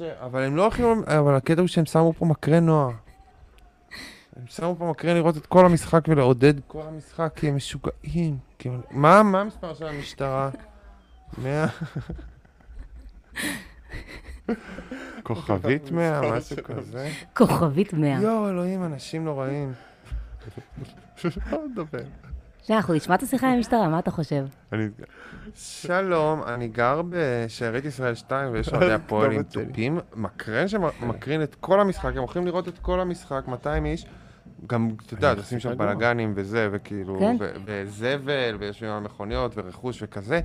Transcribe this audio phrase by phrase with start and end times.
[0.00, 0.02] ש...
[0.02, 1.02] אבל הם לא הולכים...
[1.06, 2.90] אבל הקטע הוא שהם שמו פה מקרן נוער.
[4.36, 8.38] הם שמו פה מקרן לראות את כל המשחק ולעודד כל המשחק, כי הם משוגעים.
[8.90, 10.50] מה, מה המספר של המשטרה?
[11.38, 11.66] 100?
[15.22, 17.10] כוכבית 100, משהו כזה.
[17.36, 18.20] כוכבית 100.
[18.20, 19.72] יואו, אלוהים, אנשים נוראים.
[21.52, 22.04] לא מדבר.
[22.70, 24.46] שנייה, אנחנו נשמע את השיחה עם המשטרה, מה אתה חושב?
[24.72, 24.88] אני...
[25.54, 29.98] שלום, אני גר בשארית ישראל 2 ויש אוהדי הפועל עם תופים.
[30.16, 34.06] מקרן שמקרין את כל המשחק, הם הולכים לראות את כל המשחק, 200 איש.
[34.66, 37.36] גם, אתה יודע, עושים שם בלאגנים וזה, וכאילו, כן.
[37.64, 40.40] וזבל, ויושבים על מכוניות ורכוש וכזה,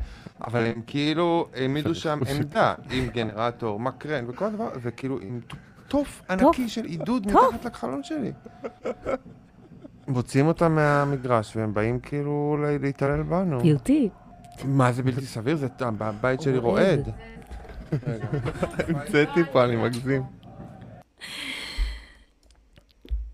[0.48, 5.40] אבל הם כאילו העמידו שם עמדה עם גנרטור, מקרן וכל הדבר, וכאילו עם
[5.88, 7.28] תוף ענקי של עידוד.
[7.28, 8.32] מתחת לחלון שלי.
[10.08, 13.60] מוציאים אותם מהמגרש, והם באים כאילו להתעלל בנו.
[13.60, 14.10] פיוטי.
[14.66, 15.56] מה זה בלתי סביר?
[15.56, 15.68] זה
[16.00, 17.00] הבית שלי רועד.
[17.00, 17.10] רועד.
[18.88, 20.24] המצאתי פה, אני מגזים.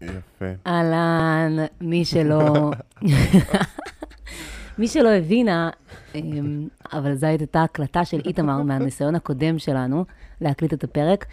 [0.02, 0.46] יפה.
[0.68, 2.72] אהלן, מי שלא...
[4.78, 5.70] מי שלא הבינה,
[6.16, 10.06] אמ, אבל זו הייתה הקלטה של איתמר מהניסיון הקודם שלנו
[10.42, 11.26] להקליט את הפרק.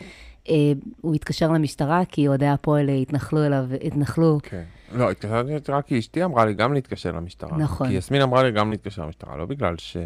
[0.49, 0.55] אה,
[1.01, 4.63] הוא התקשר למשטרה כי אוהדי הפועל התנחלו אליו, התנחלו, כן.
[4.93, 7.59] לא, התקשרתי רק כי אשתי אמרה לי גם להתקשר למשטרה.
[7.59, 7.89] נכון.
[7.89, 9.97] כי יסמין אמרה לי גם להתקשר למשטרה, לא בגלל ש...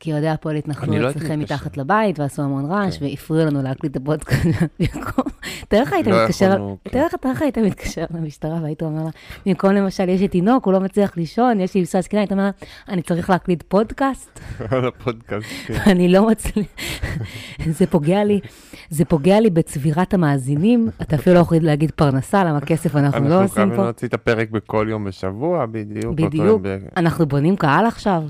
[0.00, 1.40] כי אוהדי הפועל התנחלו לא אצלכם.
[1.40, 3.04] מתחת לבית ועשו המון רעש כן.
[3.04, 4.46] והפריעו לנו להקליט את הפודקאסט.
[4.80, 5.24] במקום-
[5.68, 6.90] תאר לך היית לא מתקשר, כן.
[6.90, 9.10] תאר לך היית מתקשר למשטרה והיית אומר לה,
[9.46, 12.42] במקום למשל יש לי תינוק, הוא לא מצליח לישון, יש לי אישה זקנה, היית אומר
[12.44, 12.50] לה,
[12.88, 15.74] אני צריך להקליט פודקאסט, על הפודקאסט, כן.
[15.90, 16.66] אני לא מצליח,
[17.70, 18.40] זה פוגע לי,
[18.92, 23.24] זה פוגע לי בצבירת המאזינים, אתה אפילו לא יכול להגיד פרנסה, למה כסף אנחנו לא
[23.26, 23.82] אנחנו עושים חייבים פה.
[23.84, 26.14] להוציא את הפרק בכל יום בשבוע, בדיוק.
[26.14, 26.62] בדיוק.
[26.96, 28.22] אנחנו בונים קהל עכשיו,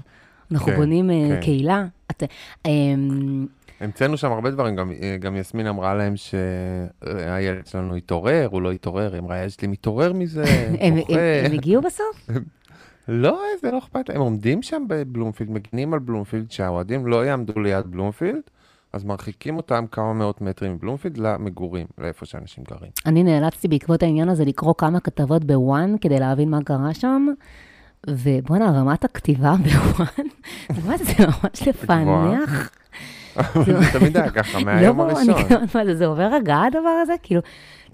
[0.53, 1.41] אנחנו כן, בונים אה, כן.
[1.41, 1.85] קהילה.
[2.67, 3.47] אמ,
[3.81, 9.13] המצאנו שם הרבה דברים, גם, גם יסמין אמרה להם שהילד שלנו התעורר, הוא לא התעורר,
[9.13, 10.45] היא אמרה, הילד שלי מתעורר מזה,
[10.81, 11.19] הם- הם.
[11.47, 12.29] הם הגיעו בסוף?
[13.09, 17.61] לא, זה לא אכפת להם, הם עומדים שם בבלומפילד, מגינים על בלומפילד, שהאוהדים לא יעמדו
[17.61, 18.41] ליד בלומפילד,
[18.92, 22.91] אז מרחיקים אותם כמה מאות מטרים מבלומפילד למגורים, לאיפה שאנשים גרים.
[23.06, 27.26] אני נאלצתי בעקבות העניין הזה לקרוא כמה כתבות בוואן כדי להבין מה קרה שם,
[28.10, 30.26] ובואנה, רמת הכתיבה בוואן,
[30.86, 32.70] מה זה, זה ממש לפענח.
[33.64, 35.34] זה תמיד היה ככה, לא מהיום ברור, הראשון.
[35.84, 37.14] זה, זה עובר הגעה הדבר הזה?
[37.22, 37.41] כאילו,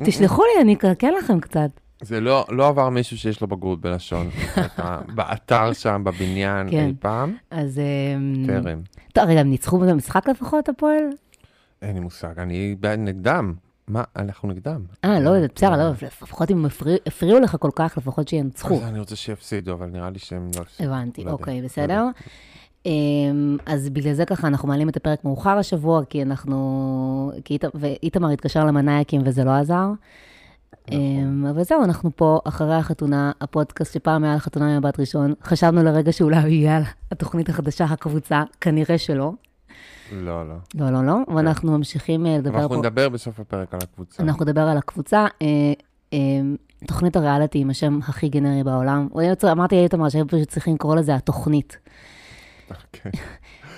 [0.05, 1.71] תשלחו לי, אני אקלקל לכם קצת.
[2.03, 4.29] זה לא, לא עבר מישהו שיש לו בגרות בלשון.
[4.67, 6.87] אתה באתר שם, בבניין, כן.
[6.87, 7.79] אי פעם, אז...
[8.17, 8.81] אמ, טרם.
[9.13, 11.03] טוב, רגע, הם ניצחו במשחק לפחות, הפועל?
[11.83, 13.55] אין לי מושג, אני נגדם.
[13.89, 14.81] מה, אנחנו נגדם.
[15.05, 18.75] אה, לא יודעת, בסדר, לא, לפחות אם הפריע- הפריעו לך כל כך, לפחות שינצחו.
[18.75, 20.87] אז אני רוצה שיפסידו, אבל נראה לי שהם לא.
[20.87, 22.05] הבנתי, לא אוקיי, לא בסדר.
[22.87, 27.33] אמ, אז בגלל זה ככה אנחנו מעלים את הפרק מאוחר השבוע, כי אנחנו...
[27.45, 29.87] כי אית- ואיתמר התקשר למנאייקים וזה לא עזר.
[30.89, 31.01] נכון.
[31.01, 35.35] אמ, אבל זהו, אנחנו פה אחרי החתונה, הפודקאסט שפעם היה על חתונה ממבט ראשון.
[35.43, 36.83] חשבנו לרגע שאולי יהיה על
[37.13, 39.33] התוכנית החדשה, הקבוצה, כנראה שלא.
[40.13, 40.55] לא, לא.
[40.75, 42.77] לא, לא, לא, ואנחנו ממשיכים אה, לדבר אנחנו פה.
[42.77, 44.23] נדבר בסוף הפרק על הקבוצה.
[44.23, 45.27] אנחנו נדבר על הקבוצה.
[45.43, 45.47] אה,
[46.13, 46.19] אה,
[46.87, 49.09] תוכנית הריאליטי עם השם הכי גנרי בעולם.
[49.53, 51.79] אמרתי לאיתמר שהם פשוט צריכים לקרוא לזה התוכנית.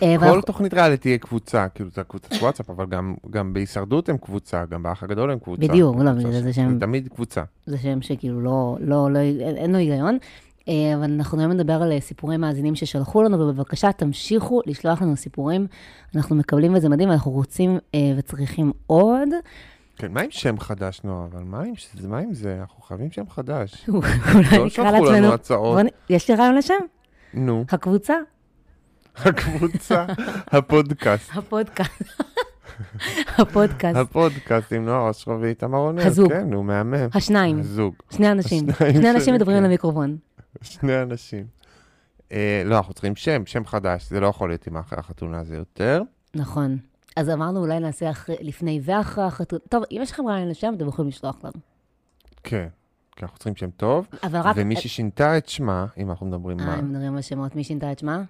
[0.02, 2.86] אה, כל תוכנית ריאליטי תהיה קבוצה, כאילו זה קבוצת וואטסאפ, אבל
[3.30, 5.62] גם- בהישרדות הם קבוצה, גם באח הגדול הם קבוצה.
[5.62, 7.42] בדיוק, לא, זה זה תמיד קבוצה.
[7.66, 10.18] זה שם שכאילו לא, לא, לא, אין, לו היגיון.
[10.68, 15.16] אה, אבל אנחנו היום נדבר על אה, סיפורי מאזינים ששלחו לנו, ובבקשה תמשיכו לשלוח לנו
[15.16, 15.66] סיפורים.
[16.16, 17.78] אנחנו מקבלים וזה מדהים, אנחנו רוצים
[18.18, 19.28] וצריכים עוד.
[19.96, 21.26] כן, מה עם שם חדש, נועה?
[21.32, 21.72] אבל מה עם
[22.08, 22.56] מה עם זה?
[22.60, 23.84] אנחנו חייבים שם חדש.
[23.88, 25.10] אולי לא נקרא שלחו לעצמנו...
[25.10, 25.74] לנו הצעות.
[25.74, 26.74] בוא נ- יש לי רעיון לשם?
[27.34, 28.14] נו, הקבוצה?
[29.16, 30.06] הקבוצה,
[30.46, 31.30] הפודקאסט.
[31.34, 32.02] הפודקאסט.
[33.38, 33.96] הפודקאסט.
[33.96, 36.06] הפודקאסט עם נועה אושרו ואיתמר רונן.
[36.06, 36.32] הזוג.
[36.32, 37.08] כן, הוא מהמם.
[37.14, 37.58] השניים.
[37.60, 37.94] הזוג.
[38.10, 38.66] שני אנשים.
[38.92, 39.62] שני אנשים מדברים כן.
[39.64, 40.16] למיקרופון.
[40.62, 41.46] שני אנשים.
[42.32, 44.08] אה, לא, אנחנו צריכים שם, שם חדש.
[44.08, 46.02] זה לא יכול להיות עם אחרי החתונה הזה יותר.
[46.34, 46.78] נכון.
[47.16, 49.60] אז אמרנו אולי נעשה אחרי- לפני ואחרי החתונה.
[49.68, 51.52] טוב, אם יש לכם רעיון לשם, אתם יכולים לשלוח לנו.
[52.44, 52.66] כן.
[53.16, 54.06] כי אנחנו צריכים שם טוב.
[54.22, 54.56] אבל רק...
[54.58, 56.78] ומי ששינתה את שמה, אם אנחנו מדברים אה, מה...
[56.78, 58.22] אם מדברים על שמות, מי שינתה את שמה?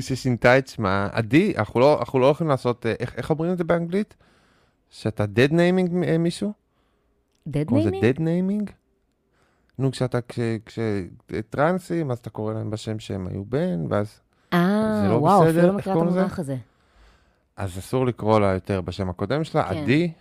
[0.00, 3.58] ששינתה את שמה, עדי, אנחנו לא, אנחנו לא הולכים לעשות, אה, איך, איך אומרים את
[3.58, 4.14] זה באנגלית?
[4.90, 6.52] שאתה dead naming אה, מישהו?
[7.66, 7.90] קוראים לזה
[8.20, 8.68] naming?
[8.68, 8.72] dead naming?
[9.78, 10.78] נו, כשאתה, כש, כש,
[11.50, 14.20] טרנסים, אז אתה קורא להם בשם שהם היו בן, ואז,
[14.52, 15.50] אה, זה לא וואו, בסדר?
[15.50, 16.00] אפילו לא מכירה את?
[16.02, 16.56] המונח הזה.
[17.56, 19.76] אז אסור לקרוא לה יותר בשם הקודם שלה, כן.
[19.76, 20.12] עדי,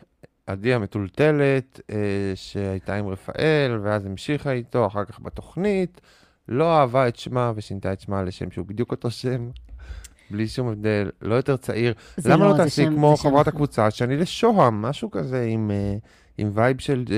[0.47, 6.01] עדי המטולטלת, אה, שהייתה עם רפאל, ואז המשיכה איתו, אחר כך בתוכנית,
[6.49, 9.49] לא אהבה את שמה ושינתה את שמה לשם שהוא בדיוק אותו שם.
[10.31, 11.93] בלי שום הבדל, לא יותר צעיר.
[12.25, 15.71] למה לא, לא תעשי כמו חברת הקבוצה, שאני לשוהם, משהו כזה עם...
[15.71, 16.05] Uh,
[16.37, 17.11] עם vibe של uh,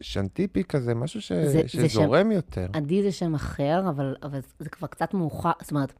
[0.00, 1.32] שנטיפי כזה, משהו ש...
[1.32, 2.66] זה, שזורם זה שם, יותר.
[2.72, 5.92] עדי זה שם אחר, אבל, אבל זה כבר קצת מאוחר, זאת אומרת,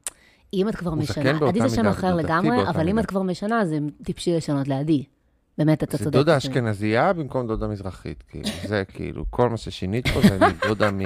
[0.53, 3.79] אם את כבר משנה, עדי זה שם אחר לגמרי, אבל אם את כבר משנה, זה
[4.05, 5.05] טיפשי לשנות לעדי.
[5.59, 6.05] באמת, אתה צודק.
[6.05, 10.39] זה דודה אשכנזייה במקום דודה מזרחית, כאילו, זה כאילו, כל מה ששינית פה זה
[10.69, 11.01] דודה מ...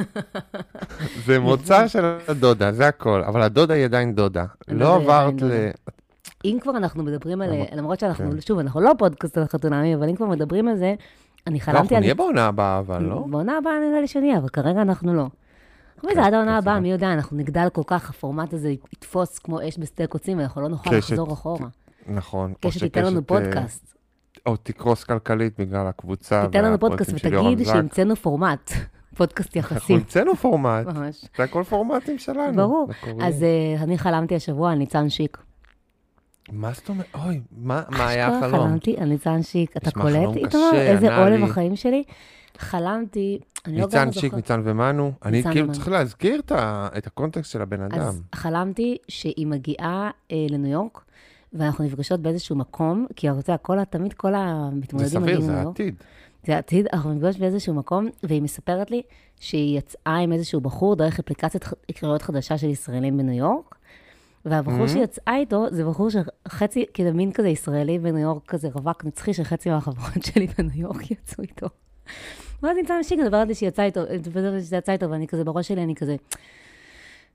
[1.26, 4.44] זה מוצא של הדודה, זה הכל, אבל הדודה היא עדיין דודה.
[4.68, 5.70] לא עברת ל...
[6.44, 7.50] אם כבר אנחנו מדברים על...
[7.72, 8.40] למרות שאנחנו, כן.
[8.40, 10.94] שוב, אנחנו לא פודקאסט על חתונמי, אבל אם כבר מדברים על זה,
[11.46, 11.82] אני חלמתי על...
[11.82, 13.24] אנחנו נהיה בעונה הבאה, אבל לא?
[13.30, 15.26] בעונה הבאה נראה לי שנהיה, אבל כרגע אנחנו לא.
[16.04, 19.68] אבל זה עד העונה הבאה, מי יודע, אנחנו נגדל כל כך, הפורמט הזה יתפוס כמו
[19.68, 21.68] אש בשדה קוצים, ואנחנו לא נוכל לחזור אחורה.
[22.06, 22.52] נכון.
[22.60, 23.94] קשת תיתן לנו פודקאסט.
[24.46, 26.46] או תקרוס כלכלית בגלל הקבוצה.
[26.46, 28.72] תיתן לנו פודקאסט ותגיד שהמצאנו פורמט.
[29.20, 29.76] פודקאסט יחסים.
[29.78, 30.86] אנחנו המצאנו פורמט.
[30.86, 31.24] ממש.
[31.36, 32.56] זה הכל פורמטים שלנו.
[32.56, 32.88] ברור.
[33.22, 35.38] אז uh, אני חלמתי השבוע על ניצן שיק.
[36.52, 37.06] מה זאת אומרת?
[37.14, 38.68] אוי, מה, היה החלום?
[38.68, 39.76] חלמתי על ניצן שיק.
[39.76, 40.70] אתה קולט, איתמר?
[40.74, 42.02] איזה עולב החיים שלי.
[42.58, 44.06] חלמתי, אני לא גם זוכרת.
[44.06, 45.12] ניצן שיק, ניצן ומנו.
[45.24, 46.40] אני כאילו צריך להזכיר
[46.98, 47.98] את הקונטקסט של הבן אדם.
[47.98, 51.04] אז חלמתי שהיא מגיעה אה, לניו יורק,
[51.52, 55.08] ואנחנו נפגשות באיזשהו מקום, כי אתה יודע, כל, תמיד כל המתמודדים.
[55.08, 55.94] זה סביר, זה העתיד.
[56.46, 59.02] זה עתיד, אנחנו נפגוש באיזשהו מקום, והיא מספרת לי
[59.40, 61.64] שהיא יצאה עם איזשהו בחור דרך אפליקציית
[61.94, 63.74] קריאות חדשה של ישראלים בניו יורק,
[64.44, 64.88] והבחור mm-hmm.
[64.88, 69.70] שיצאה איתו, זה בחור שחצי, כאילו מין כזה ישראלי בניו יורק, כזה רווק נצחי, שחצי
[69.70, 71.66] מהחברות שלי בניו יורק יצאו איתו.
[72.62, 73.54] ואז נמצא אנשים, מדברת לי
[73.84, 76.16] איתו, מדברת לי שיצא איתו, ואני כזה, בראש שלי אני כזה,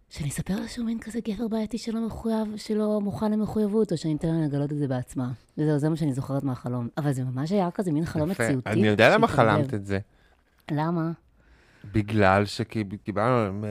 [0.09, 4.15] שאני אספר לה שהוא מין כזה גבר בעייתי שלא מחויב, שלא מוכן למחויבות, או שאני
[4.15, 5.31] אתן לה לגלות את זה בעצמה.
[5.57, 6.87] וזהו, זה מה שאני זוכרת מהחלום.
[6.97, 8.69] אבל זה ממש היה כזה מין חלום מציאותי.
[8.69, 9.99] אני יודע למה חלמת את זה.
[10.71, 11.11] למה?
[11.93, 13.61] בגלל שקיבלנו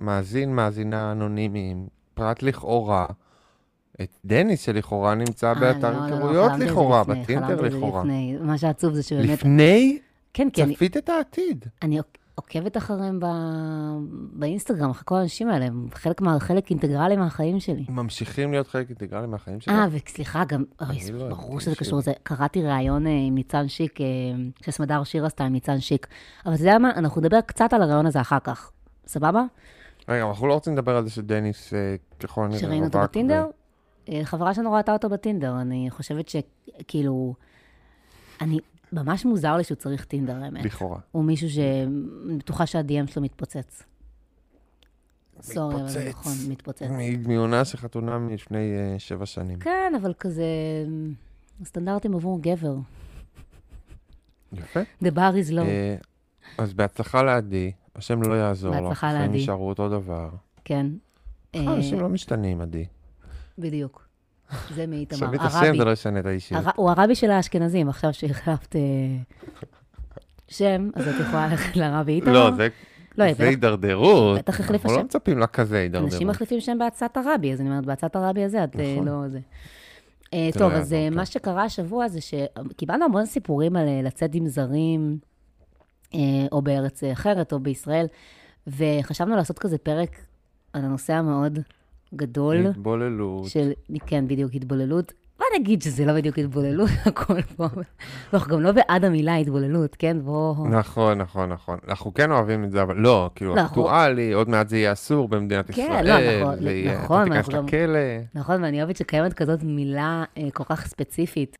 [0.00, 3.06] מאזין, מאזינה אנונימיים, פרט לכאורה,
[4.02, 8.04] את דניס שלכאורה נמצא אה, באתר לא, היכרויות לא, לא, לכאורה, בטינדר לכאורה.
[8.40, 9.28] מה שעצוב זה שבאמת...
[9.28, 9.98] לפני?
[10.34, 10.74] כן, כי אני...
[10.74, 11.64] צפית את העתיד.
[11.82, 11.98] אני
[12.36, 13.26] עוקבת אחריהם ב...
[14.32, 16.40] באינסטגרם, אחרי כל האנשים האלה, הם חלק, מה...
[16.40, 17.84] חלק אינטגרלי מהחיים שלי.
[17.88, 19.74] ממשיכים להיות חלק אינטגרלי מהחיים שלי?
[19.74, 22.12] אה, וסליחה, גם, אוי, לא ברור שזה קשור לזה.
[22.22, 24.06] קראתי ראיון אה, עם ניצן שיק, אה,
[24.64, 26.06] שסמדר שיר עשתה עם ניצן שיק.
[26.46, 28.70] אבל אתה יודע מה, אנחנו נדבר קצת על הראיון הזה אחר כך.
[29.06, 29.42] סבבה?
[30.08, 33.46] רגע, אנחנו לא רוצים לדבר על זה שדניס, אה, ככל הנראה, שראינו אותו בטינדר?
[34.24, 37.34] חברה שלנו ראתה אותו בטינדר, אני חושבת שכאילו,
[38.40, 38.58] אני,
[38.96, 40.64] ממש מוזר לי שהוא צריך טינדר, האמת.
[40.64, 40.98] לכאורה.
[41.12, 43.82] הוא מישהו שבטוחה שה-DM שלו מתפוצץ.
[45.40, 46.86] סורי, אבל נכון, מתפוצץ.
[47.26, 49.58] מעונה של חתונה מלפני uh, שבע שנים.
[49.58, 50.44] כן, אבל כזה,
[51.64, 52.76] סטנדרטים עבור גבר.
[54.52, 54.80] יפה.
[55.04, 55.60] The bar is low.
[55.60, 56.06] Uh,
[56.58, 58.82] אז בהצלחה לעדי, השם לא יעזור לך.
[58.82, 59.24] בהצלחה לעדי.
[59.24, 60.30] החיים נשארו אותו דבר.
[60.64, 60.86] כן.
[61.56, 62.84] אנשים לא משתנים, עדי.
[63.58, 64.05] בדיוק.
[64.74, 65.18] זה מאיתמר.
[65.18, 66.64] שומעים את השם, זה לא ישנה את האישיות.
[66.76, 68.80] הוא הרבי של האשכנזים, עכשיו שהחלפת אה,
[70.48, 72.50] שם, אז את יכולה ללכת לרבי איתמר.
[73.18, 74.38] לא, זה הידרדרות.
[74.38, 74.88] בטח החליף השם.
[74.88, 76.12] אנחנו לא מצפים לכזה הידרדרות.
[76.12, 79.08] אנשים מחליפים שם בעצת הרבי, אז אני אומרת, בעצת הרבי הזה, את אה, נכון.
[79.08, 79.38] לא זה.
[80.34, 85.18] אה, טוב, אז מה שקרה השבוע זה שקיבלנו המון סיפורים על לצאת עם זרים,
[86.52, 88.06] או בארץ אחרת, או בישראל,
[88.66, 90.20] וחשבנו לעשות כזה פרק
[90.72, 91.58] על הנושא המאוד
[92.14, 92.66] גדול.
[92.66, 93.46] התבוללות.
[93.46, 93.72] של,
[94.06, 95.12] כן, בדיוק, התבוללות.
[95.38, 97.66] בוא נגיד שזה לא בדיוק התבוללות, הכל פה.
[98.34, 100.16] אנחנו גם לא בעד המילה התבוללות, כן?
[100.20, 100.68] בוא...
[100.68, 101.78] נכון, נכון, נכון.
[101.88, 105.28] אנחנו כן אוהבים את זה, אבל לא, כאילו, לא, אקטואלי, עוד מעט זה יהיה אסור
[105.28, 105.86] במדינת ישראל.
[105.86, 106.64] כן, לא, נכון,
[106.98, 107.32] נכון.
[107.32, 107.98] אתה תיכנס לכלא.
[108.34, 111.56] נכון, ואני אוהבת שקיימת כזאת מילה אה, כל כך ספציפית.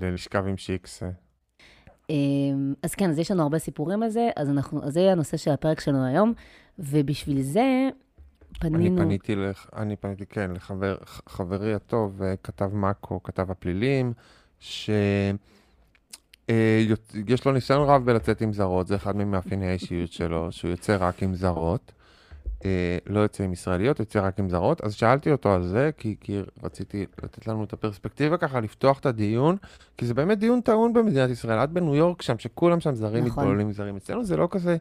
[0.00, 1.02] ללשכב עם שיקס.
[2.10, 5.12] אמ, אז כן, אז יש לנו הרבה סיפורים על זה, אז, אנחנו, אז זה יהיה
[5.12, 6.32] הנושא של הפרק שלנו היום,
[6.78, 7.88] ובשביל זה
[8.60, 8.96] פנינו...
[9.02, 9.66] אני פניתי, לח...
[9.76, 10.50] אני פניתי, כן,
[11.26, 14.12] לחברי הטוב, אה, כתב מאקו, כתב הפלילים,
[14.60, 14.90] שיש
[16.50, 16.90] אה,
[17.46, 21.34] לו ניסיון רב בלצאת עם זרות, זה אחד ממאפייני האישיות שלו, שהוא יוצא רק עם
[21.34, 21.92] זרות.
[22.64, 24.80] אה, לא יוצא עם ישראליות, יוצא רק עם זרות.
[24.80, 29.06] אז שאלתי אותו על זה, כי, כי רציתי לתת לנו את הפרספקטיבה ככה, לפתוח את
[29.06, 29.56] הדיון,
[29.96, 31.64] כי זה באמת דיון טעון במדינת ישראל.
[31.64, 33.44] את בניו יורק שם, שכולם שם זרים נכון.
[33.44, 33.96] מתבוללים זרים.
[33.96, 34.76] אצלנו זה לא כזה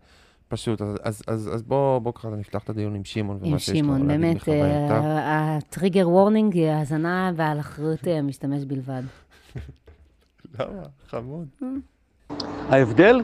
[0.48, 3.82] פשוט, אז, אז, אז, אז בוא, בוא ככה נפתח את הדיון עם שמעון ומה שיש
[3.82, 4.96] לו להגיד מחווייתיו.
[4.96, 9.02] עם שמעון, באמת, הטריגר וורנינג, האזנה ועל אחריות המשתמש בלבד.
[10.60, 10.82] למה?
[11.08, 11.48] חמוד.
[12.70, 13.22] ההבדל?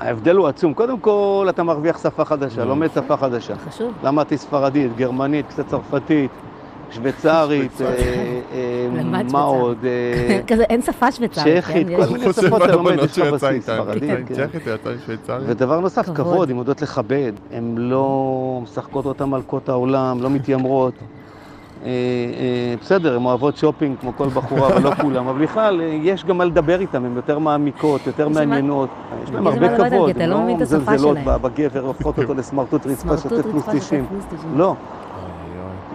[0.00, 0.74] ההבדל הוא עצום.
[0.74, 3.56] קודם כל, אתה מרוויח שפה חדשה, לומד שפה חדשה.
[3.56, 3.94] חשוב.
[4.02, 6.30] למדתי ספרדית, גרמנית, קצת צרפתית,
[6.94, 7.86] שוויצרית, אה,
[8.52, 9.76] אה, מה עוד?
[9.84, 11.96] אה, כזה, אין שפה שוויצרית, צ'כית, כן?
[11.96, 14.34] כל יש- מיני שפות אתה לומד, יש לך בסיס, ספרדית, כן.
[14.34, 15.44] צ'כית, יצא שוויצרית.
[15.46, 16.50] ודבר נוסף, כבוד.
[16.50, 18.18] הן יודעות לכבד, הן לא
[18.62, 20.94] משחקות אותן מלכות העולם, לא מתיימרות.
[22.80, 26.44] בסדר, הן אוהבות שופינג כמו כל בחורה, אבל לא כולם, אבל בכלל, יש גם מה
[26.44, 28.88] לדבר איתן, הן יותר מעמיקות, יותר מעניינות.
[29.24, 31.18] יש להן הרבה כבוד, הן לא לא מזלזלות.
[31.24, 34.06] בגבר, הופכות אותו לסמרטוט רצפה שוטף פלוס שוטף 90.
[34.08, 34.58] פלוס 90.
[34.58, 34.74] לא.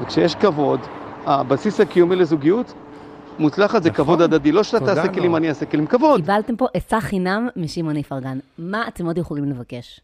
[0.01, 0.79] וכשיש כבוד,
[1.25, 2.73] הבסיס הקיומי לזוגיות,
[3.39, 4.05] מוצלחת זה נכון.
[4.05, 5.35] כבוד הדדי, לא שאתה תעשה כלים.
[5.35, 6.21] אני אעשה כלים, כבוד.
[6.21, 8.39] קיבלתם פה עצה חינם משמעון איפרגן.
[8.57, 9.99] מה אתם עוד יכולים לבקש?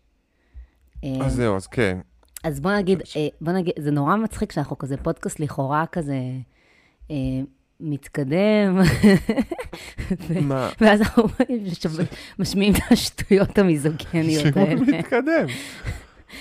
[1.03, 1.97] אה, אז זהו, אז כן.
[2.43, 6.19] אז בוא נגיד, אה, בוא נגיד, זה נורא מצחיק שאנחנו כזה פודקאסט לכאורה כזה
[7.11, 7.15] אה,
[7.79, 8.79] מתקדם,
[10.41, 10.69] מה?
[10.81, 11.23] ואז אנחנו
[12.39, 14.81] משמיעים את השטויות המיזוגניות שמעון האלה.
[14.81, 15.45] מתקדם.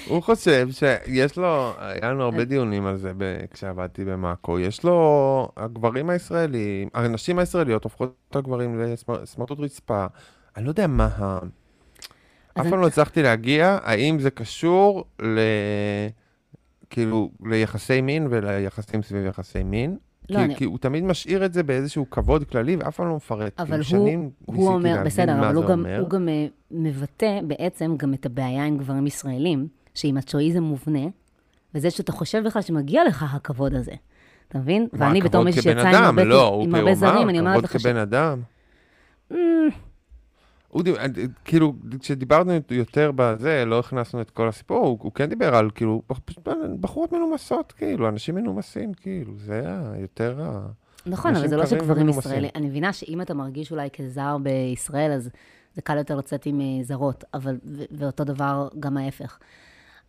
[0.08, 2.22] הוא חושב שיש לו, היה לנו.
[2.22, 3.12] הרבה דיונים על זה
[3.50, 8.80] כשעבדתי במאקו, יש לו, הגברים הישראלים, הנשים הישראליות הופכות את הגברים
[9.22, 10.06] לסמרטוט רצפה.
[10.56, 11.38] אני לא יודע מה ה...
[12.60, 15.38] אף פעם לא הצלחתי להגיע, האם זה קשור ל...
[16.90, 19.96] כאילו, ליחסי מין וליחסים סביב יחסי מין?
[20.30, 23.16] לא, כי, אני- כי הוא תמיד משאיר את זה באיזשהו כבוד כללי, ואף פעם לא
[23.16, 23.60] מפרט.
[23.60, 25.86] אבל הוא, שנים הוא אומר, בסדר, אבל הוא גם.
[26.00, 31.06] הוא גם אה, מבטא בעצם גם את הבעיה עם גברים ישראלים, שעם הצ'ואיזם מובנה,
[31.74, 33.92] וזה שאתה חושב בכלל שמגיע לך הכבוד הזה.
[34.48, 34.88] אתה מבין?
[34.92, 36.04] ואני בתור מישהי כבן שיצאה עם?
[36.04, 37.86] הרבה, לא, עם הרבה זרים, אני אומרת לך כבוד ש...
[37.86, 38.42] כבן אדם.
[40.68, 40.98] הוא דיבר,
[41.44, 46.02] כאילו, כשדיברנו יותר בזה, לא הכנסנו את כל הסיפור, הוא, הוא כן דיבר על, כאילו,
[46.80, 50.66] בחורות מנומסות, כאילו, אנשים מנומסים, כאילו, זה היה יותר ה...
[51.06, 52.08] נכון, אבל זה לא שגברים.
[52.08, 55.30] ישראלים, אני מבינה שאם אתה מרגיש אולי כזר בישראל, אז
[55.74, 59.38] זה קל יותר לצאת עם אה, זרות, אבל, ו- ואותו דבר גם ההפך.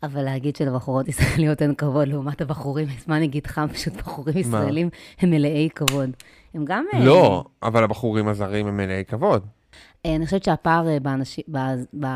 [0.06, 4.38] אבל להגיד שלבחורות ישראליות אין כבוד לעומת הבחורים, אז מה אני אגיד לך, פשוט בחורים
[4.38, 6.10] ישראלים הם מלאי כבוד.
[6.54, 6.86] הם גם...
[6.94, 9.46] אה, לא, אבל הבחורים הזרים הם מלאי כבוד.
[10.06, 11.58] אה, אני חושבת שהפער אה, באנשי, ב,
[12.00, 12.08] ב,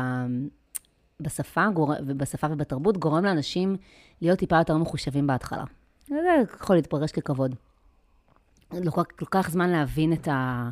[1.20, 3.76] בשפה, גור, ובשפה ובתרבות גורם לאנשים
[4.20, 5.64] להיות טיפה יותר מחושבים בהתחלה.
[6.08, 6.16] זה
[6.54, 7.54] יכול להתפרש ככבוד.
[8.72, 10.68] לוקח, לוקח זמן להבין את, ה,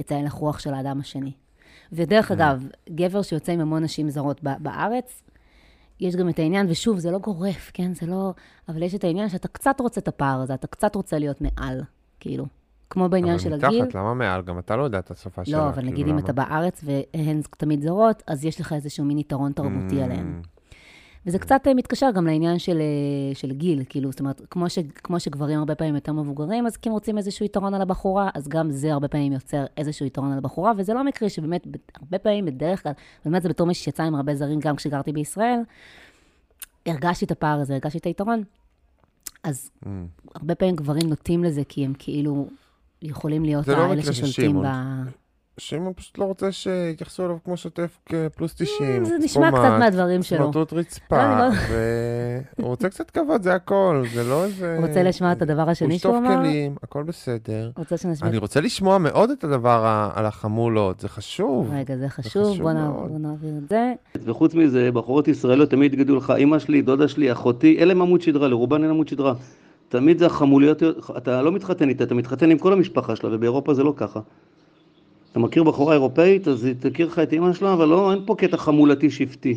[0.00, 1.32] את ההלך רוח של האדם השני.
[1.92, 5.22] ודרך אגב, גבר שיוצא עם המון נשים זרות בארץ,
[6.00, 7.94] יש גם את העניין, ושוב, זה לא גורף, כן?
[7.94, 8.32] זה לא...
[8.68, 11.82] אבל יש את העניין שאתה קצת רוצה את הפער הזה, אתה קצת רוצה להיות מעל,
[12.20, 12.46] כאילו.
[12.90, 13.82] כמו בעניין של אבל הגיל.
[13.82, 14.42] מתחת, למה מעל?
[14.42, 15.58] גם אתה לא יודע את השפה שלה.
[15.58, 16.18] לא, אבל כאילו, נגיד אם?
[16.18, 20.40] אתה בארץ והן תמיד זרות, אז יש לך איזשהו מין יתרון תרבותי Mm, עליהן.
[21.26, 24.78] וזה קצת אה, מתקשר גם לעניין של, אה, של גיל, כאילו, זאת אומרת, כמו, ש,
[24.94, 28.48] כמו שגברים הרבה פעמים יותר מבוגרים, אז כי הם רוצים איזשהו יתרון על הבחורה, אז
[28.48, 31.66] גם זה הרבה פעמים יוצר איזשהו יתרון על הבחורה, וזה לא מקרי שבאמת,
[32.00, 32.92] הרבה פעמים, בדרך כלל,
[33.24, 35.60] באמת זה בתור מישהי שיצאה עם הרבה זרים, גם כשגרתי בישראל,
[36.86, 38.42] הרגשתי את הפער הזה, הרגשתי את היתרון.
[39.44, 39.88] אז Mm.
[40.34, 42.48] הרבה פעמים גברים נוטים לזה, כי הם כאילו
[43.02, 44.62] יכולים להיות לא האלה מקרה של ששולטים.
[44.62, 44.66] ב...
[45.58, 49.04] שמעון פשוט לא רוצה שיתייחסו אליו כמו שוטף כפלוס 90.
[49.04, 50.38] זה נשמע קצת מהדברים שלו.
[50.38, 51.54] סמרטוט לא, רצפה, לא-
[52.58, 54.78] והוא רוצה קצת כבוד, זה הכל, זה לא איזה...
[54.80, 56.30] רוצה לשמוע את הדבר השני שהוא הוא אמר?
[56.30, 57.70] ישטוף כלים, הכל בסדר.
[57.76, 58.28] רוצה שנשמע...
[58.28, 61.70] אני רוצה לשמוע מאוד את הדבר על החמולות, זה חשוב.
[61.72, 62.62] רגע, זה חשוב.
[62.62, 62.72] בוא
[63.18, 63.92] נעביר את זה.
[64.24, 68.20] וחוץ מזה, בחורות ישראליות תמיד יגידו לך, אמא שלי, דודה שלי, אחותי, אין להם עמוד
[68.20, 69.34] שדרה, לרובן אין עמוד שדרה.
[69.88, 70.82] תמיד זה החמוליות,
[71.16, 74.20] אתה לא מתחתן איתה, אתה מתחתן עם כל המשפחה שלה, ובאירופה זה לא ככה.
[75.36, 78.34] אתה מכיר בחורה אירופאית, אז היא תכיר לך את אמא שלה, אבל לא, אין פה
[78.34, 79.54] קטע חמולתי שבטי.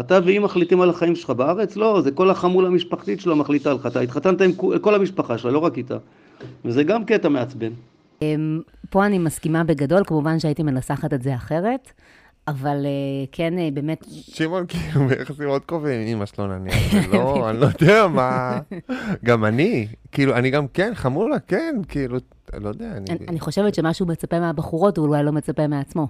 [0.00, 1.76] אתה והיא מחליטים על החיים שלך בארץ?
[1.76, 3.86] לא, זה כל החמולה המשפחתית שלה מחליטה עליך.
[3.86, 5.96] אתה התחתנת עם כל המשפחה שלה, לא רק איתה.
[6.64, 7.72] וזה גם קטע מעצבן.
[8.22, 8.60] אמ,
[8.90, 11.92] פה אני מסכימה בגדול, כמובן שהייתי מנסחת את זה אחרת,
[12.50, 12.90] אבל אה,
[13.32, 16.74] כן, אה, באמת, שמעון כאילו ביחסים מאוד קרובים עם אמא שלו נניח,
[17.12, 18.58] לא, אני לא יודע מה,
[19.24, 22.18] גם אני, כאילו, אני גם כן, חמולה, כן, כאילו,
[22.54, 22.92] לא יודע,
[23.28, 23.40] אני...
[23.40, 26.08] חושבת שמה שהוא מצפה מהבחורות, הוא אולי לא מצפה מעצמו.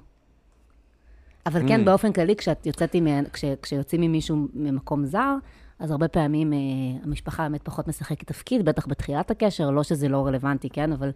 [1.47, 1.85] אבל כן, Mm.
[1.85, 5.35] באופן כללי, כשאת יוצאת עם, כש, כשיוצאים עם מישהו ממקום זר,
[5.79, 6.59] אז הרבה פעמים אה,
[7.05, 10.93] המשפחה באמת פחות משחקת תפקיד, בטח בתחילת הקשר, לא שזה לא רלוונטי, כן?
[10.93, 11.11] אבל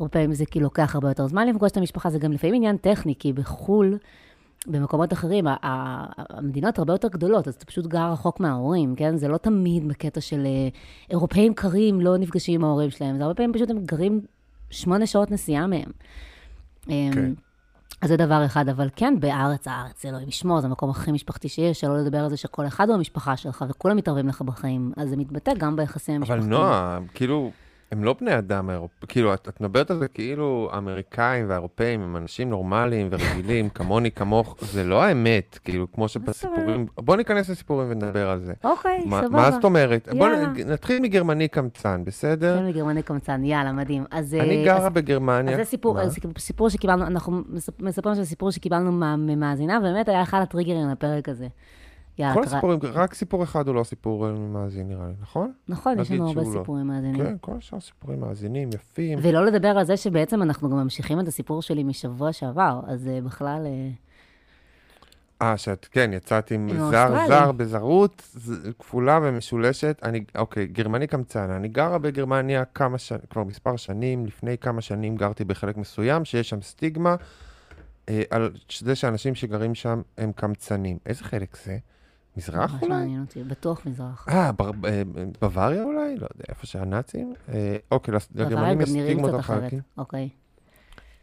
[0.00, 2.76] הרבה פעמים זה כאילו לוקח הרבה יותר זמן לפגוש את המשפחה, זה גם לפעמים עניין
[2.76, 3.98] טכני, כי בחו"ל,
[4.66, 9.16] במקומות אחרים, המדינות הרבה יותר גדולות, אז אתה פשוט גר רחוק מההורים, כן?
[9.16, 10.68] זה לא תמיד בקטע של אה,
[11.10, 14.20] אירופאים קרים לא נפגשים עם ההורים שלהם, זה הרבה פעמים פשוט הם גרים
[14.70, 15.90] שמונה שעות נסיעה מהם.
[16.86, 17.32] כן.
[18.02, 21.48] אז זה דבר אחד, אבל כן, בארץ, הארץ, זה אלוהים ישמור, זה המקום הכי משפחתי
[21.48, 25.08] שיש, שלא לדבר על זה שכל אחד הוא המשפחה שלך, וכולם מתערבים לך בחיים, אז
[25.08, 26.60] זה מתבטא גם ביחסים אבל המשפחתיים.
[26.60, 27.50] נועה, כאילו,
[27.92, 28.70] הם לא בני אדם,
[29.08, 34.56] כאילו, את, את מדברת על זה כאילו האמריקאים והאירופאים הם אנשים נורמליים ורגילים, כמוני, כמוך,
[34.60, 38.52] זה לא האמת, כאילו, כמו שבסיפורים, בוא ניכנס לסיפורים ונדבר על זה.
[38.64, 39.36] אוקיי, מה, סבבה.
[39.36, 40.08] מה זאת אומרת?
[40.18, 40.52] בוא יאללה.
[40.66, 42.54] נתחיל מגרמני קמצן, בסדר?
[42.54, 44.04] נתחיל מגרמני קמצן, יאללה, מדהים.
[44.10, 44.34] אז...
[44.34, 45.52] אני אה, גרה בגרמניה.
[45.52, 45.98] אז זה סיפור,
[46.38, 51.46] סיפור שקיבלנו, אנחנו מספ- מספרים שזה סיפור שקיבלנו ממאזינה, ובאמת היה אחד הטריגרים לפרק הזה.
[52.18, 55.52] יאללה, כל הסיפורים, רק סיפור אחד הוא לא סיפור אה, מאזין נראה לי, נכון?
[55.68, 56.52] נכון, יש לנו הרבה לא.
[56.52, 57.24] סיפורים מאזינים.
[57.24, 59.18] כן, כל השאר סיפורים מאזינים, יפים.
[59.22, 63.20] ולא לדבר על זה שבעצם אנחנו גם ממשיכים את הסיפור שלי משבוע שעבר, אז אה,
[63.20, 63.66] בכלל...
[63.66, 63.90] אה,
[65.42, 67.26] אה, שאת, כן, יצאת עם זר.
[67.28, 68.22] זר בזרות,
[68.78, 70.00] כפולה ומשולשת.
[70.02, 71.50] אני, אוקיי, גרמני קמצן.
[71.50, 74.26] אני גרה בגרמניה כמה שנים, כבר מספר שנים.
[74.26, 77.16] לפני כמה שנים גרתי בחלק מסוים, שיש שם סטיגמה
[78.08, 80.98] אה, על זה שאנשים שגרים שם הם קמצנים.
[81.06, 81.78] איזה חלק זה?
[82.36, 82.94] מזרח ממש אולי?
[82.94, 84.26] מעניין אותי, בטוח מזרח.
[84.28, 84.50] אה,
[84.84, 85.02] אה,
[85.40, 86.16] בוואריה אולי?
[86.16, 87.34] לא יודע, איפה שהנאצים?
[87.48, 89.42] אה, אוקיי, לגרמנים יש סטיגמות על.
[89.42, 89.80] חלקים.
[89.98, 90.28] אוקיי.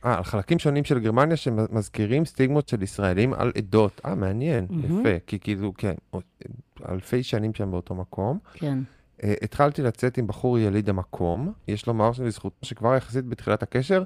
[0.05, 4.01] אה, על חלקים שונים של גרמניה שמזכירים סטיגמות של ישראלים על עדות.
[4.05, 4.67] אה, מעניין.
[4.83, 5.19] יפה.
[5.27, 5.93] כי כאילו, כן,
[6.89, 8.39] אלפי שנים שם באותו מקום.
[8.53, 8.79] כן.
[9.21, 11.53] Uh, התחלתי לצאת עם בחור יליד המקום.
[11.67, 14.03] יש לומר לזכותו שכבר יחסית בתחילת הקשר,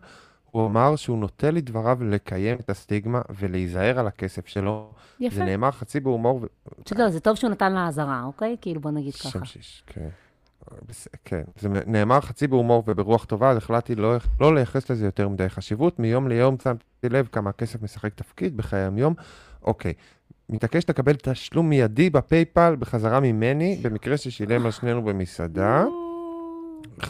[0.58, 4.90] הוא אמר שהוא נוטה לדבריו לקיים את הסטיגמה ולהיזהר על הכסף שלו.
[5.20, 5.36] יפה.
[5.36, 6.46] זה נאמר חצי בהומור ו...
[6.84, 8.56] אתה יודע, זה טוב שהוא נתן לה אזהרה, אוקיי?
[8.62, 9.30] כאילו, בוא נגיד ככה.
[9.30, 10.10] שמשש, כן.
[11.26, 15.50] כן, זה נאמר חצי בהומור וברוח טובה, אז החלטתי לא, לא לייחס לזה יותר מדי
[15.50, 16.00] חשיבות.
[16.00, 19.14] מיום ליום שמתי לב כמה הכסף משחק תפקיד בחיי היום-יום.
[19.64, 19.94] אוקיי,
[20.50, 25.86] מתעקש לקבל תשלום מיידי בפייפל בחזרה ממני, במקרה ששילם על שנינו במסעדה.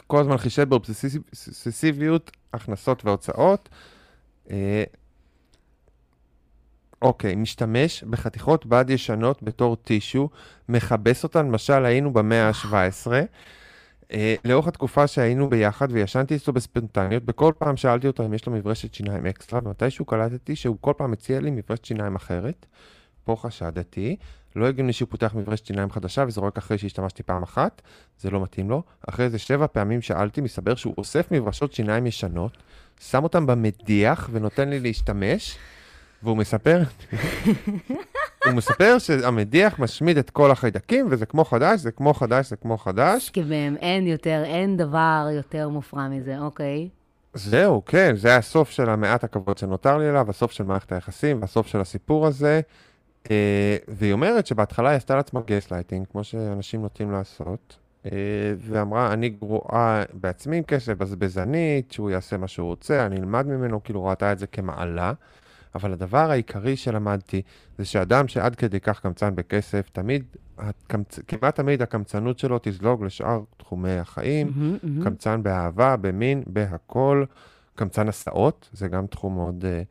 [0.08, 3.70] כל הזמן חישב באובססיביות הכנסות והוצאות.
[4.52, 4.84] אה,
[7.02, 10.30] אוקיי, משתמש בחתיכות בד ישנות בתור טישו,
[10.70, 13.12] מכבס אותן, למשל היינו במאה ה-17.
[14.12, 18.54] אה, לאורך התקופה שהיינו ביחד וישנתי אצלו בספונטניות, בכל פעם שאלתי אותו אם יש לו
[18.54, 22.66] מברשת שיניים אקסטרה, ומתישהו קלטתי שהוא כל פעם מציע לי מברשת שיניים אחרת.
[23.24, 24.16] פה חשדתי,
[24.58, 27.82] לא הגיוני שהוא פותח מברשת שיניים חדשה וזורק אחרי שהשתמשתי פעם אחת,
[28.20, 28.84] זה לא מתאים לו.
[29.10, 32.58] אחרי איזה שבע פעמים שאלתי, מסתבר שהוא אוסף מברשות שיניים ישנות,
[33.00, 35.58] שם אותם במדיח ונותן לי להשתמש,
[36.24, 36.82] והוא מספר,
[38.46, 42.78] הוא מספר שהמדיח משמיד את כל החיידקים, וזה כמו חדש, זה כמו חדש, זה כמו
[42.78, 43.30] חדש.
[43.30, 46.90] כבהם, אין יותר, אין דבר יותר מופרע מזה, אוקיי?
[47.34, 51.68] זהו, כן, זה הסוף של המעט הכבוד שנותר לי אליו, הסוף של מערכת היחסים, והסוף
[51.68, 52.62] של הסיפור הזה.
[53.32, 58.12] אה, והיא אומרת שבהתחלה היא עשתה לעצמה גייסלייטינג, כמו שאנשים נוטים לעשות, אה,
[58.58, 63.84] ואמרה, אני גרועה בעצמי עם כסף, בזבזנית, שהוא יעשה מה שהוא רוצה, אני אלמד ממנו,
[63.84, 65.14] כאילו ראתה את זה כמעלה.
[65.76, 67.42] אבל הדבר העיקרי שלמדתי,
[67.78, 70.24] זה שאדם שעד כדי כך קמצן בכסף, תמיד,
[70.58, 71.20] הקמצ...
[71.20, 74.52] כמעט תמיד הקמצנות שלו תזלוג לשאר תחומי החיים.
[74.56, 75.04] מהמם, מהמם.
[75.04, 77.24] קמצן באהבה, במין, בהכל.
[77.76, 79.66] קמצן הסעות, זה גם תחום מאוד...
[79.66, 79.82] אה,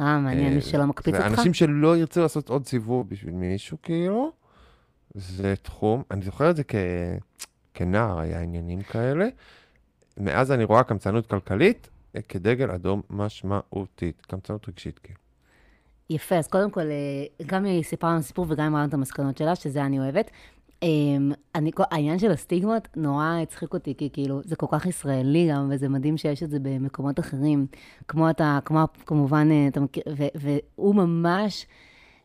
[0.00, 1.26] אה, מעניין, אה, מי שלא מקפיץ אותך?
[1.26, 4.32] אנשים שלא ירצו לעשות עוד סיבוב בשביל מישהו, כאילו.
[5.14, 6.74] זה תחום, אני זוכר את זה כ...
[7.74, 9.28] כנער, היה עניינים כאלה.
[10.16, 14.26] מאז אני רואה קמצנות כלכלית אה, כדגל אדום משמעותית.
[14.26, 15.18] קמצנות רגשית, כאילו.
[16.10, 19.54] יפה, אז קודם כל, אה, גם היא סיפרה לנו סיפור וגם אמרנו את המסקנות שלה,
[19.54, 20.30] שזה אני אוהבת.
[20.82, 25.68] אמ, אני, העניין של הסטיגמות נורא הצחיק אותי, כי כאילו, זה כל כך ישראלי גם,
[25.72, 27.66] וזה מדהים שיש את זה במקומות אחרים.
[28.08, 30.02] כמו אתה, כמו, כמובן, אה, אתה מכיר,
[30.34, 31.66] והוא ממש,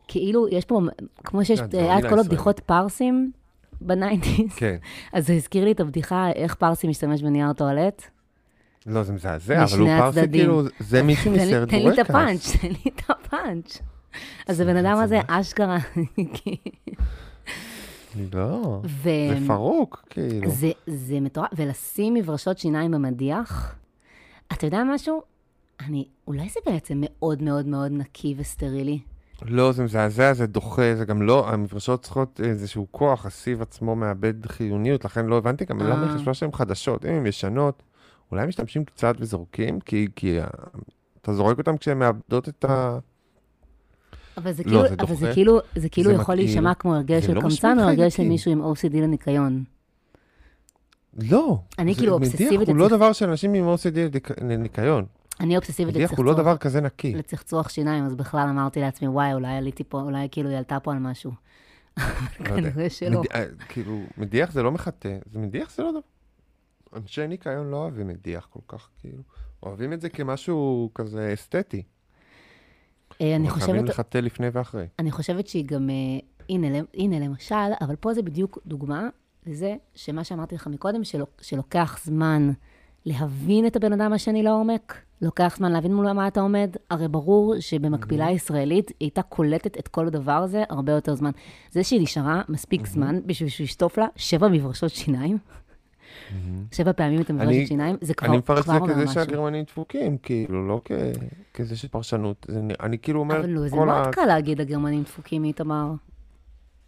[0.08, 0.80] כאילו, יש פה,
[1.24, 2.18] כמו שיש, כן, זה היה את כל.
[2.18, 3.32] הבדיחות פרסים
[3.80, 4.76] ב nineties, כן.
[5.12, 8.02] אז זה הזכיר לי את הבדיחה, איך פרסי משתמש בנייר טואלט.
[8.86, 10.28] לא, זה מזעזע, אבל הוא פרסי.
[10.32, 12.10] כאילו, זה מישהו מסרט תן לי את בורקס.
[12.10, 13.78] הפאנץ', תן לי את הפאנץ'.
[14.46, 15.78] אז הבן אדם הזה אשכרה,
[18.32, 20.50] לא, ו- זה פרוק, כאילו.
[20.50, 23.74] זה, זה מטורף, ולשים מברשות שיניים במדיח,
[24.52, 25.22] אתה יודע משהו?
[25.80, 28.98] אני, אולי זה בעצם מאוד מאוד מאוד נקי וסטרילי.
[29.42, 34.46] לא, זה מזעזע, זה דוחה, זה גם לא, המברשות צריכות איזשהו כוח, הסיב עצמו מאבד
[34.46, 36.10] חיוניות, לכן לא הבנתי גם למה אה.
[36.10, 37.04] היא חשבה שהן חדשות.
[37.04, 37.82] אם הן ישנות,
[38.32, 40.46] אולי משתמשים קצת וזורקים, כי, כי ה-
[41.22, 42.98] אתה זורק אותן כשהן מאבדות את ה...
[44.36, 45.30] אבל זה לא, כאילו, זה אבל זה.
[45.34, 46.34] כאילו, זה כאילו זה יכול.
[46.34, 48.22] להישמע כמו הרגל של לא קמצן, או הרגל של.
[48.22, 49.64] מישהו עם OCD לניקיון.
[51.18, 51.58] לא.
[51.78, 55.04] אני כאילו אובססיבית הוא לא דבר של אנשים עם OCD לניקיון.
[55.40, 57.14] אני אובססיבית מדיח הוא לא לצחצוח, דבר כזה נקי.
[57.14, 60.92] לצחצוח שיניים, אז בכלל אמרתי לעצמי, וואי, אולי עליתי פה, אולי כאילו היא עלתה פה
[60.92, 61.32] על משהו.
[61.98, 62.04] לא.
[62.44, 63.22] כנראה שלא.
[63.34, 66.00] אה, כאילו, מדיח זה לא מחטא, זה מדיח זה לא דבר.
[66.96, 69.22] אנשי ניקיון לא אוהבים מדיח כל כך, כאילו.
[69.62, 71.82] אוהבים את זה כמשהו כזה אסתטי.
[73.20, 74.86] אה, אני אבל חייבים חושבת, לחטא לפני ואחרי.
[74.98, 75.94] אני חושבת שהיא גם, אה,
[76.48, 79.08] הנה, הנה למשל, אבל פה זה בדיוק דוגמה
[79.46, 82.50] לזה שמה שאמרתי לך מקודם, של, שלוקח זמן
[83.06, 87.60] להבין את הבן אדם השני לעומק, לוקח זמן להבין מול מה אתה עומד, הרי ברור
[87.60, 91.30] שבמקבילה הישראלית היא הייתה קולטת את כל הדבר הזה הרבה יותר זמן.
[91.70, 95.38] זה שהיא נשארה מספיק זמן בשביל שהוא ישטוף לה שבע מברשות שיניים,
[96.72, 99.14] שבע פעמים את המברשת שיניים, זה כבר אני כבר מפרש את זה אומר כזה משהו.
[99.14, 100.80] שהגרמנים דפוקים, כאילו, לא
[101.54, 102.46] כזה של פרשנות.
[102.80, 104.14] אני כאילו אומר, אבל לא, זה מאוד.
[104.14, 105.92] קל להגיד הגרמנים דפוקים, איתמר.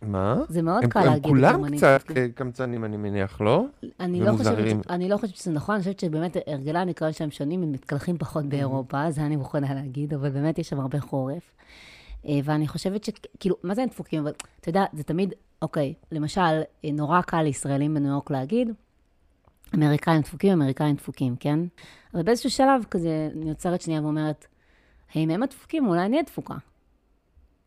[0.02, 0.36] מה?
[0.48, 2.32] זה מאוד הם- קל הם להגיד כולם הגרמנים קצת דפוקים.
[2.32, 3.64] קמצנים, אני מניח, לא?
[4.00, 7.62] אני לא, חושבת, אני לא חושבת שזה נכון, אני חושבת שבאמת הרגלי הניקיון שלהם שונים,
[7.62, 11.42] הם מתקלחים פחות באירופה, זה אני מוכנה להגיד, אבל באמת יש שם הרבה חורף.
[12.28, 14.22] אה, ואני חושבת שכאילו, מה זה הם דפוקים?
[14.22, 18.68] אבל אתה יודע, זה תמיד, אוקיי, למשל, אה, נורא קל לישראלים בניו יורק להגיד,
[19.74, 21.58] אמריקאים דפוקים, אמריקאים דפוקים, כן?
[22.14, 24.46] אבל באיזשהו שלב כזה, אני עוצרת שנייה ואומרת,
[25.14, 25.86] האם הם הדפוקים?
[25.86, 26.54] אולי אני הדפוקה.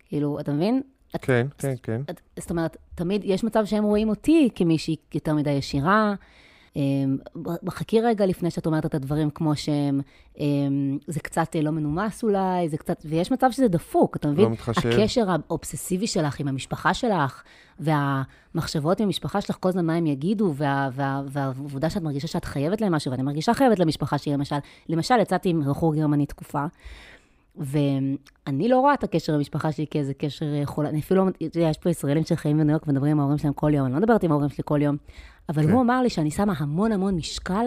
[0.08, 0.82] כאילו, אתה מבין?
[1.16, 2.02] את- כן, כן, כן.
[2.10, 6.14] את- זאת אומרת, תמיד יש מצב שהם רואים אותי כמישהי יותר מדי ישירה.
[6.76, 7.18] אמ,
[7.70, 10.02] חכי רגע לפני שאת אומרת את הדברים כמו שהם,
[10.40, 14.46] אמ, זה קצת אה, לא מנומס אולי, זה קצת, ויש מצב שזה דפוק, אתה מבין?
[14.46, 14.90] לא מתחשב.
[14.90, 17.44] הקשר האובססיבי שלך עם המשפחה שלך,
[17.80, 22.46] והמחשבות עם המשפחה שלך, כל הזמן מה הם יגידו, וה- וה- והעובדה שאת מרגישה שאת
[22.46, 24.56] חייבת להם משהו, ואני מרגישה חייבת למשפחה שלי, למשל.
[24.90, 26.66] למשל, יצאתי עם בחור גרמני תקופה,
[27.58, 28.18] ואני
[28.70, 30.86] לא רואה את הקשר למשפחה שלי כאיזה קשר אה, חול...
[30.86, 31.32] אני אפילו לא...
[31.56, 34.24] יש פה ישראלים שחיים בניו יורק ומדברים עם ההורים שלהם כל יום, אני לא מדברת
[34.24, 34.98] עם ההורים שלי כל יום,
[35.50, 35.70] אבל כן.
[35.70, 37.66] הוא אמר לי שאני שמה המון המון משקל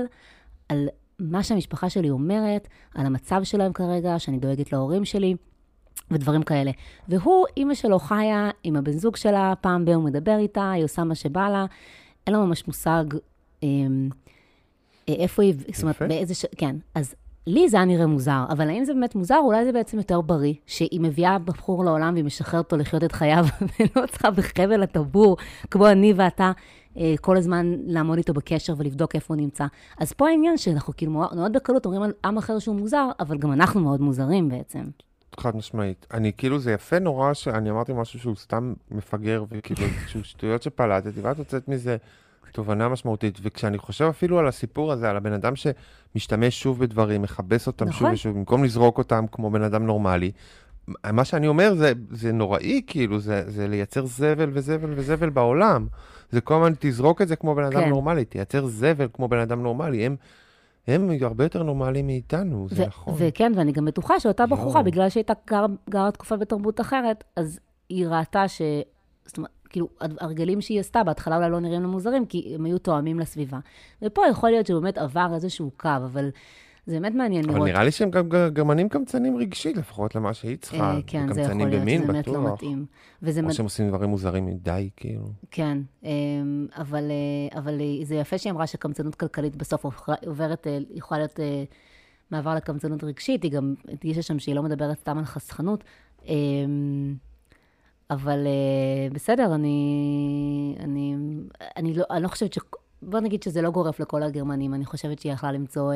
[0.68, 5.34] על מה שהמשפחה שלי אומרת, על המצב שלהם כרגע, שאני דואגת להורים שלי.
[6.10, 6.70] ודברים כאלה.
[7.08, 11.04] והוא, אימא שלו חיה עם הבן זוג שלה, פעם ב- הוא מדבר איתה, היא עושה
[11.04, 11.66] מה שבא לה,
[12.26, 13.04] אין לו ממש מושג
[13.62, 14.08] אמ,
[15.08, 16.02] אה, איפה היא, זאת אומרת.
[16.02, 16.44] באיזה ש...
[16.56, 17.14] כן, אז
[17.46, 19.38] לי זה היה נראה מוזר, אבל האם זה באמת מוזר?
[19.38, 23.44] אולי זה בעצם יותר בריא, שהיא מביאה בחור לעולם והיא משחררת אותו לחיות את חייו,
[23.80, 25.36] ולא צריכה בחבל הטבור,
[25.70, 26.52] כמו אני ואתה,
[27.20, 29.66] כל הזמן לעמוד איתו בקשר ולבדוק איפה הוא נמצא.
[29.98, 33.52] אז פה העניין שאנחנו כאילו מאוד, בקלות אומרים על עם אחר שהוא מוזר, אבל גם
[33.52, 34.84] אנחנו מאוד מוזרים בעצם.
[35.40, 36.06] חד משמעית.
[36.14, 41.20] אני כאילו, זה יפה נורא שאני אמרתי משהו שהוא סתם מפגר, וכאילו, שהוא שטויות שפלטתי,
[41.20, 41.96] ואת יוצאת מזה
[42.52, 43.38] תובנה משמעותית.
[43.42, 47.94] וכשאני חושב אפילו על הסיפור הזה, על הבן אדם שמשתמש שוב בדברים, מכבס אותם שוב
[47.94, 48.12] נכון.
[48.12, 50.30] ושוב, במקום לזרוק אותם כמו בן אדם נורמלי,
[51.12, 55.86] מה שאני אומר זה, זה נוראי, כאילו, זה, זה לייצר זבל וזבל וזבל בעולם.
[56.30, 57.88] זה כל הזמן, תזרוק את זה כמו בן אדם כן.
[57.88, 60.06] נורמלי, תייצר זבל כמו בן אדם נורמלי.
[60.06, 60.16] הם,
[60.86, 63.14] הם הרבה יותר נורמליים מאיתנו, זה ו- נכון.
[63.16, 64.46] וכן, ואני גם בטוחה שאותה.
[64.46, 68.62] בחורה, בגלל שהייתה גר, גרה תקופה בתרבות אחרת, אז היא ראתה ש...
[69.26, 72.78] זאת אומרת, כאילו, הרגלים שהיא עשתה בהתחלה אולי לא נראים לה מוזרים, כי הם היו
[72.78, 73.58] תואמים לסביבה.
[74.02, 76.30] ופה יכול להיות שבאמת עבר איזשהו קו, אבל
[76.86, 77.68] זה באמת מעניין אבל לראות.
[77.68, 80.94] נראה לי שהם גם גרמנים קמצנים רגשית, לפחות למה שהיא צריכה.
[80.94, 82.52] אה, כן, זה יכול להיות, במין, שזה באמת לא בטוח.
[82.52, 82.86] מתאים.
[83.22, 83.52] וזה או.
[83.52, 85.28] שהם עושים דברים מוזרים מדי, כאילו.
[85.50, 89.84] כן, אמ, אבל, אה, אבל אה, זה יפה שהיא אמרה שקמצנות כלכלית בסוף
[90.26, 91.40] עוברת, יכולה להיות
[92.30, 95.84] מעבר לקמצנות רגשית, היא גם הדגישה שם שהיא לא מדברת סתם על חסכנות.
[96.26, 97.14] אמ,
[98.10, 98.46] אבל
[99.12, 101.16] בסדר, אני, אני,
[101.76, 102.58] אני, לא, אני לא חושבת ש...
[103.02, 105.92] בוא נגיד שזה לא גורף לכל הגרמנים, אני חושבת שהיא יכלה למצוא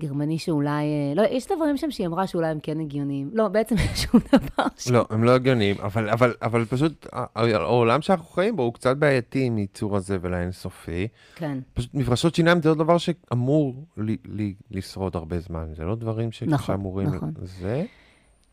[0.00, 0.70] גרמני שאולי...
[0.70, 3.30] אה, לא, יש דברים שם שהיא אמרה שאולי הם כן הגיוניים.
[3.32, 4.88] לא, בעצם אין שום דבר ש...
[4.88, 9.44] לא, הם לא הגיוניים, אבל, אבל, אבל פשוט העולם שאנחנו חיים בו הוא קצת בעייתי
[9.44, 11.08] עם ייצור הזבל האינסופי.
[11.34, 11.58] כן.
[11.74, 16.30] פשוט מברשות שיניים זה לא דבר שאמור ל- ל- לשרוד הרבה זמן, זה לא דברים
[16.46, 17.06] נכון, שאמורים...
[17.06, 17.32] נכון.
[17.42, 17.84] זה,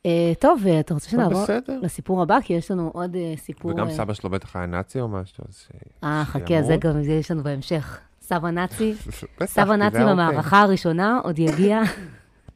[0.05, 1.79] אה, טוב, אה, אתה רוצה שנעבור בסדר.
[1.81, 2.37] לסיפור הבא?
[2.43, 3.71] כי יש לנו עוד אה, סיפור...
[3.71, 5.67] וגם אה, סבא שלו בטח היה נאצי או משהו, אז...
[6.03, 6.77] אה, חכה, זה.
[6.79, 7.99] גם, זה יש לנו בהמשך.
[8.27, 8.93] סבא נאצי,
[9.45, 9.97] סבא נאצי.
[9.99, 11.81] במערכה הראשונה, עוד יגיע.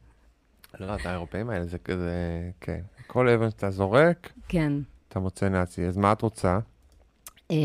[0.80, 2.10] לא, את האירופאים האלה זה כזה,
[2.60, 2.80] כן.
[3.06, 4.72] כל אבן שאתה זורק, כן.
[5.08, 5.86] אתה מוצא נאצי.
[5.86, 6.58] אז מה את רוצה?
[7.50, 7.56] אה,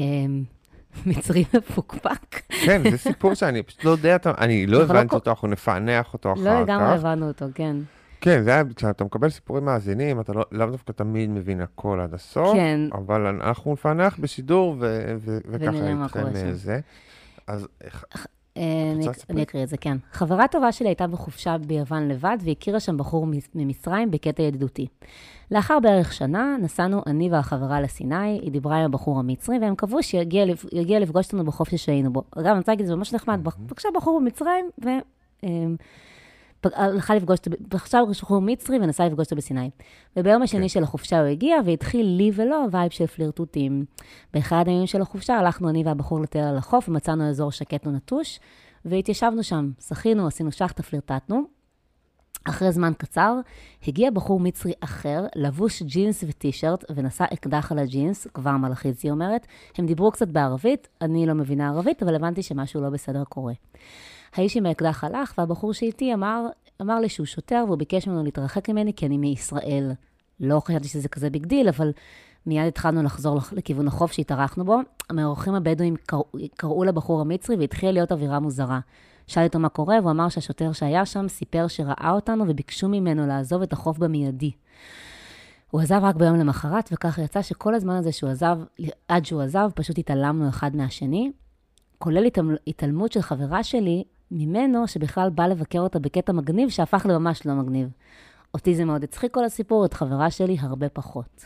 [1.06, 2.36] מצרי מפוקפק.
[2.66, 6.34] כן, זה סיפור שאני פשוט לא יודע, אני לא לא הבנתי אותו, אנחנו נפענח אותו
[6.34, 6.46] אחר כך.
[6.46, 7.76] לא לגמרי הבנו אותו, כן.
[8.22, 12.14] כן, זה היה, כשאתה מקבל סיפורים מאזינים, אתה לא- לאו דווקא תמיד מבין הכל עד
[12.14, 12.80] הסוף, כן.
[12.94, 16.46] אבל אנחנו נפענח בשידור, ו- ו- וככה ונראה מה איתכם קורה שם.
[16.48, 16.80] אה, זה.
[17.48, 18.06] אז איך-
[18.58, 18.64] אה,
[18.96, 19.34] אני- לספר?
[19.34, 19.98] אני אקריא את זה, כן.
[20.12, 24.88] חברה טובה שלי הייתה בחופשה ביוון לבד, והכירה שם בחור ממצרים בקטע ידידותי.
[25.52, 30.46] לאחר בערך שנה, נסענו אני והחברה לסיני, היא דיברה עם הבחור המצרי, והם קבעו שיגיע
[30.46, 32.24] לפ- יגיע לפגוש אותנו בחוף ששהינו בו.
[32.32, 34.90] אגב, אני רוצה להגיד, זה ממש נחמד, פגשה בחור במצרים, ו...
[36.62, 39.70] פג- הלכה לפגוש אותו, עכשיו בחור מצרי ונסע לפגוש אותו בסיני.
[40.18, 40.68] וביום השני כן.
[40.68, 43.86] של החופשה הוא הגיע, והתחיל לי ולו vibe של פלירטוטים.
[44.34, 48.40] באחד הימים של החופשה הלכנו אני והבחור לטייל על החוף, ומצאנו אזור שקט ונטוש,
[48.86, 51.58] והתיישבנו שם, שחינו, עשינו שחטה, פלירטטנו.
[52.50, 53.36] אחרי זמן קצר,
[53.88, 59.48] הגיע בחור מצרי אחר, לבוש ג'ינס וטישרט, ונשא אקדח על הג'ינס, כבר מלאכית, היא אומרת.
[59.78, 63.54] הם דיברו קצת בערבית, אני לא מבינה ערבית, אבל הבנתי שמשהו לא בסדר קורה.
[64.40, 66.46] האיש עם האקדח הלך, והבחור שאיתי אמר,
[66.82, 69.92] אמר לי שהוא שוטר, והוא ביקש ממנו להתרחק ממני כי אני מישראל.
[70.40, 71.92] לא חשבתי שזה כזה big deal, אבל
[72.46, 74.80] מיד התחלנו לחזור לכיוון החוף שהתארחנו בו.
[75.10, 76.26] המאורחים הבדואים קראו,
[76.58, 78.80] קראו לבחור המצרי והתחילה להיות אווירה מוזרה.
[79.28, 83.62] שאלתי אותו מה קורה, והוא אמר שהשוטר שהיה שם סיפר שראה אותנו וביקשו ממנו לעזוב
[83.62, 84.52] את החוף במיידי.
[85.72, 88.58] הוא עזב רק ביום למחרת, וככה יצא שכל הזמן הזה שהוא עזב,
[89.08, 91.32] עד שהוא עזב, פשוט התעלמנו אחד מהשני,
[91.98, 92.26] כולל
[92.68, 97.90] התעלמות של חברה שלי ממנו, שבכלל בא לבקר אותה בקטע מגניב, שהפך לממש לא מגניב.
[98.54, 101.46] אותי זה מאוד הצחיק כל הסיפור, את חברה שלי הרבה פחות.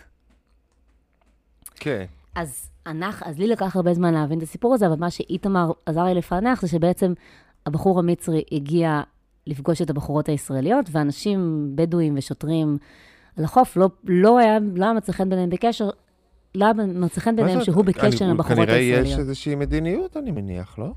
[1.76, 2.06] כן.
[2.36, 6.04] אז, אנחנו, אז לי לקח הרבה זמן להבין את הסיפור הזה, אבל מה שאיתמר עזר
[6.04, 7.13] לי לפענח זה שבעצם
[7.65, 9.02] הבחור המצרי הגיע
[9.48, 12.78] לפגוש את הבחורות הישראליות, ואנשים בדואים ושוטרים
[13.38, 15.89] על החוף, לא, לא היה, לא היה מצא חן ביניהם בקשר,
[16.56, 19.06] לא היה מצא חן ביניהם שהוא בקשר עם הבחורות הישראליות.
[19.06, 20.91] כנראה יש איזושהי מדיניות, אני מניח, לא?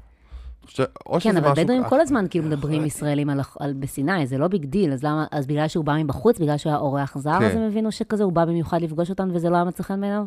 [0.68, 0.80] ש...
[1.20, 4.92] כן, אבל בדואים כל הזמן כאילו מדברים ישראלים על, על בסיני, זה לא big deal,
[4.92, 7.44] אז למה, אז בגלל שהוא בא מבחוץ, בגלל שהוא היה אורח זר, כן.
[7.44, 10.26] אז הם הבינו שכזה, הוא בא במיוחד לפגוש אותנו וזה לא היה מצא חן בעיניו?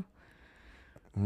[1.16, 1.20] Mm,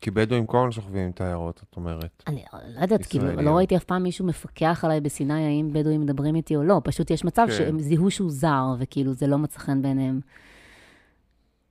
[0.00, 2.22] כי בדואים כל הזמן שוכבים עם תיירות, את אומרת.
[2.26, 2.44] אני
[2.76, 6.56] לא יודעת, כאילו, לא ראיתי אף פעם מישהו מפקח עליי בסיני, האם בדואים מדברים איתי
[6.56, 7.52] או לא, פשוט יש מצב כן.
[7.52, 10.20] שהם זיהו שהוא זר, וכאילו זה לא מצא חן בעיניהם.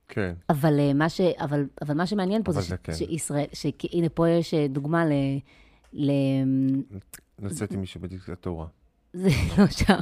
[0.08, 0.34] כן.
[0.50, 2.92] אבל, אה, מה, ש, אבל, אבל מה שמעניין פה זה, זה כן.
[2.92, 5.12] שישראל, שהנה פה יש אה, דוגמה ל...
[5.96, 6.10] ל...
[7.42, 8.66] לצאת עם מישהו בדיקטטורה.
[9.12, 9.28] זה
[9.58, 9.98] לא שער,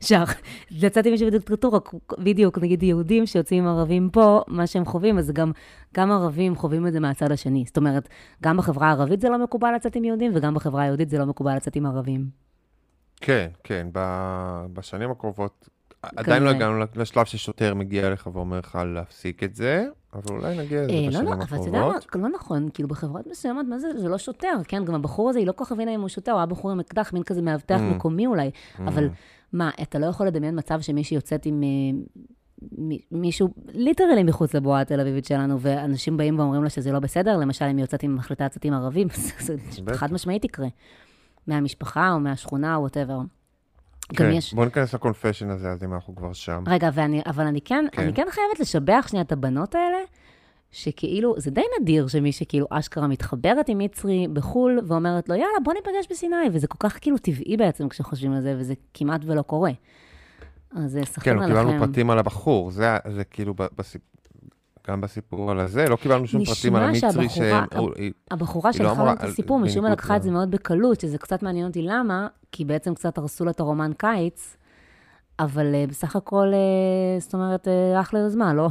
[0.00, 0.24] שער.
[0.70, 1.78] לצאת עם מישהו בדיקטטורה,
[2.18, 5.52] בדיוק, נגיד יהודים שיוצאים עם ערבים פה, מה שהם חווים, אז גם,
[5.94, 7.64] גם ערבים חווים את זה מהצד השני.
[7.66, 8.08] זאת אומרת,
[8.42, 11.56] גם בחברה הערבית זה לא מקובל לצאת עם יהודים, וגם בחברה היהודית זה לא מקובל
[11.56, 12.30] לצאת עם ערבים.
[13.16, 13.86] כן, כן.
[14.72, 15.68] בשנים הקרובות
[16.02, 20.82] עדיין לא הגענו לשלב ששוטר מגיע אליך ואומר לך להפסיק את זה, אבל אולי נגיע
[20.82, 21.22] לזה בשנים הקרובות.
[21.24, 24.18] לא, לא, אבל אתה יודע מה, לא נכון, כאילו בחברות מסוימות, מה זה, זה לא
[24.18, 26.46] שוטר, כן, גם הבחור הזה, היא לא כל כך הבינה אם הוא שוטר, הוא היה
[26.46, 27.94] בחור עם אקדח, מין כזה מאבטח mm.
[27.94, 29.08] מקומי אולי, אבל
[29.52, 31.98] מה, אתה לא יכול לדמיין מצב שמישהי יוצאת עם אה,
[33.12, 37.64] מישהו literally מחוץ לבועה התל אביבית שלנו, ואנשים באים ואומרים לה שזה לא בסדר, למשל
[37.64, 39.08] אם היא יוצאת עם מחליטה לצאת עם ערבים,
[39.40, 39.54] זה
[39.92, 40.68] חד משמעית יקרה.
[41.46, 43.18] מהמשפחה או מהשכונה או whatever.
[44.16, 44.54] כן, יש...
[44.54, 46.64] בוא ניכנס ל confession הזה, אז אם אנחנו כבר שם.
[46.66, 48.02] רגע, ואני, אבל אני כן, כן.
[48.02, 49.98] אני כן חייבת לשבח שנייה את הבנות האלה,
[50.70, 55.74] שכאילו, זה די נדיר שמי שכאילו אשכרה מתחברת עם מצרי בחו"ל, ואומרת לו, יאללה, בוא
[55.74, 59.70] ניפגש בסיני, וזה כל כך כאילו טבעי בעצם כשחושבים על זה, וזה כמעט ולא קורה.
[60.76, 61.54] אז אה, סחים עליכם.
[61.54, 64.02] כן, קיבלנו פרטים על הבחור, זה, זה כאילו בסיפ...
[64.88, 67.38] גם בסיפור על הזה, לא קיבלנו שום פרטים על המצרי ש...
[68.30, 71.66] הבחורה שלחה לנו את הסיפור, משום מה לקחה את זה מאוד בקלות, שזה קצת מעניין
[71.66, 74.56] אותי למה, כי בעצם קצת הרסו לה את הרומן קיץ,
[75.38, 78.68] אבל uh, בסך הכל, uh, זאת אומרת, uh, אחלה יוזמה, לא?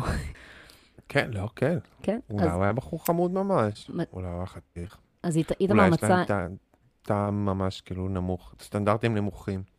[1.09, 1.77] כן, לא, כן.
[2.01, 2.19] כן?
[2.29, 2.53] אולי אז...
[2.53, 4.97] הוא היה בחור חמוד ממש, אולי הוא היה חתיך.
[5.23, 6.07] אז איתמר מצא...
[6.07, 6.55] אולי יש להם
[7.01, 9.76] טעם ממש כאילו נמוך, סטנדרטים נמוכים.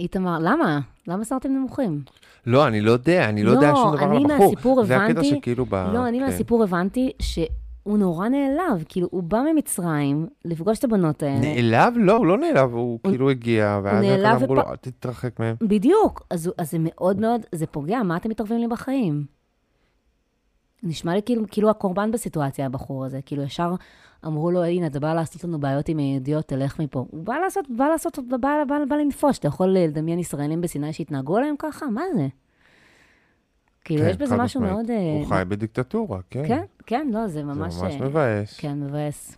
[0.00, 0.80] איתמר, למה?
[1.08, 2.02] למה סרטים נמוכים?
[2.46, 4.28] לא, אני לא יודע, אני לא, לא יודע שום דבר על הבחור.
[4.28, 5.14] לא, אני מהסיפור הבנתי...
[5.14, 5.74] זה הקטע שכאילו ב...
[5.74, 6.24] לא, אני כן.
[6.24, 11.40] מהסיפור הבנתי שהוא נורא נעלב, כאילו, הוא בא ממצרים לפגוש את הבנות האלה.
[11.40, 11.94] נעלב?
[11.96, 15.56] לא, הוא לא נעלב, הוא הוא כאילו הגיע, ואז הם אמרו לו, אל תתרחק מהם.
[15.60, 19.24] בדיוק, אז, אז זה מאוד מאוד, זה פוגע, מה אתם מתערבים לי בחיים?
[20.82, 23.20] נשמע לי כאילו, כאילו הקורבן בסיטואציה, הבחור הזה.
[23.26, 23.74] כאילו, ישר
[24.26, 27.06] אמרו לו, הנה, אתה בא לעשות לנו בעיות עם הידיעות, תלך מפה.
[27.10, 29.38] הוא בא לעשות, בא לעשות, בא, בא, בא, בא לנפוש.
[29.38, 31.86] אתה יכול לדמיין ישראלים בסיני שהתנהגו עליהם ככה?
[31.86, 32.26] מה זה?
[33.84, 34.74] כאילו, כן, יש בזה משהו משמעית.
[34.74, 34.90] מאוד...
[34.90, 36.48] הוא uh, חי בדיקטטורה, כן.
[36.48, 37.74] כן, כן, לא, זה ממש...
[37.74, 38.56] זה ממש uh, מבאס.
[38.58, 39.36] כן, מבאס.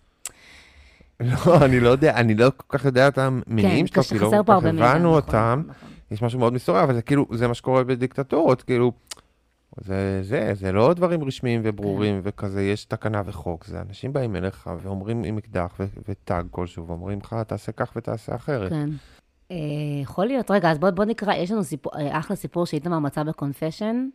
[1.20, 4.64] לא, אני לא יודע, אני לא כל כך יודע את המניעים כן, שלו, כל כך
[4.64, 5.62] הבנו אותם.
[5.66, 5.88] נכון, נכון.
[6.10, 8.92] יש משהו מאוד מסתורי, אבל זה כאילו, זה מה שקורה בדיקטטורות, כאילו...
[9.80, 12.28] זה, זה, זה לא דברים רשמיים וברורים כן.
[12.28, 17.36] וכזה, יש תקנה וחוק, זה אנשים באים אליך ואומרים עם אקדח וטאג כלשהו, ואומרים לך,
[17.46, 18.70] תעשה כך ותעשה אחרת.
[18.70, 18.88] כן.
[19.50, 19.56] אה,
[20.02, 20.50] יכול להיות.
[20.50, 24.08] רגע, אז בוא, בוא נקרא, יש לנו סיפור, אה, אחלה סיפור שאיתמר מצא בקונפשן.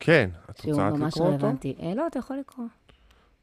[0.00, 1.46] כן, את רוצה רק לקרוא אותו?
[1.82, 2.66] אה, לא, אתה יכול לקרוא.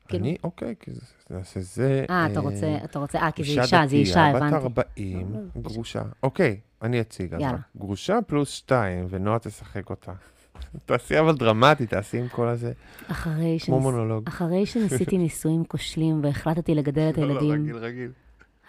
[0.08, 0.26] כאילו...
[0.26, 2.06] אני, אוקיי, כי זה, נעשה זה...
[2.10, 4.56] אה, אתה רוצה, אתה רוצה, אה, כי זה אישה, זה אישה, הבנתי.
[4.56, 6.02] בת 40, גרושה.
[6.24, 7.32] אוקיי, אני אציג.
[7.32, 7.58] יאללה.
[7.78, 10.12] גרושה פלוס שתיים, ונועה תשחק אותה.
[10.86, 12.72] תעשי אבל דרמטי, תעשי עם כל הזה.
[13.08, 14.28] אחרי כמו מונולוג.
[14.28, 18.12] אחרי שניסיתי נישואים כושלים והחלטתי לגדל את הילדים, לא, לא, רגיל, רגיל.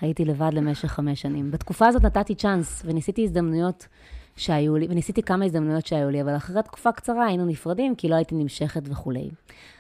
[0.01, 1.51] הייתי לבד למשך חמש שנים.
[1.51, 3.89] בתקופה הזאת נתתי צ'אנס וניסיתי הזדמנויות
[4.37, 8.15] שהיו לי, וניסיתי כמה הזדמנויות שהיו לי, אבל אחרי תקופה קצרה היינו נפרדים, כי לא
[8.15, 9.31] הייתי נמשכת וכולי.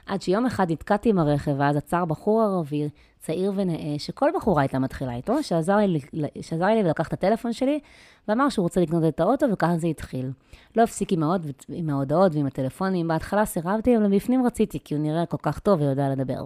[0.06, 2.88] עד שיום אחד נתקעתי עם הרכב, ואז עצר בחור ערבי,
[3.18, 6.00] צעיר ונאה, שכל בחורה הייתה מתחילה איתו, שעזר לי,
[6.40, 7.80] שעזר לי ולקח את הטלפון שלי,
[8.28, 10.30] ואמר שהוא רוצה לקנות את האוטו, וככה זה התחיל.
[10.76, 15.02] לא הפסיק עם, ההוד, עם ההודעות ועם הטלפונים, בהתחלה סירבתי, אבל בפנים רציתי, כי הוא
[15.02, 16.44] נראה כל כך טוב ויודע לדבר.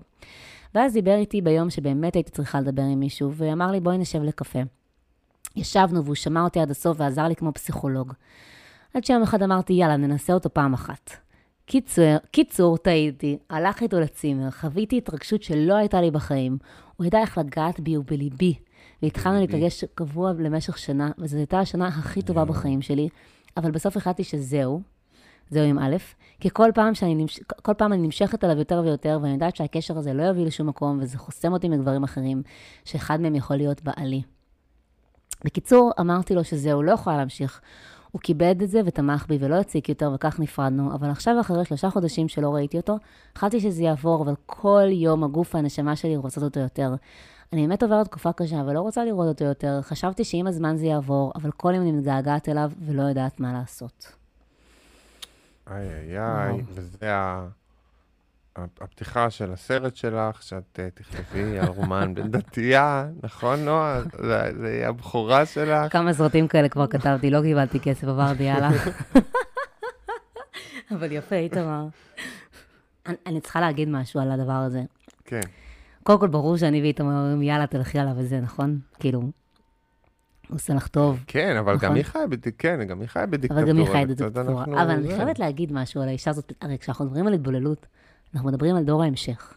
[0.75, 4.61] ואז דיבר איתי ביום שבאמת הייתי צריכה לדבר עם מישהו, ואמר לי, בואי נשב לקפה.
[5.57, 8.12] ישבנו והוא שמע אותי עד הסוף ועזר לי כמו פסיכולוג.
[8.95, 11.11] עד שיום אחד אמרתי, יאללה, ננסה אותו פעם אחת.
[11.66, 16.59] קיצור, קיצור, טעיתי, הלך איתו לצימר, חוויתי התרגשות שלא הייתה לי בחיים.
[16.97, 18.55] הוא ידע איך לגעת בי ובליבי.
[19.03, 23.09] והתחלנו להיפגש קבוע למשך שנה, וזו הייתה השנה הכי טובה בחיים שלי,
[23.57, 24.81] אבל בסוף החלטתי שזהו,
[25.51, 25.97] זהו עם א',
[26.40, 27.40] כי כל פעם, שאני נמש...
[27.62, 30.99] כל פעם אני נמשכת אליו יותר ויותר, ואני יודעת שהקשר הזה לא יוביל לשום מקום,
[31.01, 32.42] וזה חוסם אותי מגברים אחרים,
[32.85, 34.23] שאחד מהם יכול להיות בעלי.
[35.44, 37.61] בקיצור, אמרתי לו שזהו, לא יכולה להמשיך.
[38.12, 40.94] הוא כיבד את זה ותמך בי ולא הציק יותר, וכך נפרדנו.
[40.94, 42.96] אבל עכשיו, אחרי שלושה חודשים שלא ראיתי אותו,
[43.37, 46.94] החלטתי שזה יעבור, אבל כל יום הגוף והנשמה שלי רוצות אותו יותר.
[47.53, 49.83] אני באמת עוברת תקופה קשה ולא רוצה לראות אותו יותר.
[49.83, 54.12] חשבתי שעם הזמן זה יעבור, אבל כל יום אני מתגעגעת אליו ולא יודעת מה לעשות.
[55.70, 57.46] איי איי איי, וזה ה...
[58.81, 64.01] הפתיחה של הסרט שלך, שאת uh, תכתבי על רומן בן דתייה, נכון, נועה?
[64.03, 65.92] זה, זה הבכורה שלך.
[65.92, 68.71] כמה סרטים כאלה כבר כתבתי, לא קיבלתי כסף, עברתי יאללה.
[70.95, 71.87] אבל יפה, איתמר.
[73.07, 74.83] אני, אני צריכה להגיד משהו על הדבר הזה.
[75.25, 75.40] כן.
[76.03, 78.79] קודם כל, ברור שאני ואיתמר אומרים, יאללה, תלכי עליו וזה, נכון?
[78.99, 79.31] כאילו, הוא
[80.51, 81.25] עושה לך טוב.
[81.27, 81.88] כן, אבל נכון?
[81.88, 82.77] גם היא חיה בדיקטטורה.
[82.77, 83.62] כן, גם היא חיה בדיקטטורה.
[83.62, 84.64] אבל גם היא חיה בדיקטטורה.
[84.64, 86.53] אבל אני חייבת להגיד משהו על האישה הזאת.
[86.61, 87.87] הרי כשאנחנו מדברים על התבוללות,
[88.37, 89.55] אנחנו מדברים על דור ההמשך,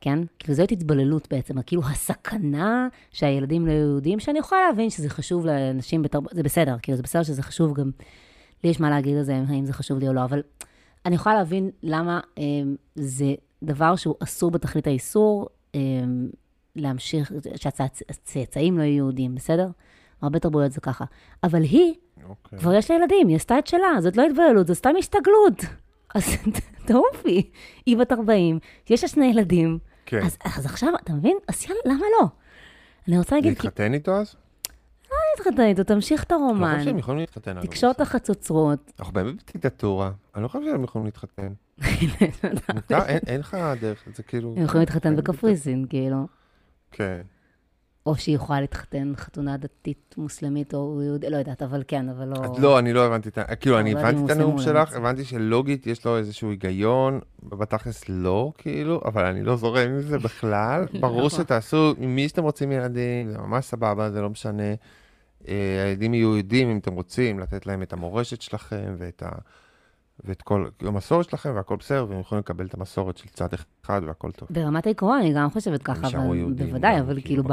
[0.00, 0.18] כן?
[0.38, 6.02] כאילו זאת התבוללות בעצם, כאילו הסכנה שהילדים לא יהודים, שאני יכולה להבין שזה חשוב לאנשים
[6.02, 7.90] בתרבות, זה בסדר, כאילו זה בסדר שזה חשוב גם,
[8.64, 10.42] לי יש מה להגיד על זה, האם זה חשוב לי או לא, אבל
[11.06, 12.42] אני יכולה להבין למה אה,
[12.94, 15.80] זה דבר שהוא אסור בתכלית האיסור, אה,
[16.76, 19.68] להמשיך, שהצאצאים לא יהיו יהודים, בסדר?
[20.22, 21.04] הרבה תרבויות זה ככה.
[21.42, 22.24] אבל היא, okay.
[22.28, 22.58] אוקיי.
[22.58, 25.85] כבר יש לה ילדים, היא עשתה את שלה, זאת לא התבוללות, זו סתם הסתגלות.
[26.16, 26.36] אז
[26.86, 27.50] תעופי,
[27.86, 28.58] היא בת 40,
[28.90, 29.78] יש לה שני ילדים.
[30.06, 30.22] כן.
[30.24, 31.36] אז, אז עכשיו, אתה מבין?
[31.48, 32.26] אז יאללה, למה לא?
[33.08, 33.50] אני רוצה להגיד...
[33.50, 34.34] להתחתן איתו אז?
[35.10, 36.64] לא להתחתן איתו, תמשיך את הרומן.
[36.64, 37.60] אני לא חושב שהם יכולים להתחתן.
[37.60, 38.92] תקשור את החצוצרות.
[38.98, 41.52] אנחנו באמת בדיקטטורה, אני לא חושב שהם יכולים להתחתן.
[43.26, 44.54] אין לך דרך, זה כאילו...
[44.56, 46.26] הם יכולים להתחתן בקפריסין, כאילו.
[46.92, 47.20] כן.
[48.06, 52.36] או שהיא יכולה להתחתן חתונה דתית מוסלמית או יהודית, לא יודעת, אבל כן, אבל לא...
[52.58, 53.56] לא, אני לא הבנתי את ה...
[53.56, 59.00] כאילו, אני הבנתי את הנאום שלך, הבנתי שלוגית יש לו איזשהו היגיון, בתכלס לא, כאילו,
[59.04, 60.86] אבל אני לא זורם עם זה בכלל.
[61.00, 64.74] ברור שתעשו, עם מי שאתם רוצים ילדים, זה ממש סבבה, זה לא משנה.
[65.48, 69.28] אה, הילדים יהיו יהודים, אם אתם רוצים, לתת להם את המורשת שלכם ואת ה...
[70.26, 73.48] ואת כל המסורת שלכם, והכל בסדר, והם יכולים לקבל את המסורת של צד
[73.82, 74.48] אחד, והכל טוב.
[74.52, 77.52] ברמת העיקרון, אני גם חושבת ככה, אבל בוודאי, אבל כאילו ב...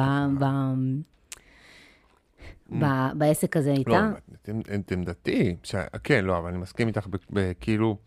[2.80, 2.86] ב...
[3.18, 4.12] בעסק הזה איתה.
[4.48, 5.56] לא, את עמדתי,
[6.04, 7.08] כן, לא, אבל אני מסכים איתך,
[7.60, 7.98] כאילו...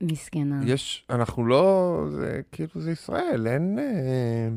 [0.00, 0.60] מסכנה.
[0.64, 3.78] יש, אנחנו לא, זה כאילו זה ישראל, אין...
[3.78, 4.48] אה,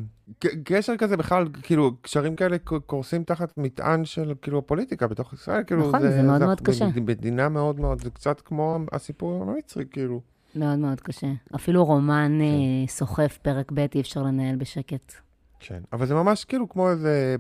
[0.64, 5.88] קשר כזה בכלל, כאילו, קשרים כאלה קורסים תחת מטען של כאילו פוליטיקה בתוך ישראל, כאילו,
[5.88, 6.88] נכון, זה, זה מאוד זה מאוד קשה.
[6.96, 10.22] מדינה מאוד מאוד, זה קצת כמו הסיפור המצרי, כאילו.
[10.56, 11.28] מאוד מאוד קשה.
[11.56, 12.42] אפילו רומן כן.
[12.42, 15.14] אה, סוחף פרק ב' אי אפשר לנהל בשקט.
[15.60, 17.36] כן, אבל זה ממש כאילו כמו איזה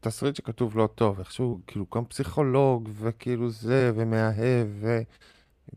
[0.00, 5.00] תסריט שכתוב לא טוב, איכשהו, כאילו, כמו פסיכולוג, וכאילו זה, ומאהב, ו...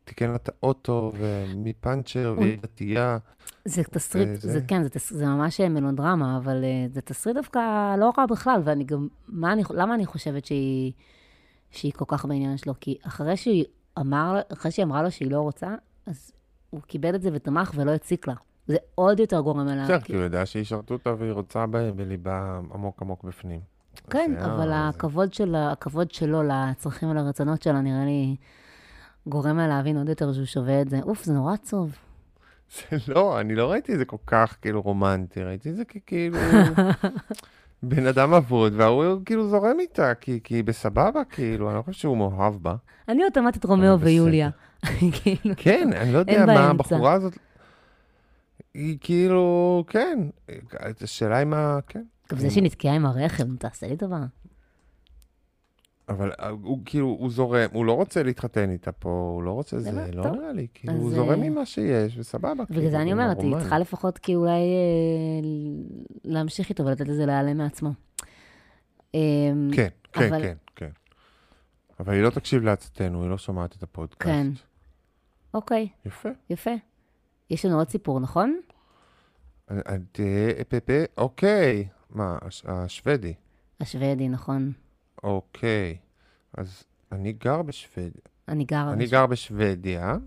[0.04, 3.18] תיקן לה את האוטו, ומפאנצ'ר, והיא דתייה.
[3.66, 7.60] זה תסריט, זה, זה כן, זה, ממש מלודרמה, אבל uh, זה תסריט דווקא
[7.98, 9.08] לא רע בכלל, ואני גם,
[9.70, 10.92] למה אני חושבת שהיא,
[11.72, 12.74] שהיא כל כך בעניין שלו?
[12.80, 13.66] כי אחרי שהיא,
[14.70, 15.76] שהיא אמרה לו שהיא לא רוצה,
[16.06, 16.32] אז
[16.70, 18.34] הוא כיבד את זה ותמך ולא הציק לה.
[18.68, 19.84] זה עוד יותר גורם אליה.
[19.84, 23.60] בסדר, כי הוא יודע שישרתו אותה והיא רוצה בליבה עמוק עמוק בפנים.
[24.10, 25.34] כן, אבל הכבוד
[26.14, 28.36] שלו לצרכים ולרצונות שלה, נראה לי...
[29.28, 31.00] גורם לה להבין עוד יותר שהוא שווה את זה.
[31.02, 31.96] אוף, זה נורא עצוב.
[32.92, 36.38] זה לא, אני לא ראיתי את זה כל כך כאילו רומנטי, ראיתי את זה ככאילו
[37.84, 42.18] בן אדם אבוד, והוא כאילו זורם איתה, כי, היא בסבבה, כאילו, אני לא חושב שהוא
[42.18, 42.76] מאוהב בה.
[43.08, 44.50] אני אוטומטית רומאו ויוליה.
[45.24, 47.38] כאילו, כן, אני לא יודע מה הבחורה הזאת...
[48.74, 50.20] היא כאילו, כן,
[51.02, 52.04] השאלה היא מה, כן.
[52.32, 54.26] גם זה שהיא נתקעה עם הרכב, תעשה לי טובה.
[56.10, 59.80] אבל אה, הוא כאילו, הוא זורם, הוא לא רוצה להתחתן איתה פה, הוא לא רוצה
[59.80, 62.64] זה, לא נראה לי, כאילו, הוא זורם ממה שיש, וסבבה.
[62.70, 65.50] בגלל זה אני אומרת, היא צריכה לפחות כאילו אולי אה,
[66.24, 67.90] להמשיך איתו ולתת לזה להיעלם מעצמו.
[69.14, 70.90] אמ, כן, כן, כן, כן.
[72.00, 74.22] אבל היא לא תקשיב לעצתנו, היא לא שומעת את הפודקאסט.
[74.32, 74.48] כן.
[75.54, 76.30] אוקיי, יפה.
[76.50, 76.72] יפה.
[77.50, 78.60] יש לנו עוד סיפור, נכון?
[81.18, 81.88] אוקיי.
[82.10, 83.34] מה, הש- השוודי.
[83.80, 84.72] השוודי, נכון.
[85.24, 85.98] אוקיי.
[86.54, 88.22] אז אני גר בשוודיה.
[88.48, 88.94] אני גרה...
[88.94, 90.18] אני גר בשוודיה,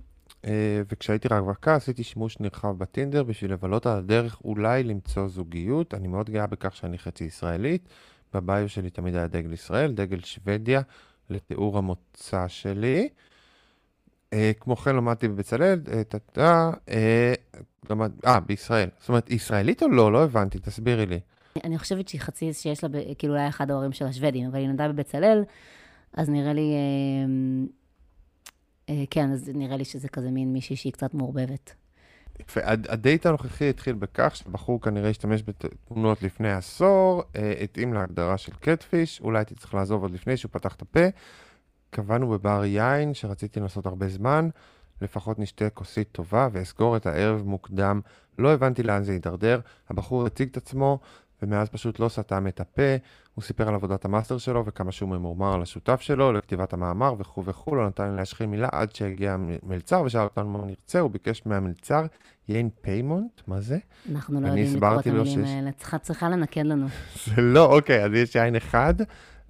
[0.45, 5.95] אה, וכשהייתי רווקה עשיתי שימוש נרחב בטינדר בשביל לבלות על הדרך אולי למצוא זוגיות.
[5.95, 7.89] אני מאוד גאה בכך שאני חצי ישראלית.
[8.35, 10.81] בביו שלי תמיד היה דגל ישראל, דגל שוודיה,
[11.31, 13.09] לתיאור המוצא שלי.
[14.33, 17.35] אה, כמו כן למדתי בבצלאל, טה-טה, אה,
[18.27, 18.89] אה, בישראל.
[18.99, 20.13] זאת אומרת, ישראלית או לא?
[20.13, 21.21] לא הבנתי, תסבירי לי.
[21.65, 24.89] אני חושבת שהיא חצי, שיש לה, כאילו אולי אחד ההורים של השוודים, אבל היא נולדה
[24.89, 25.45] בבצלאל,
[26.13, 31.15] אז נראה לי, אה, אה, כן, אז נראה לי שזה כזה מין מישהי שהיא קצת
[31.15, 31.75] מעורבבת.
[32.67, 39.21] הדייט הנוכחי התחיל בכך שבחור כנראה השתמש בתמונות לפני עשור, אה, התאים להגדרה של קטפיש,
[39.21, 41.07] אולי הייתי צריך לעזוב עוד לפני שהוא פתח את הפה.
[41.91, 44.49] קבענו בבר יין שרציתי לנסות הרבה זמן,
[45.03, 48.01] לפחות נשתה כוסית טובה ואסגור את הערב מוקדם.
[48.39, 50.99] לא הבנתי לאן זה יידרדר, הבחור הציג את עצמו,
[51.43, 52.83] ומאז פשוט לא סתם את הפה.
[53.35, 57.45] הוא סיפר על עבודת המאסטר שלו וכמה שהוא ממורמר על השותף שלו, לכתיבת המאמר וכו'
[57.45, 59.33] וכו', לא נתן לי להשחיל מילה עד שהגיע
[59.63, 62.07] המלצר ושאל אותנו מה נרצה, הוא ביקש מהמלצר
[62.49, 63.79] יין פיימונט, מה זה?
[64.13, 66.87] אנחנו לא יודעים לקרוא את המילים שיש- האלה, צריכה, צריכה לנקד לנו.
[67.27, 68.95] זה לא, אוקיי, אז יש יין אחד.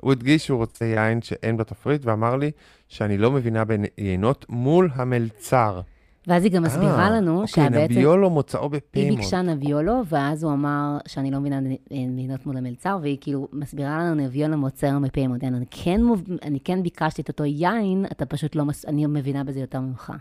[0.00, 2.50] הוא הדגיש שהוא רוצה יין שאין בתפריט, ואמר לי
[2.88, 5.80] שאני לא מבינה ביינות מול המלצר.
[6.26, 9.18] ואז היא גם מסבירה אה, לנו אוקיי, שבעצם נביולו מוצאו היא בפיימונט.
[9.18, 14.14] ביקשה נביולו, ואז הוא אמר שאני לא מבינה ביינות מול המלצר, והיא כאילו מסבירה לנו
[14.14, 15.44] נביולו מוצאו מפיימונט.
[15.44, 16.00] אני כן,
[16.42, 20.12] אני כן ביקשתי את אותו יין, אתה פשוט לא, מס- אני מבינה בזה יותר ממך.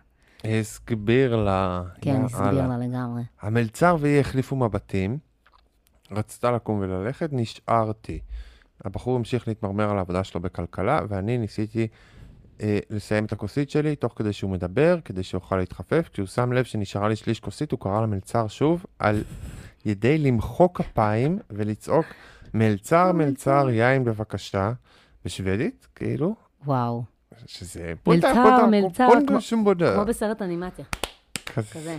[0.44, 1.84] הסביר לה.
[2.02, 2.68] כן, הסביר.
[2.68, 3.22] לה לגמרי.
[3.42, 5.18] המלצר והיא החליפו מבטים,
[6.12, 8.20] רצתה לקום וללכת, נשארתי.
[8.86, 11.88] הבחור המשיך להתמרמר על העבודה שלו בכלכלה, ואני ניסיתי
[12.64, 16.10] אה, לסיים את הכוסית שלי תוך כדי שהוא מדבר, כדי שאוכל להתחפף.
[16.14, 19.24] כשהוא שם לב שנשארה לי שליש כוסית, הוא קרא למלצר שוב על
[19.86, 22.06] ידי למחוא כפיים ולצעוק,
[22.54, 24.72] מלצר, מלצר, יין בבקשה,
[25.26, 26.36] בשוודית, כאילו,
[26.66, 27.04] וואו.
[27.46, 27.94] שזה...
[28.08, 29.38] מלצר, מלצר, כמו-
[30.06, 30.86] בסרט אנימציה,
[31.46, 31.70] כזה.
[31.72, 31.98] כזה.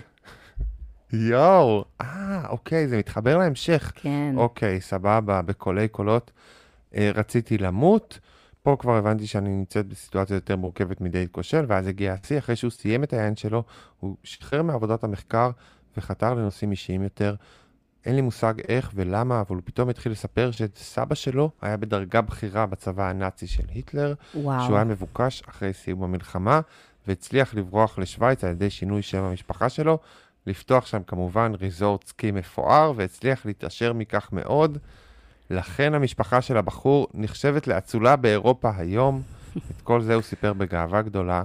[1.12, 3.92] יואו, אה, אוקיי, זה מתחבר להמשך.
[3.94, 4.34] כן.
[4.36, 6.30] אוקיי, סבבה, בקולי קולות.
[6.96, 8.18] אה, רציתי למות.
[8.64, 12.70] פה כבר הבנתי שאני נמצאת בסיטואציה יותר מורכבת מדייט כושל, ואז הגיע השיא, אחרי שהוא
[12.70, 13.62] סיים את היין שלו,
[14.00, 15.50] הוא שחרר מעבודת המחקר
[15.96, 17.34] וחתר לנושאים אישיים יותר.
[18.06, 22.66] אין לי מושג איך ולמה, אבל הוא פתאום התחיל לספר שסבא שלו היה בדרגה בכירה
[22.66, 24.64] בצבא הנאצי של היטלר, וואו.
[24.64, 26.60] שהוא היה מבוקש אחרי סיום המלחמה,
[27.06, 29.98] והצליח לברוח לשוויץ על ידי שינוי שם המשפחה שלו,
[30.46, 34.78] לפתוח שם כמובן ריזורט סקי מפואר, והצליח להתעשר מכך מאוד.
[35.50, 39.22] לכן המשפחה של הבחור נחשבת לאצולה באירופה היום.
[39.56, 41.42] את כל זה הוא סיפר בגאווה גדולה,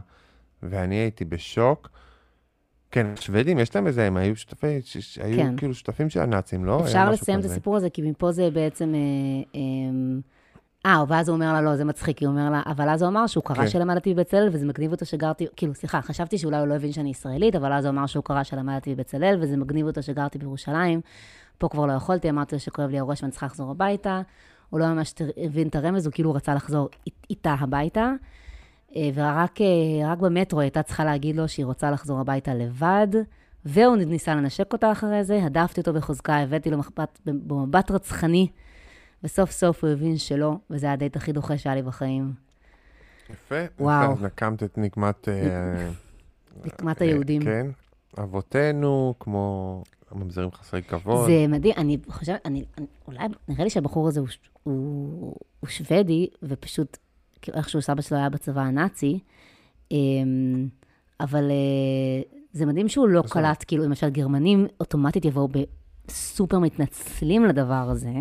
[0.63, 1.89] ואני הייתי בשוק.
[2.91, 5.57] כן, השוודים, יש להם איזה, הם היו שותפי, ש- ש- היו כן.
[5.57, 6.81] כאילו שותפים של הנאצים, לא?
[6.81, 7.45] אפשר לסיים את.
[7.45, 8.93] הסיפור הזה, כי מפה זה בעצם...
[8.95, 8.99] אה,
[9.55, 10.19] אה,
[10.85, 13.27] אה, ואז הוא אומר לה, לא, זה מצחיק, הוא אומר לה, אבל אז הוא אמר
[13.27, 13.67] שהוא קרא כן.
[13.67, 17.55] שלמדתי בבצלאל, וזה מגניב אותו שגרתי, כאילו, סליחה, חשבתי שאולי הוא לא הבין שאני ישראלית,
[17.55, 21.01] אבל אז הוא אמר שהוא קרא שלמדתי בבצלאל, וזה מגניב אותו שגרתי בירושלים.
[21.59, 24.21] פה כבר לא יכולתי, אמרתי לו שכואב לי הראש ואני צריכה לחזור הביתה.
[24.69, 28.11] הוא לא ממש הבין את הרמז, הוא כאילו רצה לחזור אית- איתה הביתה.
[28.95, 33.07] אה, ורק אה, רק במטרו הייתה צריכה להגיד לו שהיא רוצה לחזור הביתה לבד,
[33.65, 38.47] והוא ניסה לנשק אותה אחרי זה, הדפתי אותו בחוזקה, הבאתי לו מחבט, במבט רצחני,
[39.23, 42.33] וסוף סוף הוא הבין שלא, וזה היה הדייט הכי דוחה שהיה לי בחיים.
[43.29, 43.55] יפה.
[43.79, 44.11] וואו.
[44.13, 45.29] אז נקמת את נקמת...
[45.29, 45.89] אה,
[46.65, 47.41] נקמת היהודים.
[47.41, 47.67] כן.
[48.19, 49.83] אבותינו, כמו
[50.15, 51.25] ממזרים חסרי כבוד.
[51.25, 54.27] זה מדהים, אני חושבת, אני, אני, אולי, נראה לי שהבחור הזה הוא,
[54.63, 56.97] הוא, הוא שוודי, ופשוט,
[57.41, 59.19] כאילו, איכשהו סבא שלו היה בצבא הנאצי,
[59.91, 60.67] אמ,
[61.19, 62.21] אבל אה,
[62.53, 63.33] זה מדהים שהוא לא בסדר.
[63.33, 65.47] קלט, כאילו, למשל, גרמנים אוטומטית יבואו
[66.07, 68.13] בסופר מתנצלים לדבר הזה,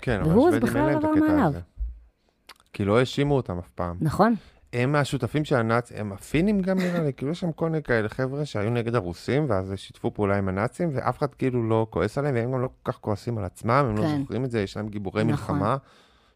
[0.00, 1.52] כן, והוא, אז בכלל את עבר מעליו.
[2.72, 3.96] כי לא האשימו אותם אף פעם.
[4.00, 4.34] נכון?
[4.76, 8.08] הם השותפים של הנאצים, הם הפינים גם נראה לי, כאילו יש שם כל מיני כאלה
[8.08, 12.34] חבר'ה שהיו נגד הרוסים, ואז שיתפו פעולה עם הנאצים, ואף אחד כאילו לא כועס עליהם,
[12.34, 14.18] והם גם לא כל כך כועסים על עצמם, הם לא כן.
[14.20, 15.56] זוכרים את זה, יש להם גיבורי נכון.
[15.56, 15.76] מלחמה,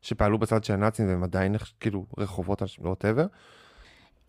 [0.03, 3.27] שפעלו בצד של הנאצים, והם עדיין כאילו רחובות על ווטאבר.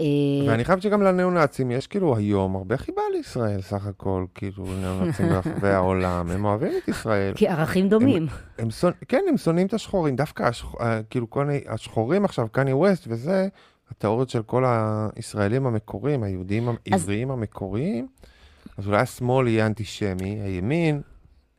[0.02, 0.06] אה,
[0.48, 5.70] ואני חושב שגם לניאו-נאצים יש כאילו היום הרבה חיבה לישראל סך הכל, כאילו ניאו-נאצים ברחבי
[5.70, 7.34] העולם, הם אוהבים את ישראל.
[7.36, 8.28] כי ערכים דומים.
[8.60, 8.68] הם
[9.08, 13.48] כן, הם שונאים את השחורים, דווקא השח, אה, כאילו כל השחורים עכשיו, קניה ווסט וזה,
[13.92, 14.64] התיאוריות של כל
[15.16, 18.08] הישראלים המקוריים, היהודים העבריים המקוריים,
[18.78, 21.02] אז אולי השמאל יהיה אנטישמי, הימין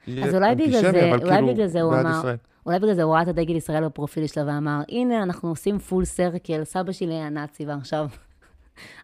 [0.06, 2.36] יהיה אז אולי בגלל זה- אולי כאילו בגלל זה הוא אמר- ישראל.
[2.66, 6.04] אולי בגלל זה הוא ראה את הדגל ישראל בפרופיל שלה ואמר, הנה, אנחנו עושים פול
[6.04, 8.06] סרקל, סבא שלי היה נאצי ועכשיו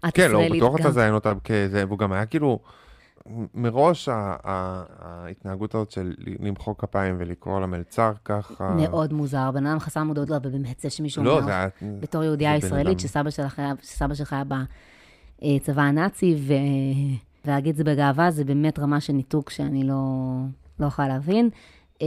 [0.08, 0.88] את כן, לא, ישראלית בטוח גם.
[0.90, 1.32] תזיין אותה
[1.72, 2.58] והוא גם היה כאילו,
[3.54, 8.74] מראש ההתנהגות הזאת של למחוא כפיים ולקרוא למלצר ככה.
[8.74, 11.68] מאוד מוזר, בן אדם חסר מודעות, לא, ובאמת זה שמישהו לא, אומר, זה היה...
[12.00, 13.00] בתור יהודייה ישראלית.
[13.00, 14.54] שסבא שלך היה,
[15.42, 16.52] בצבא הנאצי, ו...
[17.44, 20.02] ולהגיד זה בגאווה, זה באמת רמה של ניתוק שאני לא,
[20.80, 21.50] לא יכולה להבין.
[22.02, 22.06] אה,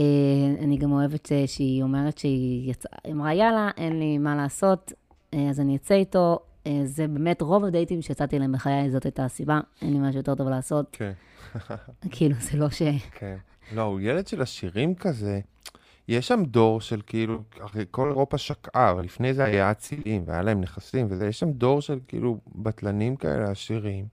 [0.62, 4.92] אני גם אוהבת שהיא אומרת שהיא יצאה, אמרה, יאללה, אין לי מה לעשות,
[5.34, 6.38] אה, אז אני אצא איתו.
[6.66, 10.34] אה, זה באמת, רוב הדייטים שיצאתי אליהם בחיי, זאת הייתה הסיבה, אין לי משהו יותר
[10.34, 10.86] טוב לעשות.
[10.92, 11.12] כן,
[12.10, 12.82] כאילו, זה לא ש...
[13.12, 13.36] כן.
[13.72, 15.40] לא, הוא ילד של עשירים כזה.
[16.08, 20.42] יש שם דור של כאילו, הרי כל אירופה שקעה, אבל לפני זה היה אצילים, והיה
[20.42, 24.06] להם נכסים וזה, יש שם דור של כאילו בטלנים כאלה עשירים,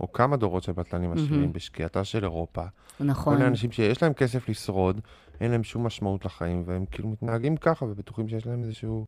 [0.00, 2.62] או כמה דורות של בטלנים עשירים בשקיעתה של אירופה.
[3.00, 3.32] נכון.
[3.32, 5.00] כל מיני אנשים שיש להם כסף לשרוד,
[5.40, 9.06] אין להם שום משמעות לחיים, והם כאילו מתנהגים ככה, ובטוחים שיש להם איזשהו...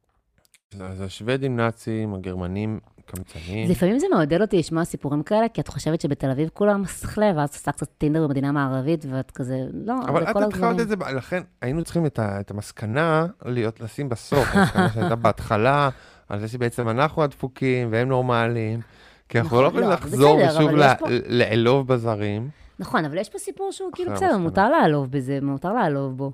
[0.81, 3.71] אז השוודים נאצים, הגרמנים קמצנים.
[3.71, 7.49] לפעמים זה מעודד אותי לשמוע סיפורים כאלה, כי את חושבת שבתל אביב כולם מסחלה, ואז
[7.49, 10.81] את עושה קצת טינדר במדינה מערבית, ואת כזה, לא, אבל זה את כל התחלת הדברים.
[10.81, 15.17] את זה, ב- לכן היינו צריכים את, ה, את המסקנה להיות, לשים בסוף, המסקנה שהייתה
[15.17, 15.89] בהתחלה,
[16.29, 18.81] על זה שבעצם אנחנו הדפוקים והם נורמליים,
[19.29, 20.97] כי אנחנו נכון, לא יכולים לא, לחזור ושוב אבל
[21.27, 22.49] לעלוב בזרים.
[22.79, 24.39] נכון, אבל יש פה סיפור שהוא כאילו בסדר.
[24.39, 26.33] מותר לעלוב בזה, מותר לעלוב בו.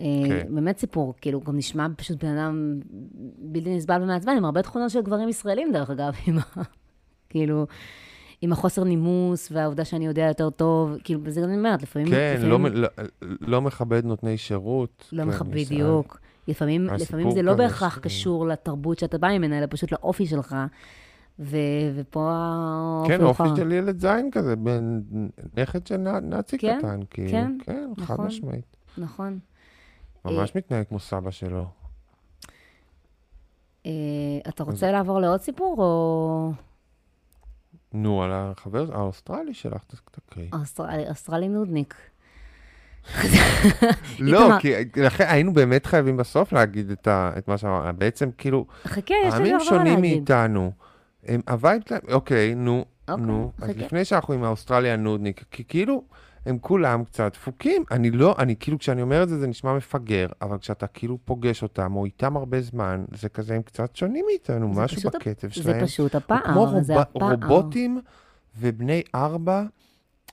[0.00, 0.54] אה, כן.
[0.54, 2.80] באמת סיפור, כאילו, גם נשמע פשוט בן אדם
[3.38, 6.62] בלתי נסבל ומעצבן, עם הרבה תכונות של גברים ישראלים, דרך אגב, עם ה...
[7.28, 7.66] כאילו,
[8.42, 12.08] עם החוסר נימוס, והעובדה שאני יודע יותר טוב, כאילו, וזה גם אני אומרת, לפעמים...
[12.08, 12.88] כן, לפעמים לא, לא,
[13.40, 15.08] לא מכבד נותני שירות.
[15.12, 15.50] לא כן, מכבד.
[15.50, 16.18] בדיוק.
[16.48, 20.56] לפעמים, לפעמים זה לא בהכרח ש- קשור לתרבות שאתה בא ממנה, אלא פשוט לאופי שלך.
[21.38, 21.56] ו...
[21.94, 23.42] ופה האופי כן, אופי.
[23.56, 25.00] של ילד זין כזה, בן
[25.56, 27.30] נכד של נאצי כן, קטן, כאילו.
[27.30, 28.26] כן, כן, חד נכון.
[28.26, 28.76] משמעית.
[28.98, 29.38] נכון.
[30.30, 31.66] ממש מתנהג כמו סבא שלו.
[33.86, 33.90] אה,
[34.48, 36.52] אתה רוצה לעבור לעוד סיפור, או...
[37.92, 40.48] נו, על החבר האוסטרלי שלך, ת- תקריא.
[40.52, 41.94] אוסטרלי, אוסטרלי נודניק.
[44.18, 44.48] לא.
[44.60, 47.98] כי לכן היינו באמת חייבים בסוף להגיד את, ה, את מה שאמרנו.
[47.98, 50.00] בעצם, כאילו, חכה, יש לי העמים הרבה מה שונים להגיד.
[50.18, 50.72] מאיתנו.
[51.24, 53.52] הם, ה vibe שלהם, אוקיי, נו, אוקיי, נו.
[53.62, 53.76] אז.
[53.76, 56.02] לפני שאנחנו עם האוסטרלי הנודניק, כי כאילו,
[56.46, 57.84] הם כולם קצת דפוקים.
[57.90, 61.62] אני לא, אני כאילו, כשאני אומר את זה, זה נשמע מפגר, אבל כשאתה כאילו פוגש
[61.62, 65.48] אותם, או איתם הרבה זמן, זה כזה, הם קצת שונים מאיתנו, זה משהו פשוט בקצב
[65.48, 65.86] זה שלהם.
[65.86, 67.30] פשוט הוא הפער, כמו זה רוב, הפער.
[67.30, 68.00] רובוטים
[68.58, 69.62] ובני ארבע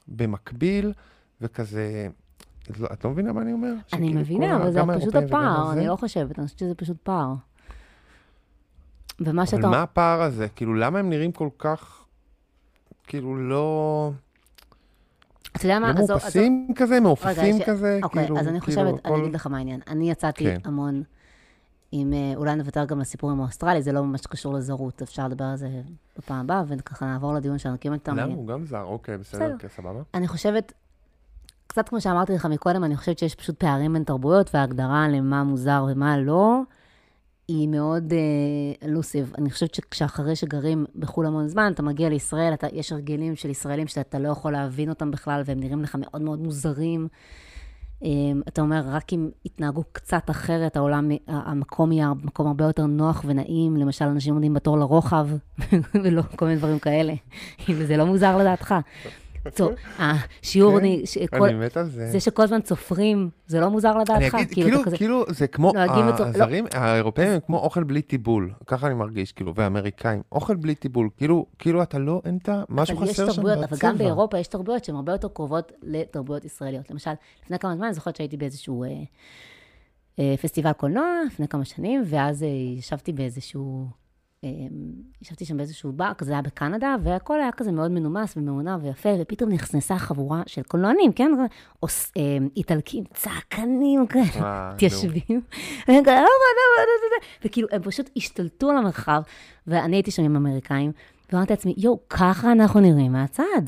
[0.07, 0.93] במקביל,
[1.41, 2.07] וכזה...
[2.71, 3.73] את לא, את לא מבינה מה אני אומר?
[3.93, 7.33] אני מבינה, אבל זה פשוט הפער, אני לא חושבת, אני חושבת שזה פשוט פער.
[9.19, 9.69] ומה אבל שאתה...
[9.69, 10.47] מה הפער הזה?
[10.55, 12.05] כאילו, למה הם נראים כל כך,
[13.07, 14.11] כאילו, לא...
[15.57, 15.89] אתה יודע מה?
[15.89, 16.99] עזוב- עזוב- מאופסים כזה?
[16.99, 17.99] מעופפים ש- כזה?
[18.03, 19.79] אוקיי, כאילו, אז אני כאילו, חושבת, אני אגיד לך מה העניין.
[19.87, 20.57] אני יצאתי כן.
[20.65, 21.03] המון
[21.91, 25.45] עם, אה, אולי נוותר גם לסיפור עם האוסטרלי, זה לא ממש קשור לזרות, אפשר לדבר
[25.45, 25.69] על זה
[26.17, 28.11] בפעם הבאה, וככה נעבור לדיון שלנו, אם אתה...
[28.11, 28.23] למה?
[28.23, 29.53] הוא גם זר, אוקיי, בסדר.
[29.53, 29.99] אוקיי, סבבה.
[30.13, 30.73] אני חושבת,
[31.67, 35.85] קצת כמו שאמרתי לך מקודם, אני חושבת שיש פשוט פערים בין תרבויות, וההגדרה למה מוזר
[35.91, 36.59] ומה לא,
[37.47, 38.13] היא מאוד
[38.83, 39.33] אלוסיב.
[39.37, 43.87] אני חושבת שכשאחרי שגרים בחו"ל המון זמן, אתה מגיע לישראל, אתה, יש הרגלים של ישראלים
[43.87, 47.07] שאתה לא יכול להבין אותם בכלל, והם נראים לך מאוד מאוד מוזרים.
[48.03, 53.23] אמ, אתה אומר, רק אם יתנהגו קצת אחרת, העולם, המקום יהיה מקום הרבה יותר נוח
[53.27, 53.77] ונעים.
[53.77, 55.27] למשל, אנשים עומדים בתור לרוחב,
[56.03, 57.13] ולא כל מיני דברים כאלה.
[57.69, 58.75] אם זה לא מוזר לדעתך.
[59.99, 61.03] השיעור, כן, אני-
[61.49, 62.07] אני מת על זה.
[62.11, 64.35] זה שכל הזמן צופרים, זה לא מוזר אני לדעתך?
[64.35, 65.71] אגיד, אתה כאילו, כזה- כאילו, זה כמו,
[66.19, 66.25] לא.
[66.25, 71.09] הזרים, האירופאים הם כמו אוכל בלי טיבול, ככה אני מרגיש, כאילו, והאמריקאים, אוכל בלי טיבול,
[71.17, 72.63] כאילו, כאילו אתה לא, אין את ה...
[72.69, 74.03] משהו אבל יש חסר שם תרבויות, אבל גם בצבע.
[74.05, 76.91] באירופה יש תרבויות שהן הרבה יותר קרובות לתרבויות ישראליות.
[76.91, 77.11] למשל,
[77.43, 78.89] לפני כמה זמן, אני זוכרת שהייתי באיזשהו אה,
[80.19, 84.02] אה, פסטיבל קולנוע, לפני כמה שנים, ואז אה, ישבתי באיזשהו, אה,
[85.21, 89.51] ישבתי שם באיזשהו בר, כזה היה בקנדה, והכל היה כזה מאוד מנומס ומעונב ויפה, ופתאום
[89.51, 91.31] נכנסה חבורה של קולנוענים, כן?
[91.83, 92.21] אוס, אה,
[92.57, 94.23] איטלקים, צעקנים כאלה.
[94.35, 94.73] אה, נו.
[94.73, 95.41] מתיישבים,
[95.87, 99.21] והם כאלה, "לא, לא, לא, לא, לא, לא", וכאילו, הם פשוט השתלטו על המרחב,
[99.67, 100.91] ואני הייתי שם עם אמריקאים,
[101.31, 103.61] ואמרתי לעצמי, יואו, ככה אנחנו נראים מהצד.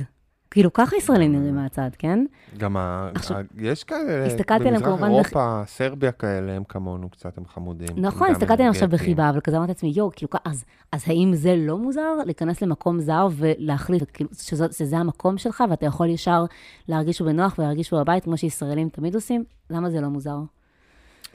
[0.56, 2.26] כאילו, ככה ישראלים נראים מהצד, כן?
[2.58, 3.10] גם ה...
[3.16, 3.38] עכשיו.
[3.58, 7.88] יש כאלה, הסתכלתי עליהם במזרח כמובן אירופה, סרביה כאלה, הם כמונו קצת, הם חמודים.
[7.98, 8.90] נכון, הסתכלתי עליהם עכשיו.
[8.90, 13.00] בחיבה, אבל כזה אמרתי לעצמי, יואו, כאילו, אז, אז האם זה לא מוזר להיכנס למקום
[13.00, 16.46] זר ולהחליט, כאילו, שזאת, שזה המקום שלך, ואתה יכול ישר
[16.88, 19.44] להרגיש בנוח ולהרגיש בבית, כמו שישראלים תמיד עושים?
[19.70, 20.38] למה זה לא מוזר?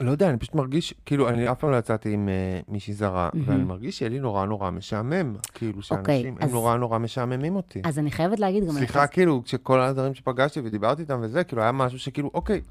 [0.01, 3.29] לא יודע, אני פשוט מרגיש, כאילו, אני אף פעם לא יצאתי עם uh, מישהי זרה,
[3.45, 5.35] ואני מרגיש שיהיה לי נורא נורא משעמם.
[5.53, 7.81] כאילו, אוקיי, שאנשים, אז- הם נורא נורא משעממים אותי.
[7.85, 8.71] אז אני חייבת להגיד גם...
[8.71, 12.61] סליחה, כאילו, כשכל הדברים שפגשתי ודיברתי איתם וזה, כאילו, היה משהו שכאילו, אוקיי,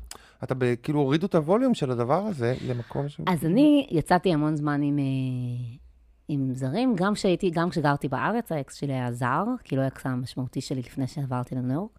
[0.45, 3.21] אתה כאילו הורידו את הווליום של הדבר הזה למקום ש...
[3.27, 5.05] אז אני יצאתי המון זמן עם, אה,
[6.29, 10.81] עם זרים, גם כשהייתי, גם כשגרתי בארץ, האקס שלי היה זר, כאילו האקס המשמעותי שלי
[10.81, 11.99] לפני שעברתי לניו יורק.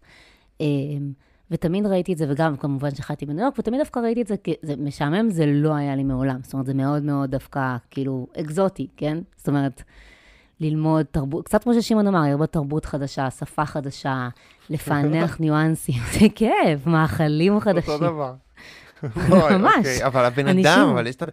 [1.52, 4.54] ותמיד ראיתי את זה, וגם כמובן שחייתי בניו יורק, ותמיד דווקא ראיתי את זה, כי
[4.62, 6.38] זה משעמם, זה לא היה לי מעולם.
[6.42, 9.18] זאת אומרת, זה מאוד מאוד דווקא, כאילו, אקזוטי, כן?
[9.36, 9.82] זאת אומרת,
[10.60, 14.28] ללמוד תרבות, קצת כמו ששמעון אמר, ללמוד תרבות חדשה, שפה חדשה,
[14.70, 17.94] לפענח ניואנסים, זה כיף, מאכלים חדשים.
[17.94, 18.34] אותו דבר.
[19.30, 19.76] ממש.
[19.76, 21.26] אוקיי, אבל הבן אדם, אבל יש את ה...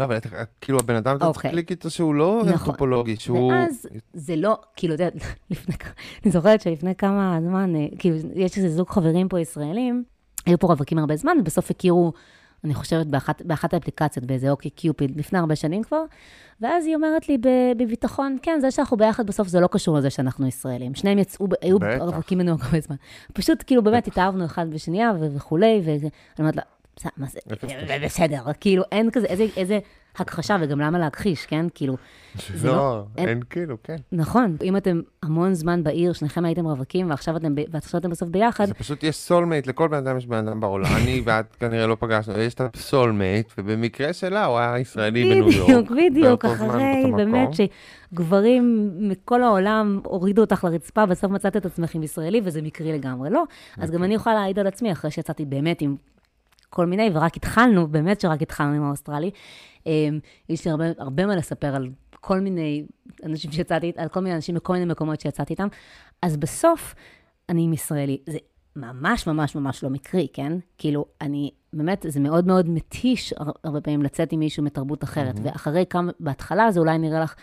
[0.00, 0.18] לא, אבל
[0.60, 1.44] כאילו הבן אדם, אתה צריך.
[1.44, 2.52] להקליק איתו שהוא לא נכון.
[2.52, 3.52] אנתרופולוגי, שהוא...
[3.52, 5.16] ואז זה לא, כאילו, אתה יודע,
[5.50, 5.92] לפני כמה,
[6.24, 10.04] אני זוכרת שלפני כמה זמן, אה, כאילו, יש איזה זוג חברים פה ישראלים,
[10.46, 12.12] היו פה רווקים הרבה זמן, ובסוף הכירו,
[12.64, 16.02] אני חושבת, באחת, באחת האפליקציות, באיזה אוקי קיופיד, לפני הרבה שנים כבר,
[16.60, 17.38] ואז היא אומרת לי
[17.76, 20.94] בביטחון, כן, זה שאנחנו ביחד בסוף זה לא קשור לזה שאנחנו ישראלים.
[20.94, 21.78] שניהם יצאו, היו.
[22.00, 22.96] רווקים יורק הרבה זמן.
[23.32, 26.79] פשוט, כאילו, באמת התאהבנו אחד בשנייה וכולי, ואני אומרת לה, "בסדר,
[27.16, 27.70] מה זה, אפס
[28.04, 29.78] בסדר, כאילו, אין כזה, איזה, איזה
[30.16, 31.66] הכחשה, וגם למה להכחיש, כן?
[31.74, 31.96] כאילו,
[32.54, 33.96] זה לא- לא, אין- אין כאילו, כן.
[34.12, 38.64] נכון, אם אתם המון זמן בעיר, שניכם הייתם רווקים, ועכשיו אתם, ועכשיו אתם בסוף ביחד,
[38.66, 40.90] זה פשוט יש soulmate, לכל בן אדם יש בן אדם בעולם.
[41.02, 45.50] אני ואת כנראה לא פגשנו, יש את ה soulmate, ובמקרה שלה הוא היה ישראלי בניו
[45.52, 45.70] יורק.
[45.70, 47.48] בדיוק, בדיוק, אחרי, באמת.
[48.12, 53.30] שגברים מכל העולם הורידו אותך לרצפה, בסוף מצאת את עצמך עם ישראלי, וזה מקרי לגמרי,
[53.30, 53.42] לא?
[53.76, 53.94] אז אוקיי.
[53.98, 55.96] גם אני יכולה להעיד על עצמי, אחרי שיצאתי באמת עם
[56.70, 59.30] כל מיני, ורק התחלנו, באמת שרק התחלנו עם האוסטרלי.
[59.86, 60.18] אמ,
[60.48, 61.88] יש לי הרבה, הרבה מה לספר על
[62.20, 62.84] כל מיני
[63.24, 65.68] אנשים שיצאתי, על כל מיני אנשים בכל מיני מקומות שיצאתי איתם.
[66.22, 66.94] אז בסוף,
[67.48, 68.18] אני עם ישראלי.
[68.26, 68.38] זה
[68.76, 70.52] ממש ממש ממש לא מקרי, כן?
[70.78, 75.36] כאילו, אני, באמת, זה מאוד מאוד מתיש הר- הרבה פעמים לצאת עם מישהו מתרבות אחרת.
[75.36, 75.40] Mm-hmm.
[75.42, 77.34] ואחרי כמה, בהתחלה זה אולי נראה לך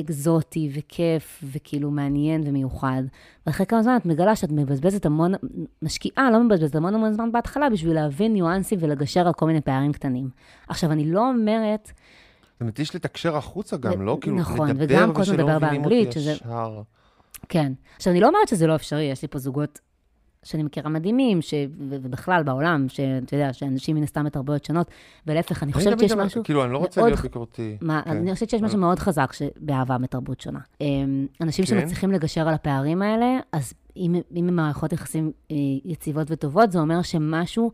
[0.00, 3.02] אקזוטי וכיף וכאילו מעניין ומיוחד.
[3.46, 5.32] ואחרי כמה זמן את מגלה שאת מבזבזת המון,
[5.82, 9.92] משקיעה, לא מבזבזת המון המון זמן בהתחלה בשביל להבין ניואנסים ולגשר על כל מיני פערים
[9.92, 10.30] קטנים.
[10.68, 11.92] עכשיו, אני לא אומרת,
[12.60, 16.34] זה מתיש לתקשר החוצה גם, לא כאילו נכון, וגם כל הזמן לדבר באנגלית, שזה-.
[17.48, 17.72] כן.
[17.96, 19.80] עכשיו, אני לא אומרת שזה לא אפשרי, יש לי פה זוגות
[20.42, 21.54] שאני מכירה מדהימים, ש...
[21.78, 24.90] ובכלל בעולם, שאתה יודע, שאנשים מן הסתם בתרבויות שונות,
[25.26, 26.44] ולהפך, אני חושבת שיש משהו...
[26.44, 27.76] כאילו, אני לא רוצה להיות ביקורתי.
[27.80, 28.10] מה, כן.
[28.10, 30.58] אני חושבת שיש משהו מאוד חזק ש- באהבה מתרבות שונה.
[30.80, 31.70] אמ, אנשים כן?
[31.80, 36.78] שמצליחים לגשר על הפערים האלה, אז אם אם הם מערכות יחסים אה, יציבות וטובות, זה
[36.78, 37.72] אומר שמשהו,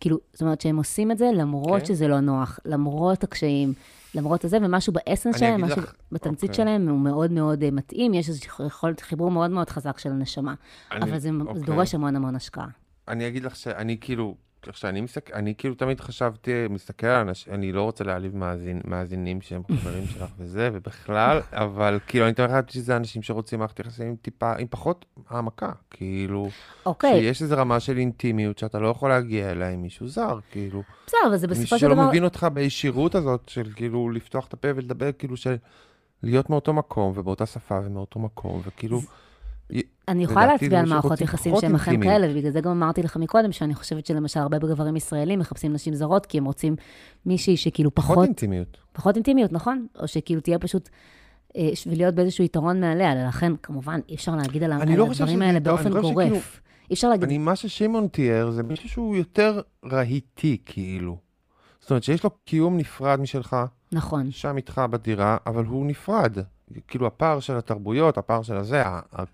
[0.00, 1.84] כאילו, זאת אומרת שהם עושים את זה למרות כן.
[1.84, 3.72] שזה לא נוח, למרות הקשיים,
[4.14, 6.64] למרות הזה, ומשהו באסנס שלהם, משהו לך- בתמצית אוקיי.
[6.64, 8.30] שלהם הוא מאוד מאוד אה, מתאים, יש
[8.66, 10.54] יכולת חיבור מאוד מאוד חזק של הנשמה.
[10.92, 11.62] אני- אבל זה זה אוקיי.
[11.62, 12.66] דורש המון המון השקעה.
[13.08, 14.34] אני אגיד לך שאני כאילו,
[14.66, 18.80] איך שאני מסתכל, אני כאילו תמיד חשבתי, מסתכל על אנשים, אני לא רוצה להעליב מאזין,
[18.84, 23.80] מאזינים שהם חברים שלך וזה, ובכלל, אבל כאילו, אני תמיד חשבתי שזה אנשים שרוצים מערכת
[23.80, 26.48] יחסים טיפה, עם פחות העמקה, כאילו,
[26.86, 30.82] אוקיי, שיש איזו רמה של אינטימיות שאתה לא יכול להגיע אליה עם מישהו זר, כאילו,
[31.06, 32.08] בסדר, אבל זה בסופו מישהו של שלא דבר...
[32.08, 35.56] מבין אותך בישירות הזאת, של כאילו לפתוח את הפה ולדבר, כאילו, של
[36.22, 39.00] להיות מאותו מקום ובאותה שפה ומאותו מקום, וכאילו,
[40.08, 42.02] אני יכולה להצביע על מערכות יחסים שהן אכן.
[42.02, 45.94] כאלה, ובגלל זה גם אמרתי לך מקודם, שאני חושבת שלמשל הרבה גברים ישראלים מחפשים נשים
[45.94, 46.76] זרות, כי הם רוצים
[47.26, 48.76] מישהי שכאילו פחות פחות, אינטימיות.
[48.92, 49.86] פחות אינטימיות, נכון?
[50.00, 50.88] או שכאילו תהיה פשוט,
[51.56, 56.00] אה, ולהיות באיזשהו יתרון מעליה, לכן, כמובן, אי אפשר להגיד על לא הדברים האלה באופן
[56.00, 56.60] גורף.
[56.90, 61.18] אי אפשר להגיד, אני, מה ששמעון תיאר זה מישהו שהוא יותר רהיטי, כאילו.
[61.80, 63.56] זאת אומרת שיש לו קיום נפרד משלך,
[63.92, 64.30] נכון.
[64.30, 66.38] שם איתך בדירה, אבל הוא נפרד.
[66.88, 68.82] כאילו הפער של התרבויות, הפער של הזה,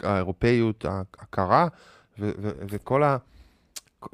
[0.03, 0.85] האירופאיות
[1.19, 1.67] הקרה,
[2.69, 3.17] וכל ה...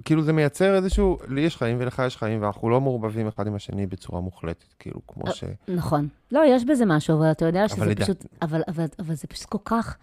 [0.04, 3.54] כאילו זה מייצר איזשהו, לי יש חיים ולך יש חיים, ואנחנו לא מעורבבים אחד עם
[3.54, 5.44] השני בצורה מוחלטת, כאילו, כמו אה, ש...
[5.68, 6.08] נכון.
[6.32, 9.46] לא, יש בזה משהו, אבל אתה יודע שזה לדעת- פשוט, אבל, אבל, אבל זה פשוט
[9.48, 9.96] כל כך,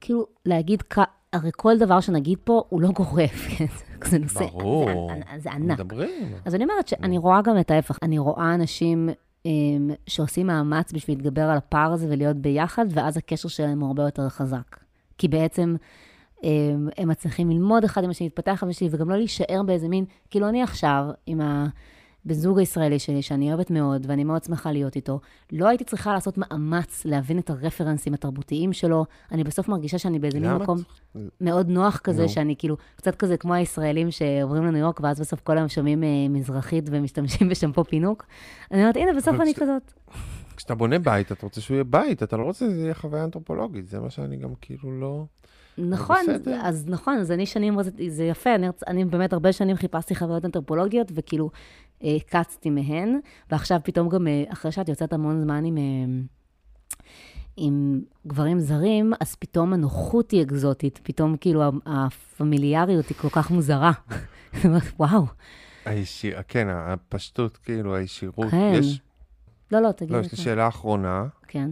[0.00, 0.98] כאילו, להגיד, כ-
[1.32, 3.66] הרי כל דבר שנגיד פה הוא לא גורף, כן?
[4.04, 5.10] זה נושא, ברור.
[5.32, 5.80] זה, זה ענק.
[5.80, 6.32] מדברים.
[6.44, 7.98] אז אני אומרת שאני רואה גם את ההפך.
[8.02, 9.08] אני רואה אנשים
[10.06, 14.28] שעושים מאמץ בשביל להתגבר על הפער הזה ולהיות ביחד, ואז הקשר שלהם הוא הרבה יותר
[14.28, 14.76] חזק.
[15.18, 15.76] כי בעצם
[16.42, 20.04] הם, הם מצליחים ללמוד אחד עם השני, להתפתח עם השני, וגם לא להישאר באיזה מין,
[20.30, 21.40] כאילו אני עכשיו, עם
[22.26, 25.20] הבן זוג הישראלי שלי, שאני אוהבת מאוד, ואני מאוד שמחה להיות איתו,
[25.52, 29.04] לא הייתי צריכה לעשות מאמץ להבין את הרפרנסים התרבותיים שלו.
[29.32, 30.52] אני בסוף מרגישה שאני באיזה מין?
[30.54, 30.78] מקום
[31.40, 32.28] מאוד נוח כזה, נו.
[32.28, 36.08] שאני כאילו, קצת כזה כמו הישראלים שעוברים לניו יורק, ואז בסוף כל היום שומעים אה,
[36.30, 38.24] מזרחית ומשתמשים בשמפו פינוק.
[38.72, 39.92] אני אומרת, הנה, בסוף אני כש- כזאת.
[40.56, 43.88] כשאתה בונה בית, אתה רוצה שהוא יהיה בית, אתה לא רוצה שזה יהיה חוויה אנתרופולוגית,
[43.88, 45.24] זה מה שאני גם כאילו לא...
[45.78, 46.58] נכון, בסדר.
[46.62, 47.76] אז נכון, אז אני שנים,
[48.08, 51.50] זה יפה, אני, אני באמת הרבה שנים חיפשתי חוויות אנתרופולוגיות, וכאילו
[52.26, 53.18] קצתי מהן,
[53.50, 55.82] ועכשיו פתאום גם, אה, אחרי שאת יוצאת המון זמן עם, אה,
[57.56, 63.92] עם גברים זרים, אז פתאום הנוחות היא אקזוטית, פתאום כאילו הפמיליאריות היא כל כך מוזרה.
[64.98, 65.26] וואו.
[65.84, 68.50] הישיר, כן, הפשטות, כאילו, הישירות.
[68.50, 68.72] כן.
[68.74, 69.00] יש,
[69.72, 70.10] לא, לא, תגיד.
[70.10, 71.26] לא, יש לי שאלה אחרונה.
[71.46, 71.70] כן.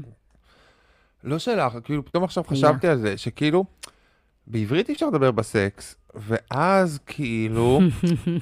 [1.24, 2.44] לא שאלה, כאילו, פתאום עכשיו.
[2.44, 3.64] חשבתי על זה, שכאילו,
[4.50, 7.80] בעברית אי אפשר לדבר בסקס, ואז כאילו,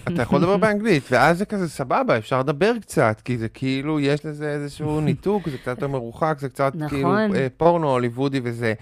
[0.09, 4.27] אתה יכול לדבר באנגלית, ואז זה כזה סבבה, אפשר לדבר קצת, כי זה כאילו, יש
[4.27, 6.89] לזה איזשהו ניתוק, זה קצת יותר מרוחק, זה קצת נכון.
[6.89, 7.15] כאילו
[7.57, 8.75] פורנו, הוליוודי וזה.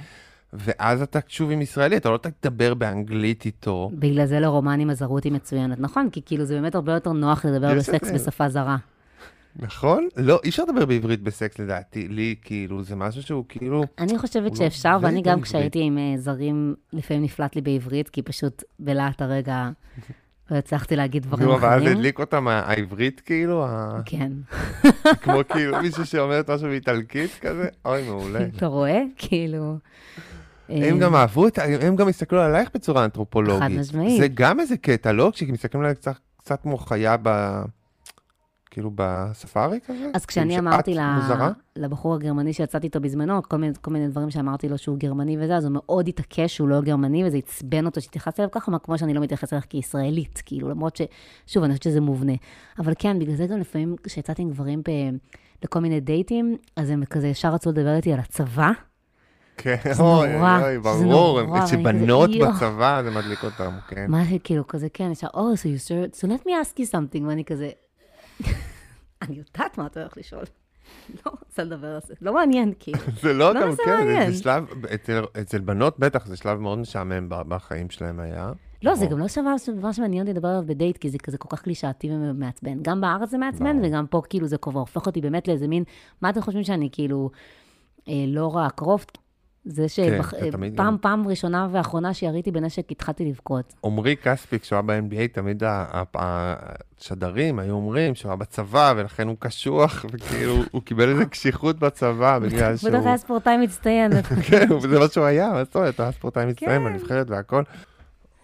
[0.53, 3.91] ואז אתה שוב עם ישראלי, אתה לא תדבר באנגלית איתו.
[3.93, 6.11] בגלל זה לרומנים הזרות היא מצוינת, נכון?
[6.11, 8.11] כי כאילו זה באמת הרבה יותר נוח לדבר בסקס.
[8.11, 8.77] בשפה זרה.
[9.57, 10.09] נכון?
[10.17, 14.51] לא, אי אפשר לדבר בעברית בסקס לדעתי, לי כאילו, זה משהו שהוא כאילו, אני חושבת
[14.51, 15.41] לא שאפשר, ואני גם.
[15.41, 19.71] כשהייתי עם אה, זרים, לפעמים נפלט לי בעברית, כי פשוט בלהט הרגע
[20.51, 21.97] לא הצלחתי להגיד דברים אחרים.
[21.97, 23.67] הדליק אותם העברית כאילו,
[24.07, 24.33] כן.
[25.23, 28.47] כמו כאילו מישהו שאומרת משהו באיטלקית כזה, אוי, מעולה.
[28.57, 29.03] אתה רואה?
[29.17, 29.77] כאילו...
[30.69, 33.63] הם אה, גם אהבו את, הם גם הסתכלו עלייך בצורה אנתרופולוגית.
[33.63, 34.21] חד משמעית.
[34.21, 35.31] זה גם איזה קטע, לא?
[35.35, 35.99] כשמסתכלים עלייך
[36.39, 37.29] קצת כמו חיה ב...
[38.75, 40.11] כאילו בספארי כזה?
[40.15, 41.51] אז כשאני אמרתי שאת ל- מוזרה?
[41.77, 45.57] לבחור הגרמני שיצאתי איתו בזמנו, כל מיני, כל מיני דברים שאמרתי לו שהוא גרמני וזה,
[45.57, 49.15] אז הוא מאוד התעקש שהוא לא גרמני, וזה עצבן אותו שהתייחסתי אליו ככה, כמו שאני
[49.15, 51.03] לא מתייחסת אליך כישראלית, כאילו, למרות ש...
[51.47, 52.33] שוב, אני חושבת שזה מובנה.
[52.79, 54.91] אבל כן, בגלל זה גם לפעמים כשיצאתי עם גברים ב...
[55.65, 58.71] לכל מיני דייטים, אז הם כזה ישר רצו לדבר איתי על הצבא.
[59.57, 62.31] כן, זה אוי, אוי, זה ברור, שבנות.
[62.31, 64.07] בצבא זה מדליק אותם, כן.
[64.09, 66.93] מה זה כאילו כזה, כן, ישר, oh, so you served, so let me ask you
[66.93, 67.71] something, ואני כזה,
[69.23, 70.45] אני יודעת מה אתה הולך לשאול.
[71.27, 72.99] לא רוצה לדבר על זה, לא מעניין, כאילו.
[73.23, 74.65] זה לא לא, גם, זה כן, שלב,
[75.41, 78.53] אצל- בנות בטח זה שלב מאוד משעמם בחיים שלהם היה.
[78.83, 79.07] לא, זה.
[79.07, 82.11] גם לא שווה דבר שמעניין אותי לדבר עליו בדייט, כי זה כזה כל כך קלישאתי
[82.11, 82.83] ומעצבן.
[82.83, 83.81] גם בארץ זה מעצבן.
[83.85, 85.85] וגם פה כאילו זה כבר הופך אותי באמת לאיזה מין,
[86.21, 87.31] מה אתם חושבים שאני כאילו
[88.09, 89.05] אה, לא רואה קרוב?
[89.65, 93.75] זה כן, שפעם, גם- פעם ראשונה ואחרונה שיריתי בנשק, התחלתי לבכות.
[93.85, 95.63] עמרי כספי, כשהוא היה ב-NBA, תמיד
[96.15, 102.39] השדרים היו אומרים שהוא היה בצבא, ולכן הוא קשוח, וכאילו, הוא קיבל איזה קשיחות בצבא,
[102.39, 102.91] בגלל שהוא...
[102.91, 104.13] בטח היה ספורטאי מצטיין.
[104.51, 106.85] כן, זה מה שהוא היה, מה זאת אומרת, היה ספורטאי מצטיין כן.
[106.85, 107.63] בנבחרת והכל.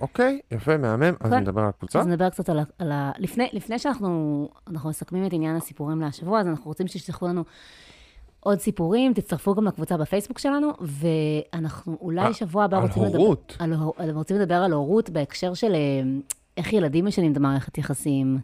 [0.01, 1.39] אוקיי, יפה, מהמם, אז כן.
[1.39, 2.01] נדבר על הקבוצה.
[2.01, 2.49] אז נדבר קצת
[2.79, 3.11] על ה...
[3.53, 7.45] לפני, שאנחנו אנחנו מסכמים את עניין הסיפורים להשבוע, אז אנחנו רוצים שתשלחו לנו
[8.41, 13.19] עוד סיפורים, תצטרפו גם לקבוצה בפייסבוק שלנו, ואנחנו אולי אה, שבוע הבא רוצים לדבר...
[13.19, 13.57] הורות.
[13.59, 15.79] על הור- על- רוצים לדבר על הורות בהקשר של אה,
[16.57, 18.39] איך ילדים משנים את המערכת יחסים,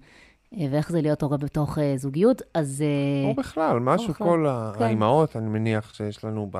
[0.56, 2.84] אה, ואיך זה להיות הורה בתוך זוגיות, אז...
[3.28, 4.46] או בכלל, משהו, בכלל, כל
[4.78, 4.84] כן.
[4.84, 6.50] האימהות, אני מניח שיש לנו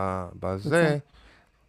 [0.41, 0.99] בזה.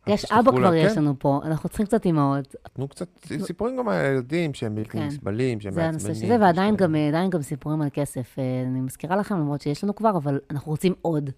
[0.08, 2.56] יש אבא לה- כבר יש כן, לנו פה, אנחנו צריכים קצת אימהות.
[2.74, 3.08] תנו קצת
[3.42, 5.04] סיפורים גם על הילדים שהם בלתי כן.
[5.08, 6.06] נסבלים, שהם זה מעצבנים.
[6.10, 8.36] הנושא של זה, ועדיין גם, אה, עדיין גם סיפורים על כסף.
[8.40, 11.30] אה, אני מזכירה לכם, למרות שיש לנו כבר, אבל אנחנו רוצים עוד.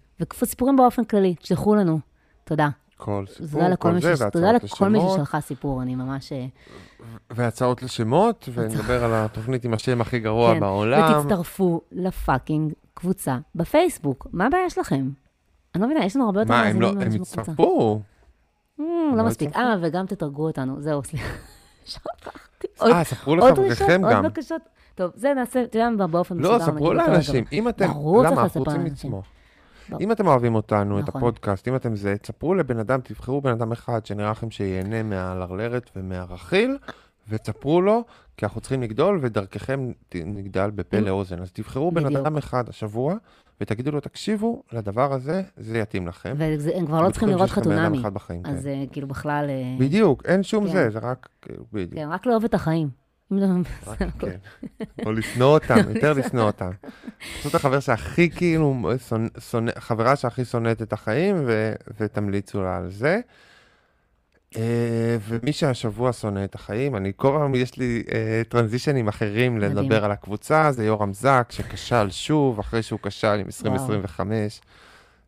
[0.42, 1.98] וסיפורים באופן כללי, תשלחו לנו.
[2.44, 2.68] תודה.
[2.96, 6.32] כל תודה סיפור, כל זה, ש- תודה והצעות לכל מי לשמות, ששלחה סיפור, אני ממש...
[6.32, 6.46] אה,
[7.30, 10.60] והצעות לשמות, ונדבר על התוכנית עם השם הכי גרוע כן.
[10.60, 11.18] בעולם.
[11.20, 14.26] ותצטרפו לפאקינג קבוצה בפייסבוק.
[14.32, 15.08] מה הבעיה שלכם?
[15.74, 17.42] אני לא מבינה, יש לנו הרבה יותר מה, מאזינים מאנשים בקבוצה.
[17.42, 17.98] Mm, הם לא
[19.16, 19.48] לא מספיק.
[19.48, 19.66] יצטרפו?
[19.66, 20.80] אה, וגם תתרגו אותנו.
[20.80, 21.28] זהו, סליחה.
[21.84, 22.66] שכחתי.
[22.78, 24.22] עוד- אה, ספרו עוד לחבריכם עוד גם.
[24.22, 24.62] בקשות.
[24.94, 26.54] טוב, זה נעשה, אתה יודע באופן מסודר.
[26.58, 27.44] לא, ספרו לאנשים.
[27.52, 29.12] אם אתם, ברור, צריך לספר לאנשים.
[30.00, 31.20] אם אתם אוהבים אותנו, את נכון.
[31.20, 35.90] הפודקאסט, אם אתם זה, תספרו לבן אדם, תבחרו בן אדם אחד שנראה לכם שיהנה מהלרלרת
[35.96, 36.78] ומהרכיל,
[37.28, 38.04] ותספרו לו,
[38.36, 41.42] כי אנחנו צריכים לגדול, ודרככם נגדל בפה לאוזן.
[41.42, 42.16] אז תבחרו בן.
[42.16, 43.14] אדם אחד השבוע,
[43.60, 46.34] ותגידו לו, תקשיבו לדבר הזה, זה יתאים לכם.
[46.36, 48.02] והם כבר לא צריכים לראות חתונמי.
[48.44, 48.68] אז כן.
[48.68, 49.46] אה, כאילו בכלל...
[49.48, 50.72] אה, בדיוק, אין שום כן.
[50.72, 51.94] זה, זה רק, כאילו, בדיוק.
[51.94, 52.88] כן, רק לאהוב את החיים.
[53.86, 54.36] רק, כן.
[55.06, 56.70] או לשנוא אותם, יותר לשנוא אותם.
[57.40, 58.82] פשוט החבר שהכי כאילו,
[59.50, 63.20] שונא- חברה שהכי שונאת את החיים, ו- ותמליצו לה על זה.
[64.56, 69.72] אה, ומי שהשבוע שונא את החיים, אני כל פעם, יש לי אה, טרנזישנים אחרים מדהים.
[69.72, 74.60] לדבר על הקבוצה, זה יורם זק, שכשל שוב, אחרי שהוא כשל עם 2025.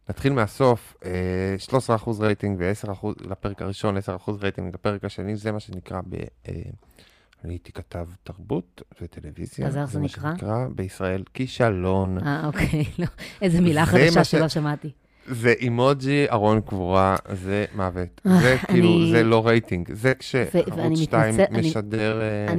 [0.09, 4.01] נתחיל מהסוף, אה, 13% רייטינג ו-10% לפרק הראשון, 10%
[4.43, 6.15] רייטינג לפרק השני, זה מה שנקרא ב...
[6.49, 6.53] אה,
[7.45, 9.67] אני הייתי כתב תרבות וטלוויזיה.
[9.67, 10.31] אז איך זה מה נקרא?
[10.33, 12.19] שנקרא בישראל כישלון.
[12.19, 13.07] אה, אוקיי, לא.
[13.43, 14.91] איזה מילה זה חדשה מה שלא שמעתי.
[15.27, 18.21] זה אימוג'י ארון קבורה, זה מוות.
[18.27, 19.89] אה, זה כאילו, זה לא רייטינג.
[19.93, 20.51] זה כשערוץ
[21.01, 22.53] 2 מתנצל- אני- משדר אה,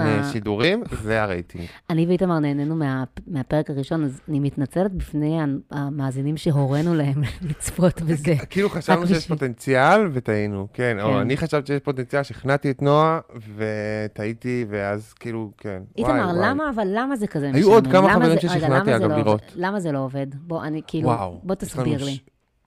[0.00, 1.64] אה, שידורים, זה הרייטינג.
[1.90, 5.38] אני ואיתמר נהנינו מה- מהפרק הראשון, אז אני מתנצלת בפני
[5.70, 8.34] המאזינים שהורינו להם לצפות בזה.
[8.50, 11.16] כאילו חשבנו שיש פוטנציאל וטעינו, כן, או כן.
[11.16, 13.20] אני חשבתי שיש פוטנציאל, שכנעתי את נועה
[13.56, 16.32] וטעיתי, ואז כאילו, כן, איתמר.
[16.42, 17.86] למה, אבל למה זה כזה היו עוד?
[17.92, 19.42] כמה חברים ששכנעתי, אגב, לא לראות.
[19.56, 20.26] למה זה לא עובד?
[20.34, 21.08] בוא, אני כאילו,
[21.56, 22.18] תסביר לי.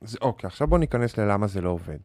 [0.01, 1.97] זה, אוקיי, עכשיו בואו ניכנס ללמה זה לא עובד.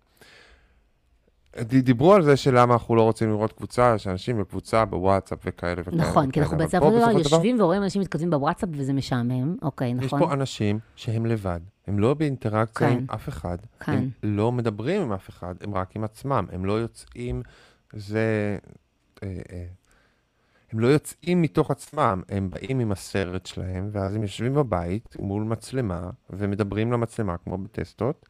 [1.62, 5.97] דיברו על זה שלמה אנחנו לא רוצים לראות קבוצה, שאנשים בקבוצה בוואטסאפ וכאלה וכאלה.
[5.97, 6.78] נכון, כי אנחנו בעצם
[7.18, 10.18] יושבים ורואים אנשים מתכתבים בוואטסאפ וזה משעמם, אוקיי, נכון.
[10.18, 15.12] יש פה אנשים שהם לבד, הם לא באינטראקציה עם אף אחד, הם לא מדברים עם
[15.12, 17.43] אף אחד, הם רק עם עצמם, הם לא יוצאים,
[17.93, 18.59] זה...
[19.22, 19.64] אה, אה,
[20.74, 25.42] הם לא יוצאים מתוך עצמם, הם באים עם הסרט שלהם, ואז הם יושבים בבית מול
[25.42, 28.26] מצלמה, ומדברים למצלמה כמו בטסטות.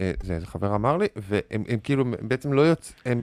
[0.00, 3.22] אה, זה איזה חבר אמר לי, והם כאילו בעצם לא יוצאים,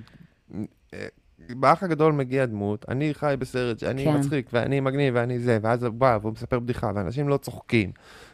[1.49, 4.17] באח הגדול מגיע דמות, אני חי בסרט שאני כן.
[4.17, 7.91] מצחיק, ואני מגניב, ואני זה, ואז הוא בא, והוא מספר בדיחה, ואנשים לא צוחקים.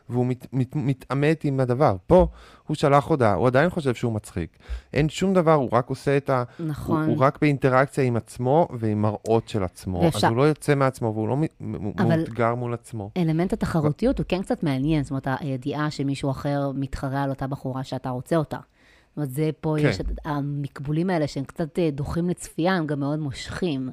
[0.10, 1.96] והוא מת, מת, מתעמת עם הדבר.
[2.08, 2.28] פה
[2.68, 4.58] הוא שלח הודעה, הוא עדיין חושב שהוא מצחיק.
[4.94, 6.44] אין שום דבר, הוא רק עושה את ה...
[6.60, 7.04] נכון.
[7.04, 10.00] הוא, הוא רק באינטראקציה עם עצמו ועם מראות של עצמו.
[10.00, 10.28] ואפשר...
[10.28, 13.10] אז הוא לא יוצא מעצמו והוא לא מאותגר מול עצמו.
[13.18, 17.84] אלמנט התחרותיות הוא כן קצת מעניין, זאת אומרת, הידיעה שמישהו אחר מתחרה על אותה בחורה
[17.84, 18.58] שאתה רוצה אותה.
[18.58, 19.88] זאת אומרת, זה פה כן.
[19.88, 23.90] יש את המקבולים האלה שהם קצת אה, דוחים לצפייה, הם גם מאוד מושכים.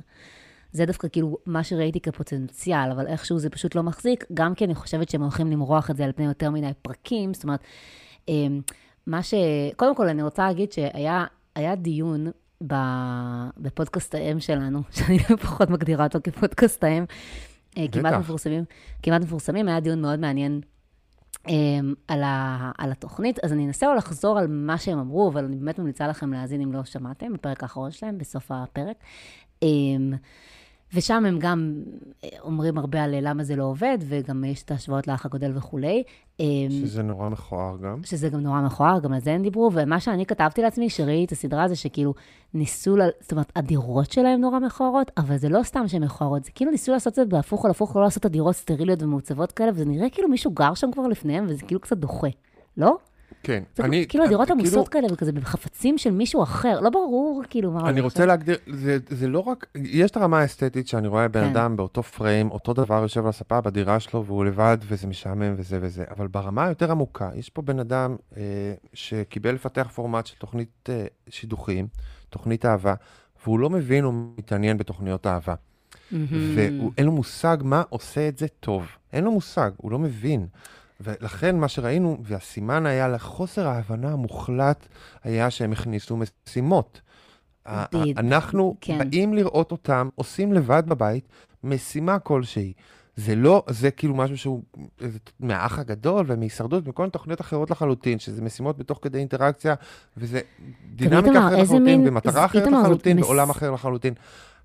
[0.73, 4.75] זה דווקא כאילו מה שראיתי כפוטנציאל, אבל איכשהו זה פשוט לא מחזיק, גם כי אני
[4.75, 7.61] חושבת שהם הולכים למרוח את זה על פני יותר מדי פרקים, זאת אומרת,
[8.29, 8.61] אמ,
[9.07, 9.35] מה ש...
[9.77, 12.27] קודם כל, אני רוצה להגיד שהיה דיון
[13.59, 17.05] בפודקאסט האם שלנו, שאני פחות מגדירה אותו כפודקאסט האם,
[17.79, 18.65] אה, כמעט מפורסמים,
[19.03, 20.61] כמעט מפורסמים, היה דיון מאוד מעניין
[21.49, 25.57] אמ, על, ה, על התוכנית, אז אני אנסה לחזור על מה שהם אמרו, אבל אני
[25.57, 28.97] באמת ממליצה לכם להאזין אם לא שמעתם, בפרק האחרון שלהם, בסוף הפרק.
[29.63, 30.13] אמ,
[30.95, 31.83] ושם הם גם
[32.41, 36.03] אומרים הרבה על למה זה לא עובד, וגם יש את ההשוואות לאח הגודל וכולי.
[36.41, 38.05] אמ, שזה נורא מכוער גם.
[38.05, 41.33] שזה גם נורא מכוער, גם על זה הם דיברו, ומה שאני כתבתי לעצמי, כשראיתי את
[41.33, 42.15] הסדרה הזו, שכאילו
[42.55, 46.51] ניסו, לה, זאת אומרת, הדירות שלהם נורא מכוערות, אבל זה לא סתם שהן מכוערות, זה
[46.55, 49.71] כאילו ניסו לעשות את זה בהפוך על הפוך, לא לעשות את הדירות סטריליות ומעוצבות כאלה,
[49.75, 52.29] וזה נראה כאילו מישהו גר שם כבר לפניהם, וזה כאילו קצת דוחה,
[52.77, 52.97] לא?
[53.43, 53.63] כן.
[53.77, 57.71] זה אני, כאילו הדירות עמוסות כאילו, כאלה, וכזה בחפצים של מישהו אחר, לא ברור כאילו
[57.71, 57.89] מה...
[57.89, 61.51] אני רוצה להגדיר, זה, זה לא רק, יש את הרמה האסתטית שאני רואה בן כן.
[61.51, 65.79] אדם באותו פריים, אותו דבר יושב על הספה בדירה שלו, והוא לבד, וזה משעמם וזה
[65.81, 68.43] וזה, אבל ברמה היותר עמוקה, יש פה בן אדם אה,
[68.95, 71.87] שקיבל לפתח פורמט של תוכנית אה, שידוכים,
[72.31, 72.95] תוכנית אהבה,
[73.45, 75.55] והוא לא מבין, הוא מתעניין בתוכניות אהבה.
[75.55, 76.15] Mm-hmm.
[76.57, 78.87] ואין לו מושג מה עושה את זה טוב.
[79.13, 80.47] אין לו מושג, הוא לא מבין.
[81.03, 84.87] ולכן מה שראינו, והסימן היה לחוסר ההבנה המוחלט,
[85.25, 87.01] היה שהם הכניסו משימות.
[88.17, 88.99] אנחנו כן.
[88.99, 91.29] באים לראות אותם, עושים לבד בבית
[91.65, 92.73] משימה כלשהי.
[93.17, 94.63] זה לא, זה כאילו משהו שהוא
[95.41, 99.75] מהאח הגדול ומהישרדות, מכל מיני תוכניות אחרות לחלוטין, שזה משימות בתוך כדי אינטראקציה,
[100.17, 100.41] וזה
[100.95, 104.15] דינמיקה אחרת לחלוטין, ומטרה אחרת לחלוטין, ועולם אחר לחלוטין.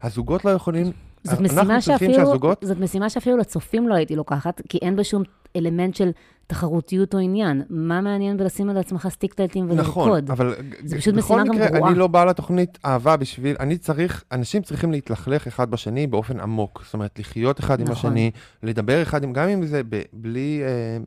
[0.01, 0.91] הזוגות לא יכולים
[1.23, 2.63] זאת משימה, שאפילו, שהזוגות...
[2.63, 5.23] זאת משימה שאפילו לצופים לא הייתי לוקחת, כי אין בה שום
[5.57, 6.11] אלמנט של
[6.47, 7.63] תחרותיות או עניין.
[7.69, 10.23] מה מעניין בלשים על עצמך סטיקטלטים ולרקוד?
[10.23, 11.67] נכון, אבל זה פשוט משימה גם גרועה.
[11.67, 16.07] בכל מקרה, אני לא בא לתוכנית אהבה בשביל, אני צריך, אנשים צריכים להתלכלך אחד בשני
[16.07, 16.81] באופן עמוק.
[16.85, 17.87] זאת אומרת, לחיות אחד נכון.
[17.87, 18.31] עם השני,
[18.63, 20.61] לדבר אחד עם, גם אם זה ב, בלי...
[20.63, 20.97] אה,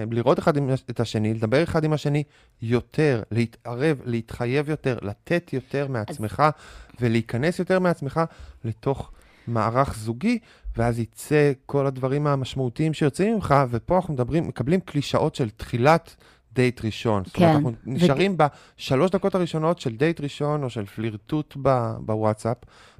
[0.00, 2.22] אה לראות אחד עם, את השני, לדבר אחד עם השני
[2.62, 6.52] יותר, להתערב, להתחייב יותר, לתת יותר מעצמך אז...
[7.00, 8.20] ולהיכנס יותר מעצמך
[8.64, 9.10] לתוך
[9.46, 10.38] מערך זוגי,
[10.76, 16.16] ואז יצא כל הדברים המשמעותיים שיוצאים ממך, ופה אנחנו מדברים, מקבלים קלישאות של תחילת
[16.52, 17.22] דייט ראשון.
[17.24, 17.30] כן.
[17.30, 17.56] זאת אומרת, כן.
[17.56, 18.44] אנחנו נשארים ו...
[18.78, 21.56] בשלוש דקות הראשונות של דייט ראשון, או של פלירטוט
[22.00, 22.56] בוואטסאפ,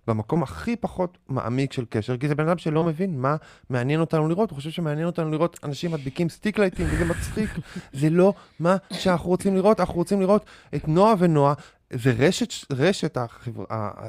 [0.07, 3.37] במקום הכי פחות מעמיק של קשר, כי זה בן אדם שלא מבין מה
[3.71, 7.51] מעניין אותנו לראות, הוא חושב שמעניין אותנו לראות אנשים מדביקים סטיקלייטים, וזה מצחיק.
[7.93, 10.45] זה לא מה שאנחנו רוצים לראות, אנחנו רוצים לראות
[10.75, 11.55] את נועה ונועה
[11.93, 13.65] זה רשת, רשת, החבר...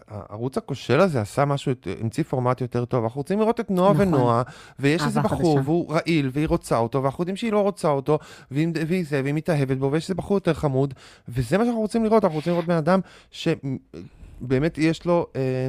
[0.08, 3.04] הערוץ הכושל הזה עשה משהו, המציא פורמט יותר טוב.
[3.04, 4.08] אנחנו רוצים לראות את נועה נכון.
[4.08, 4.42] ונועה,
[4.80, 5.70] ויש איזה בחור, חדשה.
[5.70, 8.20] והוא רעיל, והיא רוצה אותו, ואנחנו יודעים שהיא לא רוצה אותו,
[8.52, 10.94] והיא, והיא זה, והיא מתאהבת בו, ויש איזה בחור יותר חמוד,
[11.30, 13.00] וזה מה שאנחנו רוצים לראות, אנחנו רוצים לראות בן אדם
[13.32, 15.28] שבאמת יש לו...
[15.36, 15.68] אה,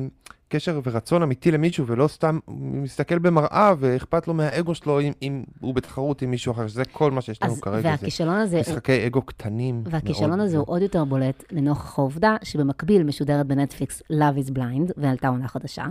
[0.53, 5.75] קשר ורצון אמיתי למישהו, ולא סתם מסתכל במראה ואכפת לו מהאגו שלו אם, אם הוא
[5.75, 7.89] בתחרות עם מישהו אחר, שזה כל מה שיש לנו כרגע.
[7.89, 8.61] והכישלון הזה...
[8.61, 9.07] משחקי הוא...
[9.07, 14.51] אגו קטנים והכישלון הזה הוא עוד יותר בולט לנוכח העובדה שבמקביל משודרת בנטפליקס Love is
[14.51, 15.85] Blind, ועלתה עונה חדשה,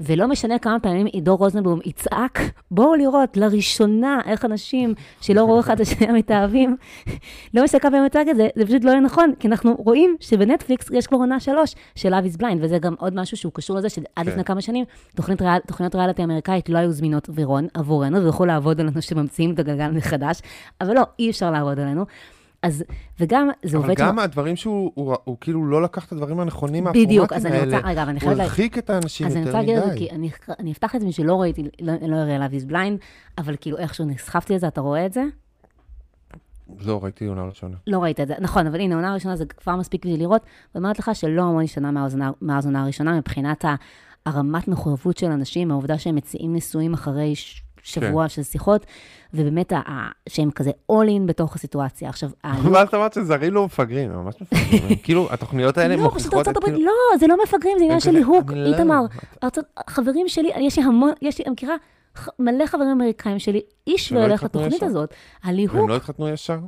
[0.00, 2.40] ולא משנה כמה פעמים עידו רוזנבלום יצעק,
[2.70, 6.76] בואו לראות לראשונה איך אנשים שלא ראו אחד את השני מתאהבים,
[7.54, 10.16] לא משנה כמה פעמים יצעק את זה, זה פשוט לא יהיה נכון, כי אנחנו רואים
[10.20, 13.76] שבנטפליקס יש כבר עונה שלוש של Love is Blind, וזה גם עוד משהו שהוא קשור
[13.76, 14.42] לזה שעד לפני כן.
[14.42, 14.84] כמה שנים,
[15.66, 17.28] תוכניות ריאליטי אמריקאית לא היו זמינות
[17.74, 20.40] עבורנו, ויכולו לעבוד עלינו שממציאים את הגלגל מחדש,
[20.80, 22.04] אבל לא, אי אפשר לעבוד עלינו.
[22.62, 22.84] אז,
[23.20, 24.00] וגם, זה עובד...
[24.00, 27.26] אבל גם הדברים שהוא, הוא, הוא כאילו לא לקח את הדברים הנכונים מהפורמטים האלה.
[27.26, 28.36] בדיוק, אז אני רוצה, רגע, אבל אני חייבת...
[28.36, 29.48] הוא הרחיק את האנשים יותר מדי.
[29.48, 31.62] אז אני רוצה להגיד את זה, כי אני, אני אפתח את זה בשביל לא ראיתי,
[31.80, 33.04] לא, לא אראה Love is Blind,
[33.38, 35.22] אבל כאילו איכשהו נסחפתי לזה, אתה רואה את זה?
[36.86, 37.76] לא, ראיתי עונה ראשונה.
[37.86, 40.42] לא ראית את זה, נכון, אבל הנה, עונה ראשונה זה כבר מספיק בשביל לראות,
[40.74, 41.90] ואומרת לך שלא המון השתנה
[42.42, 43.64] מאז עונה הראשונה, מבחינת
[44.26, 47.34] הרמת מחויבות של אנשים, העובדה שהם מציעים נישואים אחרי
[47.82, 48.28] שבוע כן.
[48.28, 48.86] של שיחות,
[49.34, 49.72] ובאמת
[50.28, 52.08] שהם כזה all in בתוך הסיטואציה.
[52.08, 52.30] עכשיו,
[52.72, 54.96] מה את אמרת שזרים לא מפגרים, הם ממש מפגרים.
[55.04, 56.78] כאילו, התוכניות האלה לא, מוכיחות את כאילו...
[56.78, 59.04] לא, זה לא מפגרים, זה עניין של ליהוק, לא איתמר.
[59.90, 61.74] חברים שלי, יש לי המון, יש לי, אני מכירה
[62.38, 65.14] מלא חברים אמריקאים שלי, איש לא והולך לתוכנית הזאת.
[65.42, 65.76] הליהוק...
[65.76, 66.58] הם לא התחתנו ישר?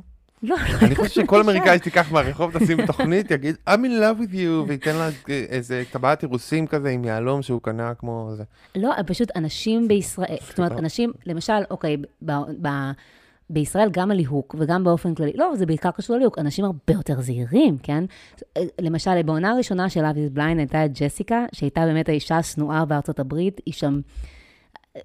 [0.43, 0.87] לא, לא.
[0.87, 4.95] אני חושב שכל אמריקאי שתיקח מהרחוב, תשים תוכנית, יגיד, I'm in love with you, וייתן
[4.95, 8.43] לה איזה טבעת אירוסים כזה עם יהלום שהוא קנה כמו זה.
[8.75, 11.97] לא, פשוט אנשים בישראל, זאת אומרת, אנשים, למשל, אוקיי,
[13.49, 17.77] בישראל גם הליהוק וגם באופן כללי, לא, זה בעיקר קשור לליהוק, אנשים הרבה יותר זהירים,
[17.83, 18.03] כן?
[18.81, 23.61] למשל, בעונה הראשונה של אביס בליין הייתה את ג'סיקה, שהייתה באמת האישה השנואה בארצות הברית,
[23.65, 23.99] היא שם...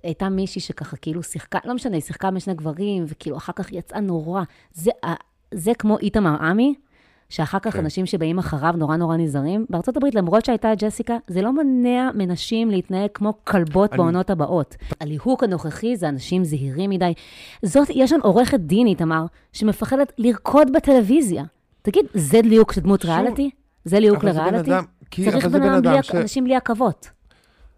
[0.02, 4.00] הייתה מישהי שככה כאילו שיחקה, לא משנה, היא שיחקה משני גברים, וכאילו אחר כך יצאה
[4.00, 4.42] נורא.
[4.72, 4.90] זה,
[5.54, 6.74] זה כמו איתמר עמי,
[7.28, 7.78] שאחר כך כן.
[7.78, 9.66] אנשים שבאים אחריו נורא נורא נזהרים.
[9.70, 13.98] בארצות הברית, למרות שהייתה ג'סיקה, זה לא מונע מנשים להתנהג כמו כלבות אני...
[13.98, 14.76] בעונות הבאות.
[15.00, 17.12] הליהוק הנוכחי זה אנשים זהירים מדי.
[17.62, 21.44] זאת, יש שם עורכת דין, איתמר, שמפחדת לרקוד בטלוויזיה.
[21.82, 23.50] תגיד, זה ליהוק של דמות ריאליטי?
[23.84, 24.70] זה ליהוק לריאליטי?
[25.24, 26.14] צריך בן אדם בלי, ש...
[26.14, 27.10] אנשים בלי עכבות.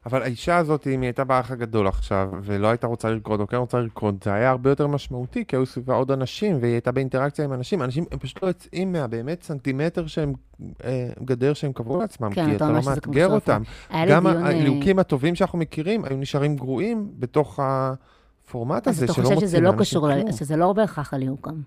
[0.06, 3.56] אבל האישה הזאת, אם היא הייתה באח הגדול עכשיו, ולא הייתה רוצה לרקוד, או כן
[3.56, 7.44] רוצה לרקוד, זה היה הרבה יותר משמעותי, כי היו סביבה עוד אנשים, והיא הייתה באינטראקציה
[7.44, 7.82] עם אנשים.
[7.82, 10.32] אנשים, הם פשוט לא יוצאים מהבאמת סנטימטר שהם,
[10.84, 13.62] אה, גדר שהם קבעו לעצמם, כן, כי אתה לא מאתגר אותם.
[14.08, 19.32] גם אה, הליהוקים הטובים שאנחנו מכירים, היו נשארים גרועים בתוך הפורמט הזה, שלא מוצאים אז
[19.32, 21.62] אתה חושב שזה לא קשור, שזה לא בהכרח הליהוק גם.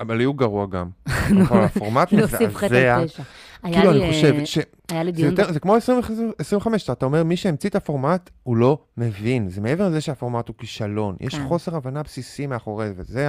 [0.00, 0.90] אבל יהיו גרוע גם.
[1.48, 3.04] אבל הפורמט מזעזע.
[3.62, 4.58] כאילו, אני חושב ש...
[4.90, 5.34] היה לי דיון...
[5.52, 5.76] זה כמו
[6.38, 9.48] 25, אתה אומר, מי שהמציא את הפורמט, הוא לא מבין.
[9.48, 11.16] זה מעבר לזה שהפורמט הוא כישלון.
[11.20, 11.48] יש כן.
[11.48, 13.28] חוסר הבנה בסיסי מאחורי זה, וזה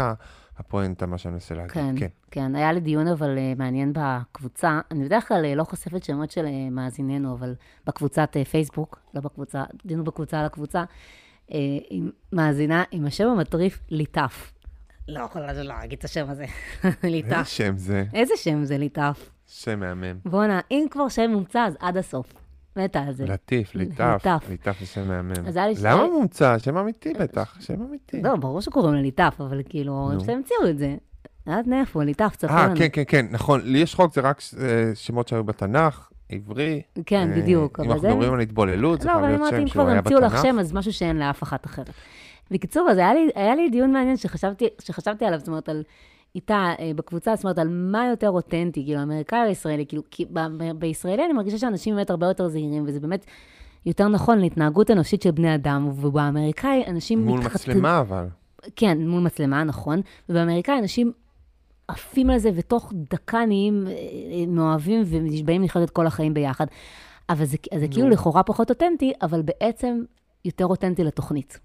[0.57, 1.73] הפואנטה, מה שאני מנסה להגיד.
[1.73, 1.95] כן,
[2.31, 2.55] כן.
[2.55, 4.79] היה לי דיון אבל אה, מעניין בקבוצה.
[4.91, 7.55] אני בדרך כלל אה, לא חושפת שמות של אה, מאזיננו, אבל
[7.87, 10.83] בקבוצת פייסבוק, לא בקבוצה, דיון בקבוצה על הקבוצה,
[12.33, 14.51] מאזינה עם השם המטריף ליטף.
[15.11, 16.45] לא יכולה שלא להגיד את השם הזה,
[17.03, 17.31] ליטף.
[17.31, 18.03] איזה שם זה?
[18.13, 19.29] איזה שם זה ליטף?
[19.47, 20.17] שם מהמם.
[20.25, 22.33] בואנה, אם כבר שם מומצא, אז עד הסוף.
[22.75, 23.25] מתה על זה.
[23.25, 24.25] לטיף, ליטף.
[24.49, 25.33] ליטף זה שם מהמם.
[25.81, 26.57] למה מומצא?
[26.57, 28.21] שם אמיתי בטח, שם אמיתי.
[28.21, 30.95] לא, ברור שקוראים לה ליטף, אבל כאילו, שהם המציאו את זה.
[31.45, 32.57] עד מאיפה, ליטף, צפון.
[32.57, 33.61] אה, כן, כן, כן, נכון.
[33.63, 36.11] לי יש חוק, זה רק אה, שמות שהיו בתנ"ך.
[36.29, 36.81] עברי.
[37.05, 37.79] כן, אה, בדיוק.
[37.79, 40.11] אם אנחנו מדברים על התבוללות, זה יכול להיות שם שהוא היה בתנ"ך.
[40.11, 41.89] לא, אבל אם כבר המציאו לך שם, אז משהו שאין לאף אחת אחרת.
[42.51, 45.83] בקיצור, אז היה לי, היה לי דיון מעניין שחשבתי, שחשבתי עליו, זאת אומרת, על
[46.35, 50.25] איתה אה, בקבוצה, זאת אומרת, על מה יותר אותנטי, כאילו, אמריקאי או ישראלי, כאילו, כי
[50.33, 50.39] ב,
[50.75, 53.25] בישראלי אני מרגישה שאנשים באמת הרבה יותר זהירים, וזה באמת
[53.85, 57.53] יותר נכון להתנהגות אנושית של בני אדם, ובאמריקאי אנשים מול מתחת...
[57.53, 58.27] מצלמה, אבל.
[58.75, 61.11] כן, מול מצלמה, נכון, ובאמריקאי אנשים
[61.87, 63.93] עפים על זה, ותוך דקה נהיים אה,
[64.47, 66.65] מאוהבים ונשבעים לחיות את כל החיים ביחד.
[67.29, 70.03] אבל זה, זה כאילו לכאורה פחות אותנטי, אבל בעצם
[70.45, 71.59] יותר אותנטי לתוכנית.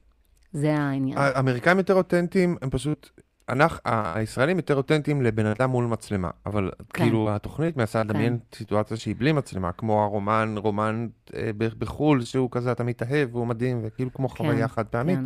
[0.52, 1.18] זה העניין.
[1.18, 3.10] האמריקאים יותר אותנטיים, הם פשוט...
[3.48, 7.04] אנחנו, הישראלים יותר אותנטיים לבן אדם מול מצלמה, אבל כן.
[7.04, 8.08] כאילו התוכנית מנסה כן.
[8.08, 13.46] לדמיין סיטואציה שהיא בלי מצלמה, כמו הרומן, רומן אה, בחו"ל, שהוא כזה, אתה מתאהב והוא
[13.46, 15.18] מדהים, וכאילו כמו כן, חוויה חד פעמית.
[15.18, 15.24] כן.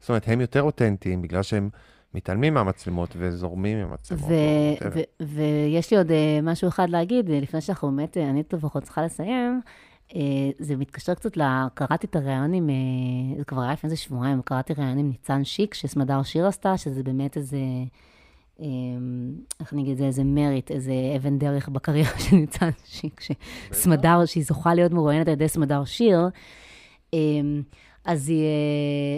[0.00, 1.68] זאת אומרת, הם יותר אותנטיים בגלל שהם
[2.14, 4.30] מתעלמים מהמצלמות וזורמים מהמצלמות.
[5.20, 9.60] ויש לי עוד uh, משהו אחד להגיד, לפני שאנחנו באמת, אה, אני לפחות צריכה לסיים.
[10.16, 11.42] אה, זה מתקשר קצת ל...
[11.74, 12.70] קראתי את הריאיון עם...
[12.70, 16.76] אה, זה כבר היה לפני איזה שבועיים, קראתי ריאיון עם ניצן שיק, שסמדר שיר עשתה,
[16.76, 17.58] שזה באמת איזה...
[18.60, 18.66] אה,
[19.60, 20.04] איך אני אגיד את זה?
[20.04, 25.32] איזה מריט, איזה אבן דרך בקריירה של ניצן שיק, שסמדר, שהיא זוכה להיות מרואיינת על
[25.32, 26.28] ידי סמדר שיר.
[28.04, 28.44] אז היא,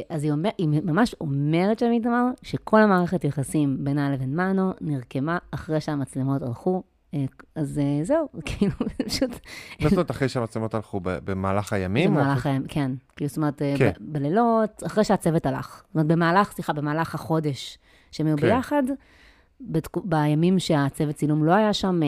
[0.09, 5.39] אז היא, אומר, היא ממש אומרת שם, איתמר, שכל המערכת יחסים בינה לבין מנו נרקמה
[5.51, 6.90] אחרי שהמצלמות הלכו, אה,
[7.55, 8.73] אז אה, זהו, כאילו,
[9.07, 9.31] פשוט...
[9.83, 12.11] זאת אומרת, אחרי שהמצלמות הלכו במהלך הימים?
[12.11, 12.91] במהלך הימים, כן.
[13.17, 13.93] כאילו, זאת אומרת, אה, כן.
[14.01, 15.83] בלילות, אחרי שהצוות הלך.
[15.87, 17.79] זאת אומרת, במהלך, סליחה, במהלך החודש
[18.11, 18.43] שהם היו כן.
[18.43, 18.83] ביחד,
[20.05, 22.01] בימים שהצוות צילום לא היה שם,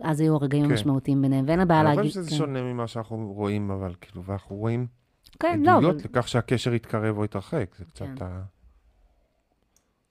[0.00, 0.70] אז היו הרגעים כן.
[0.70, 1.98] המשמעותיים ביניהם, ואין הבעיה להגיד...
[1.98, 4.86] אני חושב שזה שונה ממה שאנחנו רואים, אבל כאילו, ואנחנו רואים
[5.42, 7.74] עדויות לכך שהקשר יתקרב או יתרחק.
[7.78, 8.42] זה קצת ה...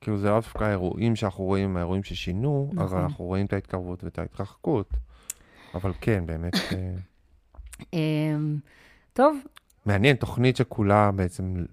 [0.04, 2.88] כאילו זה לאו דווקא האירועים שאנחנו רואים, האירועים ששינו, נכון.
[2.88, 4.90] אבל אנחנו רואים את ההתקרבות ואת ההתרחקות.
[5.74, 6.56] אבל כן, באמת...
[6.56, 6.94] אה,
[7.94, 8.58] אמ,
[9.14, 9.38] טוב.
[9.86, 11.66] מעניין, תוכנית שכולה בעצם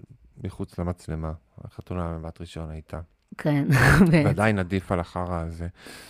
[0.45, 1.33] מחוץ למצלמה.
[1.65, 3.01] החתונה מבת ראשון הייתה.
[3.39, 3.67] כן,
[4.11, 5.67] ועדיין עדיף על החרא הזה.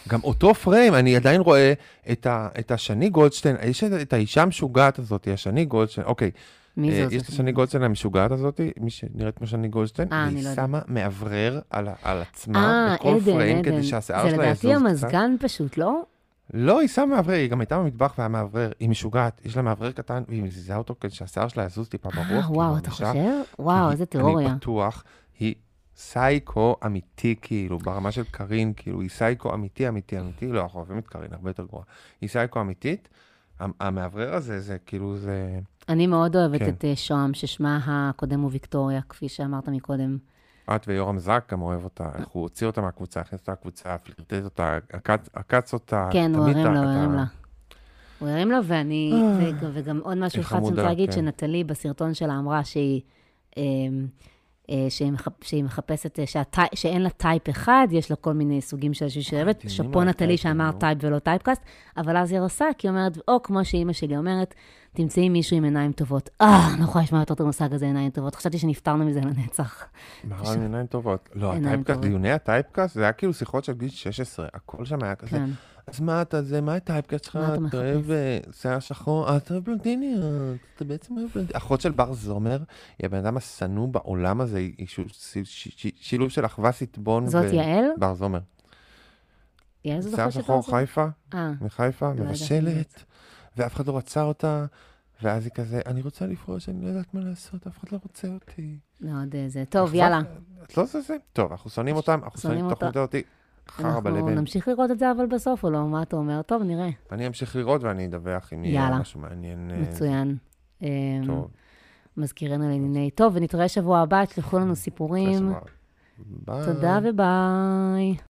[0.08, 1.72] גם אותו פריים, אני עדיין רואה
[2.12, 6.30] את, ה, את השני גולדשטיין, יש את האישה המשוגעת הזאת, השני גולדשטיין, אוקיי,
[6.76, 7.12] מי אה, זאת?
[7.12, 10.54] יש את השני גולדשטיין המשוגעת הזאת, מי שנראית כמו שני גולדשטיין, אה, אני לא והיא.
[10.56, 11.88] שמה מאוורר על
[12.22, 13.62] עצמה, אה, בכל פריים.
[13.62, 14.86] כדי שהשיער זה שלה יזוז לדעתי קצת.
[14.86, 16.02] המזגן פשוט, לא?
[16.54, 19.92] לא, היא שמה מאוורר, היא גם הייתה במטבח והיה מאוורר, היא משוגעת, יש לה מאוורר
[19.92, 22.28] קטן, והיא מזיזה אותו כדי שהשיער שלה יזוז טיפה ברוח.
[22.30, 23.04] אה, היא וואו, אתה חושב?
[23.58, 24.48] וואו, איזה היא- תיאוריה.
[24.48, 25.04] אני בטוח,
[25.38, 25.54] היא
[25.96, 30.98] סייקו אמיתי, כאילו, ברמה של קארין, כאילו, היא סייקו אמיתי, אמיתי, אמיתי, לא, אנחנו אוהבים
[30.98, 31.84] את קארין, הרבה יותר גרועה.
[32.20, 33.08] היא סייקו אמיתית,
[33.58, 35.58] המ- המאוורר הזה, זה כאילו, זה...
[35.90, 36.68] אני מאוד אוהבת כן.
[36.68, 40.18] את אה, שוהם, ששמה הקודם הוא ויקטוריה, כפי שאמרת מקודם.
[40.74, 44.44] את ויורם זק גם אוהב אותה, איך הוא הוציא אותה מהקבוצה, הכניס אותה לקבוצה, פלירטט
[44.44, 44.78] אותה,
[45.34, 46.08] עקץ- אותה.
[46.12, 47.24] כן, הוא הרים לה, הוא הרים לה.
[48.18, 51.16] הוא הרים לה, ואני, וג- וגם עוד משהו אחד שאני רוצה להגיד, כן.
[51.16, 53.00] שנטלי בסרטון שלה אמרה שהיא,
[53.56, 54.06] אמ, אה,
[54.88, 58.94] שהיא מחפ- שהיא מחפשת, אה, שהטי- שאין לה type אחד, יש לה כל מיני סוגים
[58.94, 59.56] של שהיא שאוהבת.
[59.64, 60.78] מדהימים שאפו נטלי שאמר נו.
[60.78, 61.62] type ולא typecast,
[61.96, 64.54] אבל אז היא עושה, כי היא אומרת, או כמו שאימא שלי אומרת,
[64.94, 66.30] תמצאי מישהו עם עיניים טובות.
[66.40, 68.34] אה, אני לא יכולה לשמוע יותר את המושג הזה, עיניים טובות.
[68.34, 69.84] חשבתי שנפטרנו מזה לנצח.
[70.24, 71.28] מה רע עם עיניים טובות?
[71.34, 72.00] לא, הטייפקאסט.
[72.00, 75.38] דיוני הטייפקאסט, זה היה כאילו שיחות של גיל 16, הכל שם היה כזה.
[75.90, 77.36] אז מה אתה זה, מה הטייפקאסט שלך?
[77.36, 77.74] מה אתה אתה מחפש?
[77.74, 79.28] אוהב אה, שיער שחור?
[79.28, 80.24] אה, אתה אוהב בלונדיניות,
[80.76, 81.56] אתה בעצם אוהב בלונדיניות.
[81.56, 82.58] אחות של בר זומר,
[82.98, 84.86] היא הבן אדם השנוא בעולם הזה, היא
[86.00, 87.84] שילוב של אחווה סטבון זאת יעל?
[87.98, 88.38] בר זומר.
[89.84, 90.78] יעל זאת שיער שחור, שתעזור?
[90.78, 93.04] חיפה, אה, מחיפה, ידעתי מבשלת,
[93.56, 94.66] ואף אחד לא רצה אותה,
[95.22, 98.28] ואז היא כזה, אני רוצה לפרוש, אני לא יודעת מה לעשות, אף אחד לא רוצה
[98.28, 98.78] אותי.
[99.00, 99.64] מאוד אה, זה.
[99.68, 100.20] טוב, יאללה.
[100.62, 101.16] את לא זה זה?
[101.32, 102.82] טוב, אנחנו שונאים אותם, אנחנו שונאים את
[103.70, 104.34] חרא אנחנו בלבן.
[104.38, 105.86] נמשיך לראות את זה אבל בסוף, או לא?
[105.86, 106.42] מה אתה אומר?
[106.42, 106.88] טוב, נראה.
[107.12, 108.98] אני אמשיך לראות ואני אדווח אם יהיה יאללה.
[108.98, 109.70] משהו מעניין.
[109.70, 110.36] אה, מצוין.
[110.82, 110.88] אמ,
[111.26, 111.48] טוב,
[112.16, 113.10] מזכירנו לענייני.
[113.10, 115.52] טוב, ונתראה שבוע הבא, תשלחו לנו סיפורים.
[116.18, 116.64] ביי.
[116.64, 118.29] תודה וביי.